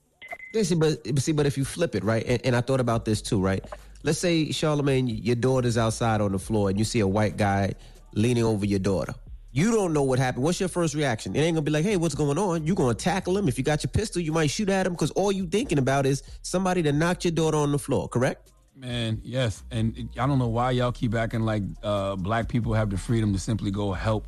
[0.52, 3.22] But but see, but if you flip it, right, and, and I thought about this
[3.22, 3.64] too, right?
[4.04, 7.74] let's say Charlamagne, your daughter's outside on the floor, and you see a white guy
[8.12, 9.14] leaning over your daughter.
[9.50, 10.44] You don't know what happened.
[10.44, 11.34] What's your first reaction?
[11.34, 13.48] It ain't gonna be like, "Hey, what's going on?" You're gonna tackle him.
[13.48, 16.06] If you got your pistol, you might shoot at him because all you thinking about
[16.06, 18.08] is somebody that knocked your daughter on the floor.
[18.08, 18.50] Correct?
[18.76, 22.74] Man, yes, and it- I don't know why y'all keep acting like uh, black people
[22.74, 24.26] have the freedom to simply go help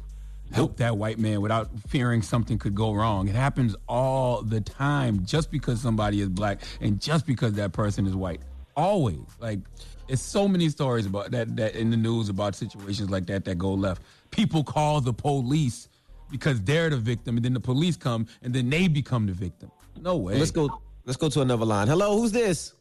[0.52, 3.26] help that white man without fearing something could go wrong.
[3.26, 8.06] It happens all the time just because somebody is black and just because that person
[8.06, 8.40] is white.
[8.76, 9.18] Always.
[9.40, 9.58] Like
[10.06, 13.56] it's so many stories about that that in the news about situations like that that
[13.58, 14.02] go left.
[14.30, 15.88] People call the police
[16.30, 19.72] because they're the victim and then the police come and then they become the victim.
[20.00, 20.38] No way.
[20.38, 20.80] Let's go.
[21.04, 21.88] Let's go to another line.
[21.88, 22.75] Hello, who's this?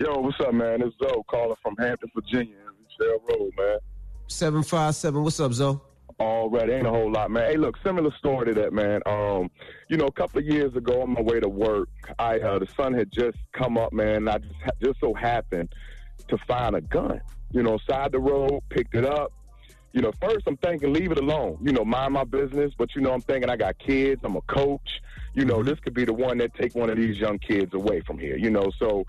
[0.00, 0.82] Yo, what's up, man?
[0.82, 2.56] It's Zoe calling from Hampton, Virginia,
[3.00, 3.78] Shell Road, man.
[4.26, 5.22] Seven five seven.
[5.22, 5.78] What's up, Zoe?
[6.18, 7.50] All right, ain't a whole lot, man.
[7.50, 9.00] Hey, look, similar story to that, man.
[9.06, 9.50] Um,
[9.88, 12.66] you know, a couple of years ago on my way to work, I uh, the
[12.76, 14.16] sun had just come up, man.
[14.16, 15.68] And I just just so happened
[16.28, 17.20] to find a gun,
[17.52, 19.32] you know, side the road, picked it up.
[19.92, 21.58] You know, first I'm thinking, leave it alone.
[21.62, 22.72] You know, mind my business.
[22.76, 24.22] But you know, I'm thinking I got kids.
[24.24, 25.00] I'm a coach.
[25.34, 28.00] You know, this could be the one that take one of these young kids away
[28.00, 28.36] from here.
[28.36, 29.04] You know, so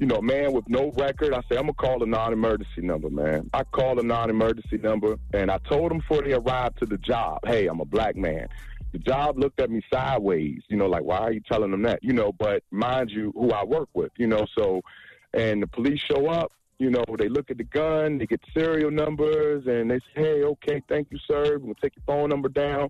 [0.00, 1.34] you know, man with no record.
[1.34, 3.50] I say I'm gonna call a non-emergency number, man.
[3.52, 7.40] I called a non-emergency number, and I told them before they arrived to the job,
[7.46, 8.48] hey, I'm a black man.
[8.92, 12.02] The job looked at me sideways, you know, like why are you telling them that?
[12.02, 14.80] You know, but mind you, who I work with, you know, so
[15.34, 16.50] and the police show up.
[16.78, 20.44] You know, they look at the gun, they get serial numbers, and they say, "Hey,
[20.44, 21.58] okay, thank you, sir.
[21.58, 22.88] We'll take your phone number down."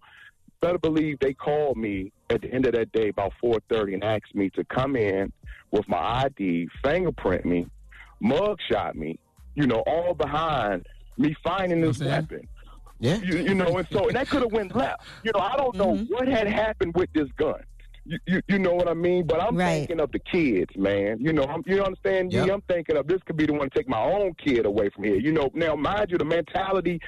[0.60, 4.34] Better believe they called me at the end of that day about 4:30 and asked
[4.34, 5.32] me to come in
[5.70, 7.66] with my ID, fingerprint me,
[8.20, 9.18] mug shot me.
[9.54, 12.46] You know, all behind me finding this weapon.
[12.98, 13.16] Yeah.
[13.16, 15.02] You, you know, and so and that could have went left.
[15.22, 17.62] You know, I don't know what had happened with this gun.
[18.04, 19.26] You, you, you know what I mean?
[19.26, 21.18] But I'm thinking of the kids, man.
[21.20, 22.32] You know, I'm, you understand?
[22.32, 22.46] Yep.
[22.46, 22.52] me?
[22.52, 25.04] I'm thinking of this could be the one to take my own kid away from
[25.04, 25.16] here.
[25.16, 27.00] You know, now mind you, the mentality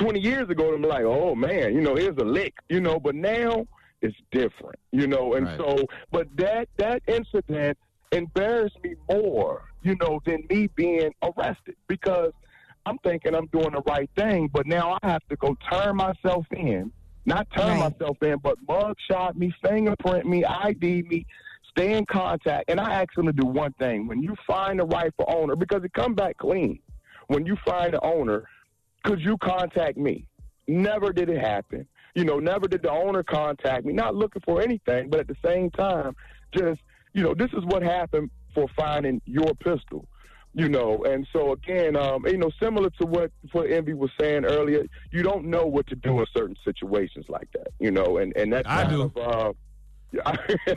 [0.00, 3.14] 20 years ago, I'm like, oh man, you know, here's a lick, you know, but
[3.14, 3.66] now
[4.00, 7.76] it's different, you know, and so, but that that incident
[8.10, 12.32] embarrassed me more, you know, than me being arrested because
[12.86, 16.46] I'm thinking I'm doing the right thing, but now I have to go turn myself
[16.52, 16.90] in,
[17.26, 21.26] not turn myself in, but mug shot me, fingerprint me, ID me,
[21.70, 24.86] stay in contact, and I ask them to do one thing: when you find the
[24.86, 26.80] rightful owner, because it come back clean.
[27.26, 28.48] When you find the owner,
[29.04, 30.26] could you contact me?
[30.68, 31.86] Never did it happen.
[32.14, 33.92] You know, never did the owner contact me.
[33.92, 36.16] Not looking for anything, but at the same time,
[36.52, 36.80] just
[37.12, 40.06] you know, this is what happened for finding your pistol.
[40.52, 44.44] You know, and so again, um, you know, similar to what what Envy was saying
[44.44, 47.68] earlier, you don't know what to do in certain situations like that.
[47.78, 49.02] You know, and and that's I do.
[49.02, 49.16] of.
[49.16, 49.52] Uh,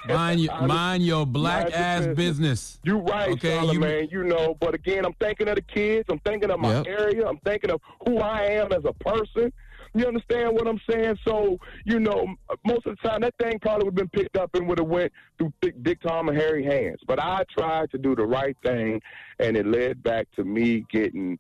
[0.08, 2.16] Mind, your, mind your black Mind ass business.
[2.16, 2.80] business.
[2.84, 4.08] You right, Okay, okay, you- man.
[4.12, 6.06] You know, but again, I'm thinking of the kids.
[6.10, 6.86] I'm thinking of my Yep.
[6.88, 7.28] area.
[7.28, 9.52] I'm thinking of who I am as a person.
[9.96, 11.20] You understand what I'm saying?
[11.24, 12.26] So, you know,
[12.66, 14.88] most of the time that thing probably would have been picked up and would have
[14.88, 17.00] went through Dick, Dick Tom and Harry hands.
[17.06, 19.00] But I tried to do the right thing,
[19.40, 21.38] and it led back to me getting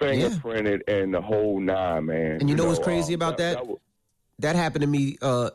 [0.00, 2.38] fingerprinted and the whole nine, man.
[2.40, 3.58] And you know what's crazy um, about that?
[4.38, 5.50] That happened to me uh,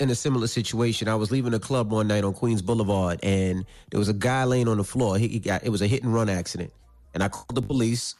[0.00, 1.08] in a similar situation.
[1.08, 4.44] I was leaving a club one night on Queens Boulevard, and there was a guy
[4.44, 5.18] laying on the floor.
[5.18, 6.72] He, he got it was a hit and run accident,
[7.14, 8.14] and I called the police.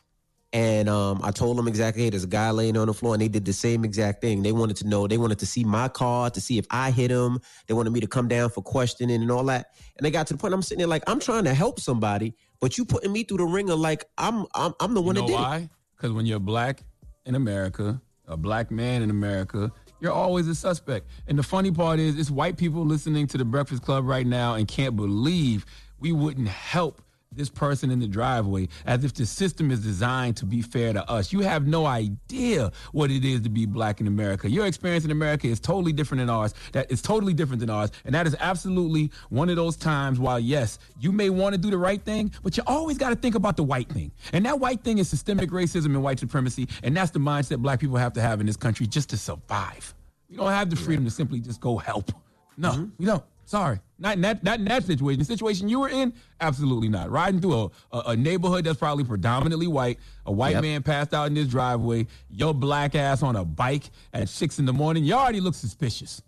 [0.52, 3.20] And um, I told them exactly, hey, there's a guy laying on the floor, and
[3.20, 4.42] they did the same exact thing.
[4.42, 7.10] They wanted to know, they wanted to see my car to see if I hit
[7.10, 7.40] him.
[7.66, 9.74] They wanted me to come down for questioning and all that.
[9.98, 12.32] And they got to the point I'm sitting there like, I'm trying to help somebody,
[12.60, 15.26] but you putting me through the ringer like I'm I'm, I'm the one you that
[15.26, 15.42] did it.
[15.42, 15.70] why?
[15.96, 16.82] Because when you're black
[17.26, 21.06] in America, a black man in America, you're always a suspect.
[21.26, 24.54] And the funny part is, it's white people listening to the Breakfast Club right now
[24.54, 25.66] and can't believe
[25.98, 27.00] we wouldn't help
[27.36, 31.08] this person in the driveway as if the system is designed to be fair to
[31.10, 31.32] us.
[31.32, 34.50] You have no idea what it is to be black in America.
[34.50, 36.54] Your experience in America is totally different than ours.
[36.72, 37.90] That is totally different than ours.
[38.04, 41.70] And that is absolutely one of those times while yes, you may want to do
[41.70, 44.10] the right thing, but you always got to think about the white thing.
[44.32, 46.68] And that white thing is systemic racism and white supremacy.
[46.82, 49.94] And that's the mindset black people have to have in this country just to survive.
[50.28, 52.12] We don't have the freedom to simply just go help.
[52.56, 52.84] No, mm-hmm.
[52.98, 53.22] we don't.
[53.48, 55.20] Sorry, not in that not in that situation.
[55.20, 57.10] The situation you were in, absolutely not.
[57.12, 57.54] Riding through
[57.92, 60.62] a, a, a neighborhood that's probably predominantly white, a white Yep.
[60.62, 64.66] man passed out in his driveway, your black ass on a bike at six in
[64.66, 66.20] the morning, you already look suspicious.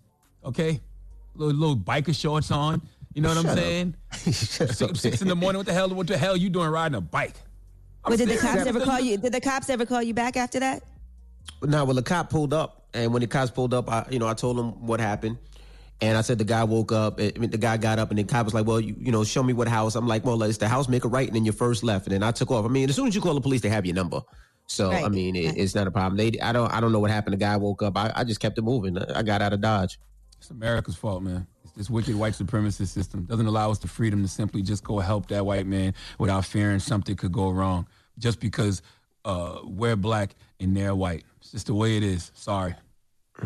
[0.44, 0.80] Okay,
[1.34, 2.80] little little biker shorts on.
[3.14, 3.58] You know what Shut I'm up.
[3.58, 3.94] saying?
[4.12, 5.58] six, six in the morning.
[5.58, 5.88] What the hell?
[5.88, 7.34] What the hell you doing riding a bike?
[8.04, 9.16] I'm But did the cops ever call you?
[9.18, 10.84] Did the cops ever call you back after that?
[11.64, 14.28] No, well, the cop pulled up, and when the cops pulled up, I, you know,
[14.28, 15.38] I told him what happened,
[16.00, 17.20] And I said the guy woke up.
[17.20, 19.24] I mean, the guy got up, and the cop was like, "Well, you, you know,
[19.24, 20.88] show me what house." I'm like, "Well, it's the house.
[20.88, 22.64] Make a right, and then your first left." And then I took off.
[22.64, 24.20] I mean, as soon as you call the police, they have your number.
[24.66, 26.16] So I mean, it, it's not a problem.
[26.16, 27.32] They, I don't, I don't know what happened.
[27.32, 27.96] The guy woke up.
[27.96, 28.98] I, I just kept it moving.
[28.98, 29.98] I got out of Dodge.
[30.36, 31.46] It's America's fault, man.
[31.64, 34.98] It's this wicked white supremacist system doesn't allow us the freedom to simply just go
[34.98, 37.88] help that white man without fearing something could go wrong
[38.18, 38.82] just because
[39.24, 41.24] uh, we're black and they're white.
[41.40, 42.30] It's just the way it is.
[42.34, 42.74] Sorry.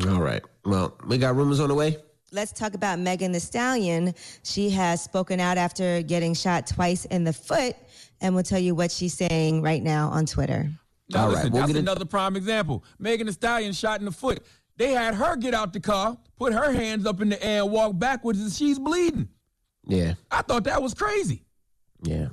[0.09, 0.43] All right.
[0.65, 1.99] Well, we got rumors on the way.
[2.35, 4.15] Let's talk about Megan Thee Stallion.
[4.43, 7.77] She has spoken out after getting shot twice in the foot,
[8.23, 10.71] and we'll tell you what she's saying right now on Twitter.
[11.11, 12.85] Now, All listen, right, we'll that's get in- another prime example.
[12.99, 14.43] Megan Thee Stallion shot in the foot.
[14.79, 17.71] They had her get out the car, put her hands up in the air, and
[17.71, 19.29] walk backwards, and she's bleeding.
[19.87, 20.15] Yeah.
[20.31, 21.45] I thought that was crazy.
[22.03, 22.29] Yeah.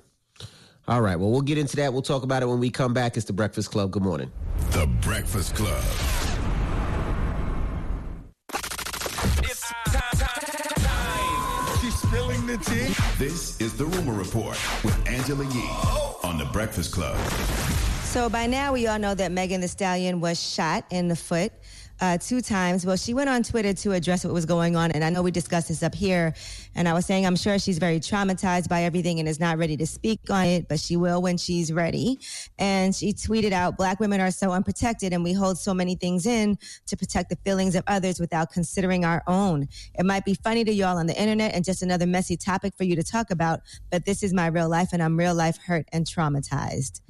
[0.87, 1.17] All right.
[1.19, 1.91] Well, we'll get into that.
[1.91, 3.17] We'll talk about it when we come back.
[3.17, 3.91] It's the Breakfast Club.
[3.91, 4.31] Good morning.
[4.71, 5.83] The Breakfast Club.
[12.49, 13.23] She's spilling the tea.
[13.23, 15.69] This is the Rumor Report with Angela Yee
[16.23, 17.17] on The Breakfast Club.
[18.03, 21.51] So by now, we all know that Megan Thee Stallion was shot in the foot
[22.01, 22.85] uh, two times.
[22.85, 25.31] Well, she went on Twitter to address what was going on, and I know we
[25.31, 26.33] discussed this up here.
[26.75, 29.75] And I was saying I'm sure she's very traumatized by everything and is not ready
[29.77, 32.19] to speak on it, but she will when she's ready.
[32.57, 36.25] And she tweeted out, "Black women are so unprotected, and we hold so many things
[36.25, 36.57] in
[36.87, 39.67] to protect the feelings of others without considering our own.
[39.97, 42.83] It might be funny to y'all on the internet and just another messy topic for
[42.83, 43.61] you to talk about,
[43.91, 47.01] but this is my real life, and I'm real life hurt and traumatized."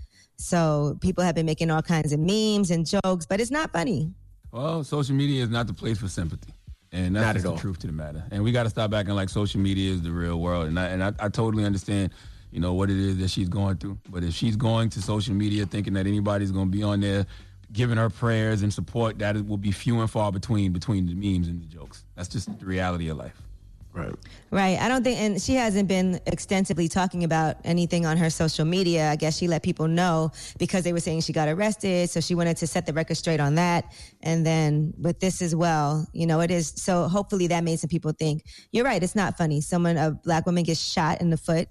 [0.42, 4.14] So people have been making all kinds of memes and jokes, but it's not funny.
[4.52, 6.54] Well, social media is not the place for sympathy.
[6.92, 7.58] And that's just the all.
[7.58, 8.24] truth to the matter.
[8.32, 10.68] And we got to stop acting like social media is the real world.
[10.68, 12.14] And I, and I, I totally understand,
[12.52, 14.00] you know, what it is that she's going through.
[14.10, 17.28] But if she's going to social media thinking that anybody's going to be on there
[17.72, 21.14] giving her prayers and support, that it will be few and far between between the
[21.14, 22.04] memes and the jokes.
[22.16, 23.40] That's just the reality of life.
[23.92, 24.14] Right.
[24.52, 24.80] Right.
[24.80, 29.10] I don't think, and she hasn't been extensively talking about anything on her social media.
[29.10, 32.10] I guess she let people know because they were saying she got arrested.
[32.10, 33.92] So she wanted to set the record straight on that.
[34.22, 36.72] And then with this as well, you know, it is.
[36.76, 39.02] So hopefully that made some people think, you're right.
[39.02, 39.60] It's not funny.
[39.60, 41.68] Someone, a black woman gets shot in the foot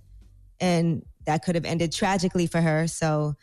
[0.61, 2.89] and that could have ended tragically for her.
[2.89, 3.35] So,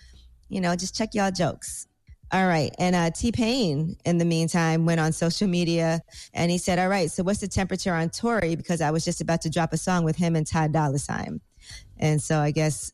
[0.50, 1.88] you know, just check y'all jokes.
[2.32, 2.74] All right.
[2.80, 6.02] And uh, T-Pain, in the meantime, went on social media
[6.34, 8.56] and he said, All right, so what's the temperature on Tory?
[8.56, 11.40] Because I was just about to drop a song with him and Ty Dolla Sign.
[11.98, 12.92] And so I guess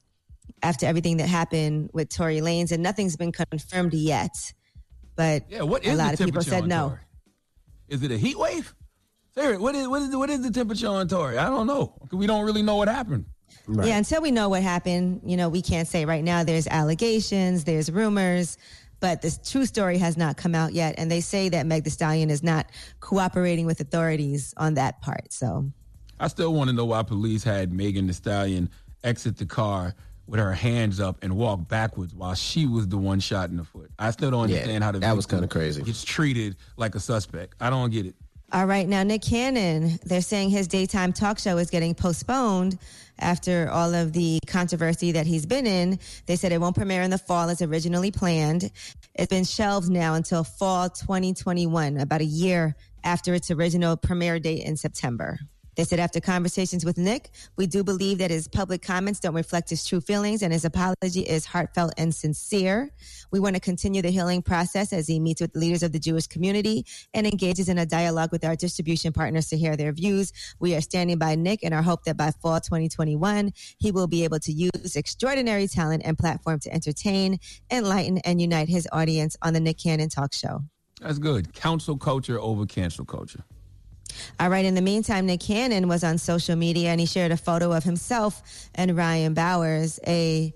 [0.63, 4.35] after everything that happened with Tory Lanez, and nothing's been confirmed yet,
[5.15, 6.89] but Yeah, what a lot the of people said no.
[6.89, 6.99] Tory?
[7.87, 8.73] Is it a heat wave?
[9.33, 11.37] Sarah, what is what is what is the temperature on Tory?
[11.37, 11.95] I don't know.
[12.11, 13.25] We don't really know what happened.
[13.67, 16.43] Yeah, until we know what happened, you know, we can't say right now.
[16.43, 18.57] There's allegations, there's rumors,
[19.01, 20.95] but the true story has not come out yet.
[20.97, 22.67] And they say that Meg Thee Stallion is not
[23.01, 25.33] cooperating with authorities on that part.
[25.33, 25.69] So,
[26.19, 28.69] I still want to know why police had Megan Thee Stallion
[29.03, 29.95] exit the car
[30.27, 33.63] with her hands up and walk backwards while she was the one shot in the
[33.65, 33.89] foot.
[33.99, 35.81] I still don't Yeah, understand how the that was kinda crazy.
[35.81, 37.55] Gets treated like a suspect.
[37.59, 38.15] I don't get it.
[38.53, 42.77] all right, now Nick Cannon, they're saying his daytime talk show is getting postponed
[43.21, 45.99] after all of the controversy that he's been in.
[46.25, 48.71] They said it won't premiere in the fall as originally planned.
[49.15, 54.63] It's been shelved now until fall 2021, about a year after its original premiere date
[54.63, 55.39] in September.
[55.81, 59.71] They said after conversations with Nick, we do believe that his public comments don't reflect
[59.71, 62.91] his true feelings and his apology is heartfelt and sincere.
[63.31, 66.27] We want to continue the healing process as he meets with leaders of the Jewish
[66.27, 66.85] community
[67.15, 70.31] and engages in a dialogue with our distribution partners to hear their views.
[70.59, 74.23] We are standing by Nick and our hope that by fall 2021, he will be
[74.23, 77.39] able to use extraordinary talent and platform to entertain,
[77.71, 80.59] enlighten, and unite his audience on the Nick Cannon Talk Show.
[81.01, 81.55] That's good.
[81.55, 83.43] Council culture over cancel culture.
[84.39, 84.65] All right.
[84.65, 87.83] In the meantime, Nick Cannon was on social media and he shared a photo of
[87.83, 88.41] himself
[88.75, 90.53] and Ryan Bowers, a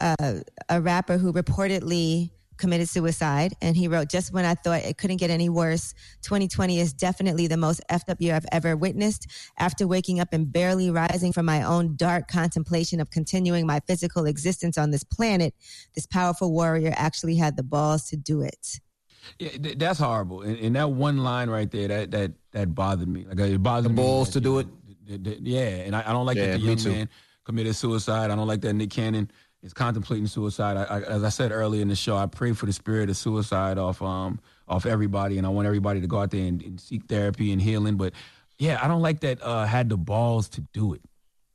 [0.00, 0.34] uh,
[0.68, 3.54] a rapper who reportedly committed suicide.
[3.62, 7.46] And he wrote, "Just when I thought it couldn't get any worse, 2020 is definitely
[7.46, 9.26] the most effed up year I've ever witnessed.
[9.58, 14.26] After waking up and barely rising from my own dark contemplation of continuing my physical
[14.26, 15.54] existence on this planet,
[15.94, 18.80] this powerful warrior actually had the balls to do it."
[19.38, 20.42] Yeah, th- that's horrible.
[20.42, 23.24] And, and that one line right there, that that that bothered me.
[23.28, 23.96] Like it bothered The me.
[24.02, 24.66] balls that, to do it.
[25.06, 27.08] th- th- yeah, and I, I don't like Yeah, that the young man
[27.44, 28.30] committed suicide.
[28.30, 29.30] I don't like that Nick Cannon
[29.62, 30.76] is contemplating suicide.
[30.76, 33.16] I, I, as I said earlier in the show, I pray for the spirit of
[33.16, 36.80] suicide off um off everybody, and I want everybody to go out there and, and
[36.80, 37.96] seek therapy and healing.
[37.96, 38.12] But
[38.58, 39.42] yeah, I don't like that.
[39.42, 41.00] Uh, had the balls to do it.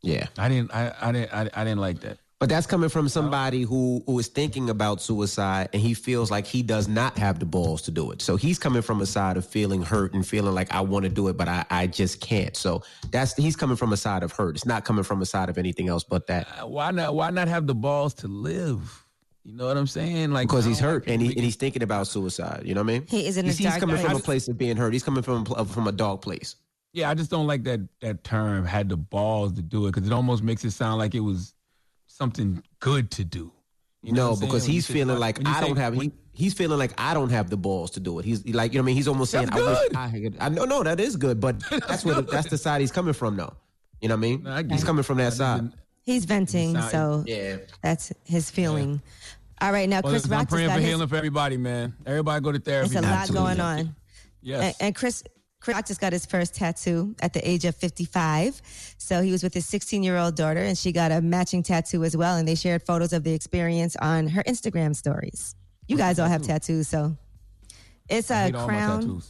[0.02, 0.74] Yeah, I didn't.
[0.74, 1.34] I, I didn't.
[1.34, 2.18] I, I didn't like that.
[2.40, 6.46] But that's coming from somebody who who is thinking about suicide and he feels like
[6.46, 8.22] he does not have the balls to do it.
[8.22, 11.10] So he's coming from a side of feeling hurt and feeling like I want to
[11.10, 12.56] do it, but I, I just can't.
[12.58, 14.56] So that's he's coming from a side of hurt.
[14.56, 16.48] It's not coming from a side of anything else but that.
[16.60, 17.16] Uh, Why not?
[17.16, 19.04] Why not have the balls to live?
[19.46, 20.32] You know what I'm saying?
[20.32, 22.64] Like because he's hurt and he and he's thinking about suicide.
[22.66, 23.08] You know what I mean?
[23.08, 24.24] He is in he's, a he's dark coming from a place.
[24.24, 24.94] place of being hurt.
[24.94, 26.56] He's coming from a from a dark place.
[26.94, 30.08] Yeah, I just don't like that that term had the balls to do it because
[30.08, 31.54] it almost makes it sound like it was
[32.18, 33.52] something good to do.
[34.02, 34.50] You know no, what I'm saying?
[34.52, 35.94] because he's feeling like when I say- don't have.
[35.94, 38.26] He, he's feeling like I don't have the balls to do it.
[38.26, 39.96] He's like, you know, what I mean, he's almost saying, That's "I wish.
[39.96, 42.92] I had." I know, no, that is good, but that's what that's the side he's
[42.92, 43.54] coming from, though.
[44.02, 44.48] You know what I mean?
[44.48, 45.72] I he's coming from that side.
[46.02, 47.58] He's venting, so Yeah.
[47.82, 49.02] that's his feeling.
[49.62, 51.96] All right, now Well, Chris listen, I'm Rock praying for his, healing for everybody, man.
[52.06, 52.88] Everybody go to therapy.
[52.88, 53.96] It's a lot going on.
[54.42, 54.62] Yes.
[54.62, 55.24] And, and Chris,
[55.64, 58.62] Chris Rock just got his first tattoo at the age of 55.
[58.98, 62.04] So he was with his 16 year old daughter, and she got a matching tattoo
[62.04, 62.36] as well.
[62.36, 65.56] And they shared photos of the experience on her Instagram stories.
[65.88, 67.16] You guys all have tattoos, so
[68.10, 69.22] it's a hate all my crown.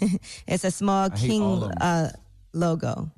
[0.46, 1.78] it's a small king all of 'em.
[1.80, 2.08] uh,
[2.52, 3.10] logo.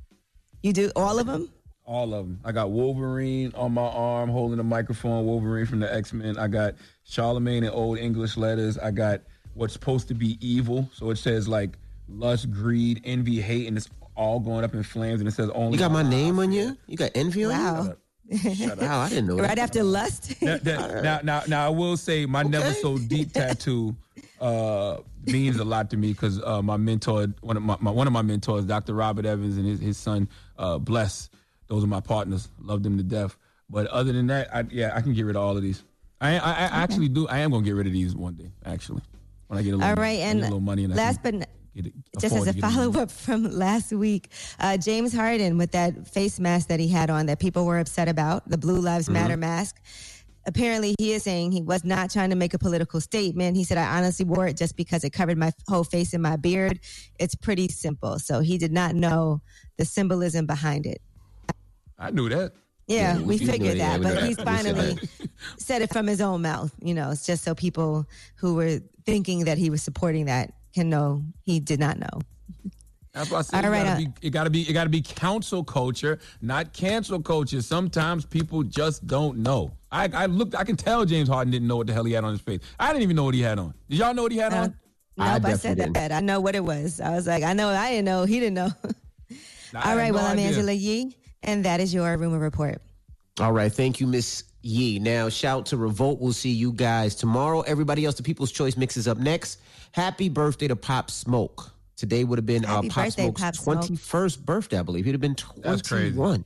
[0.63, 1.51] You do all of them?
[1.85, 2.41] All of them.
[2.45, 6.39] I got Wolverine on my arm holding a microphone, Wolverine from the X Men.
[6.39, 6.75] I got
[7.05, 8.79] Charlamagne in old English letters.
[8.79, 9.23] I got
[9.55, 10.89] what's supposed to be evil.
[10.93, 11.79] So it says like
[12.09, 15.21] lust, greed, envy, hate, and it's all going up in flames.
[15.21, 15.73] And it says only.
[15.73, 16.77] You got my name on you.
[16.87, 17.83] You got envy on Wow.
[17.85, 17.97] you.
[18.81, 19.59] Wow, I didn't know Right that.
[19.59, 20.35] after lust?
[20.43, 23.95] now, now, now, now, now I will say my never so deep tattoo
[24.41, 28.07] uh, means a lot to me because uh, my mentor, one of my, my one
[28.07, 28.95] of my mentors, Dr.
[28.95, 30.29] Robert Evans, and his, his son,
[30.59, 31.29] uh, Bless.
[31.67, 32.49] Those are my partners.
[32.61, 33.37] Love them to death.
[33.71, 35.83] But other than that, I, yeah, I can get rid of all of these.
[36.21, 37.27] I, I, I actually do.
[37.29, 38.51] I am gonna get rid of these one day.
[38.65, 39.03] Actually,
[39.49, 40.85] when I get a little, All right, I and a little money.
[40.85, 41.55] And I last can but n- get it,
[42.21, 44.31] just as a follow up from last week,
[44.61, 48.09] uh, James Harden with that face mask that he had on that people were upset
[48.09, 49.15] about, the Blue Lives Mm-hmm.
[49.15, 49.81] Matter mask.
[50.47, 53.57] Apparently, he is saying he was not trying to make a political statement.
[53.57, 56.37] He said, I honestly wore it just because it covered my whole face and my
[56.37, 56.81] beard.
[57.19, 58.19] It's pretty simple.
[58.19, 59.41] So he did not know
[59.79, 61.01] the symbolism behind it.
[61.99, 62.53] I knew that.
[62.87, 63.77] Yeah, Yeah, we we knew figured it.
[63.79, 64.45] Yeah, that, we but knew he's that.
[64.47, 64.99] Finally
[65.57, 66.75] said it from his own mouth.
[66.83, 68.07] You know, it's just so people
[68.37, 72.21] who were thinking that he was supporting that can know he did not know.
[73.13, 75.01] That's why I said All it, gotta uh, be, it gotta be it gotta be
[75.01, 77.63] council culture, not cancel culture.
[77.63, 79.71] Sometimes people just don't know.
[79.93, 82.25] I, I looked I can tell James Harden didn't know what the hell he had
[82.25, 82.61] on his face.
[82.79, 83.73] I didn't even know what he had on.
[83.89, 84.75] Did y'all know what he had on?
[85.17, 86.11] I Nope, I, said definitely that.
[86.11, 87.01] I know what it was.
[87.01, 88.71] I was like, I know, I didn't know, he didn't know.
[89.75, 90.39] I All had right, no well, I'm.
[90.41, 92.83] Angela Yee, and that is your rumor report.
[93.41, 94.99] All right, thank you, Miss Yee.
[94.99, 96.21] Now, shout to Revolt.
[96.21, 97.61] We'll see you guys tomorrow.
[97.61, 99.61] Everybody else, the People's Choice mixes up next.
[99.95, 101.71] Happy birthday to Pop Smoke.
[101.97, 103.79] Today would have been Happy uh, Pop birthday, Smoke's Pop Smoke.
[103.79, 105.05] 21st birthday, I believe.
[105.05, 106.45] He'd have been 21.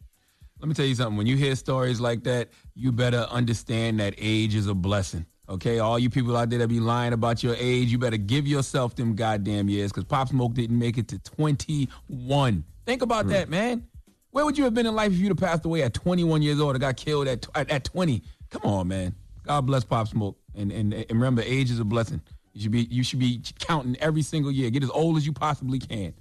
[0.61, 1.17] Let me tell you something.
[1.17, 5.25] When you hear stories like that, you better understand that age is a blessing.
[5.49, 8.47] Okay, all you people out there that be lying about your age, you better give
[8.47, 12.65] yourself them goddamn years because Pop Smoke didn't make it to 21.
[12.85, 13.31] Think about Hmm.
[13.31, 13.87] that, man.
[14.31, 16.61] Where would you have been in life if you'd have passed away at 21 years
[16.61, 18.23] old or got killed at at, at 20?
[18.51, 19.15] Come on, man.
[19.47, 20.37] God bless Pop Smoke.
[20.55, 22.21] And, and and remember, age is a blessing.
[22.59, 24.69] You should be you should be counting every single year.
[24.71, 26.13] Get as old as you possibly can.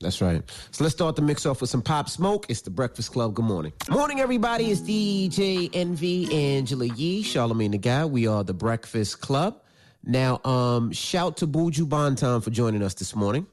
[0.00, 0.40] That's right.
[0.70, 2.46] So let's start the mix off with some Pop Smoke.
[2.48, 3.34] It's the Breakfast Club.
[3.34, 3.72] Good morning.
[3.90, 4.70] Morning, everybody.
[4.70, 8.04] It's DJ Envy, Angela Yee, Charlamagne the Guy.
[8.04, 9.60] We are the Breakfast Club.
[10.04, 13.44] Now, um, shout to Buju Banton for joining us this morning.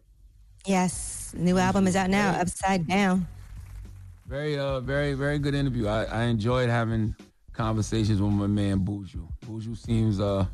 [0.67, 3.27] Yes, new album is out now, Upside Down.
[4.27, 5.87] Very, uh, very, very good interview.
[5.87, 7.15] I, I enjoyed having
[7.53, 9.27] conversations with my man Buju.
[9.47, 10.45] Buju seems, uh,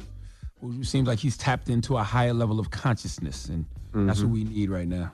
[0.65, 4.43] Buju seems like he's tapped into a higher level of consciousness, and that's what we
[4.43, 5.11] need right now.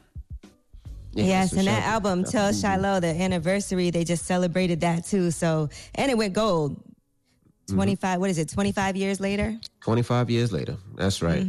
[1.12, 5.06] yes, so and that album, shout Tell to Shiloh, the anniversary, they just celebrated that
[5.06, 5.30] too.
[5.32, 6.78] So, and it went gold.
[6.78, 7.76] Mm-hmm.
[7.76, 9.58] 25, what is it, 25 years later?
[9.82, 10.78] 25 years later.
[10.96, 11.46] That's right.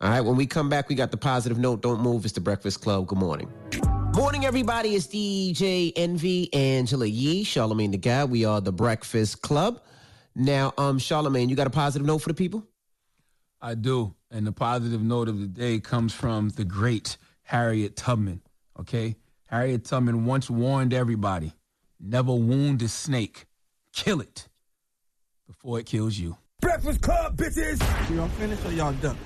[0.00, 1.80] All right, when we come back, we got the positive note.
[1.80, 2.24] Don't move.
[2.24, 3.06] It's the Breakfast Club.
[3.06, 3.50] Good morning.
[4.14, 4.94] Morning, everybody.
[4.94, 8.24] It's DJ Envy, Angela Yee, Charlamagne the Guy.
[8.24, 9.80] We are the Breakfast Club.
[10.36, 12.66] Now, um, Charlamagne, you got a positive note for the people?
[13.64, 18.42] I do, and the positive note of the day comes from the great Harriet Tubman.
[18.78, 19.16] Okay,
[19.46, 21.54] Harriet Tubman once warned everybody:
[21.98, 23.46] never wound a snake,
[23.90, 24.48] kill it
[25.46, 26.36] before it kills you.
[26.60, 27.80] Breakfast Club, bitches!
[28.14, 29.16] Y'all finished or y'all done?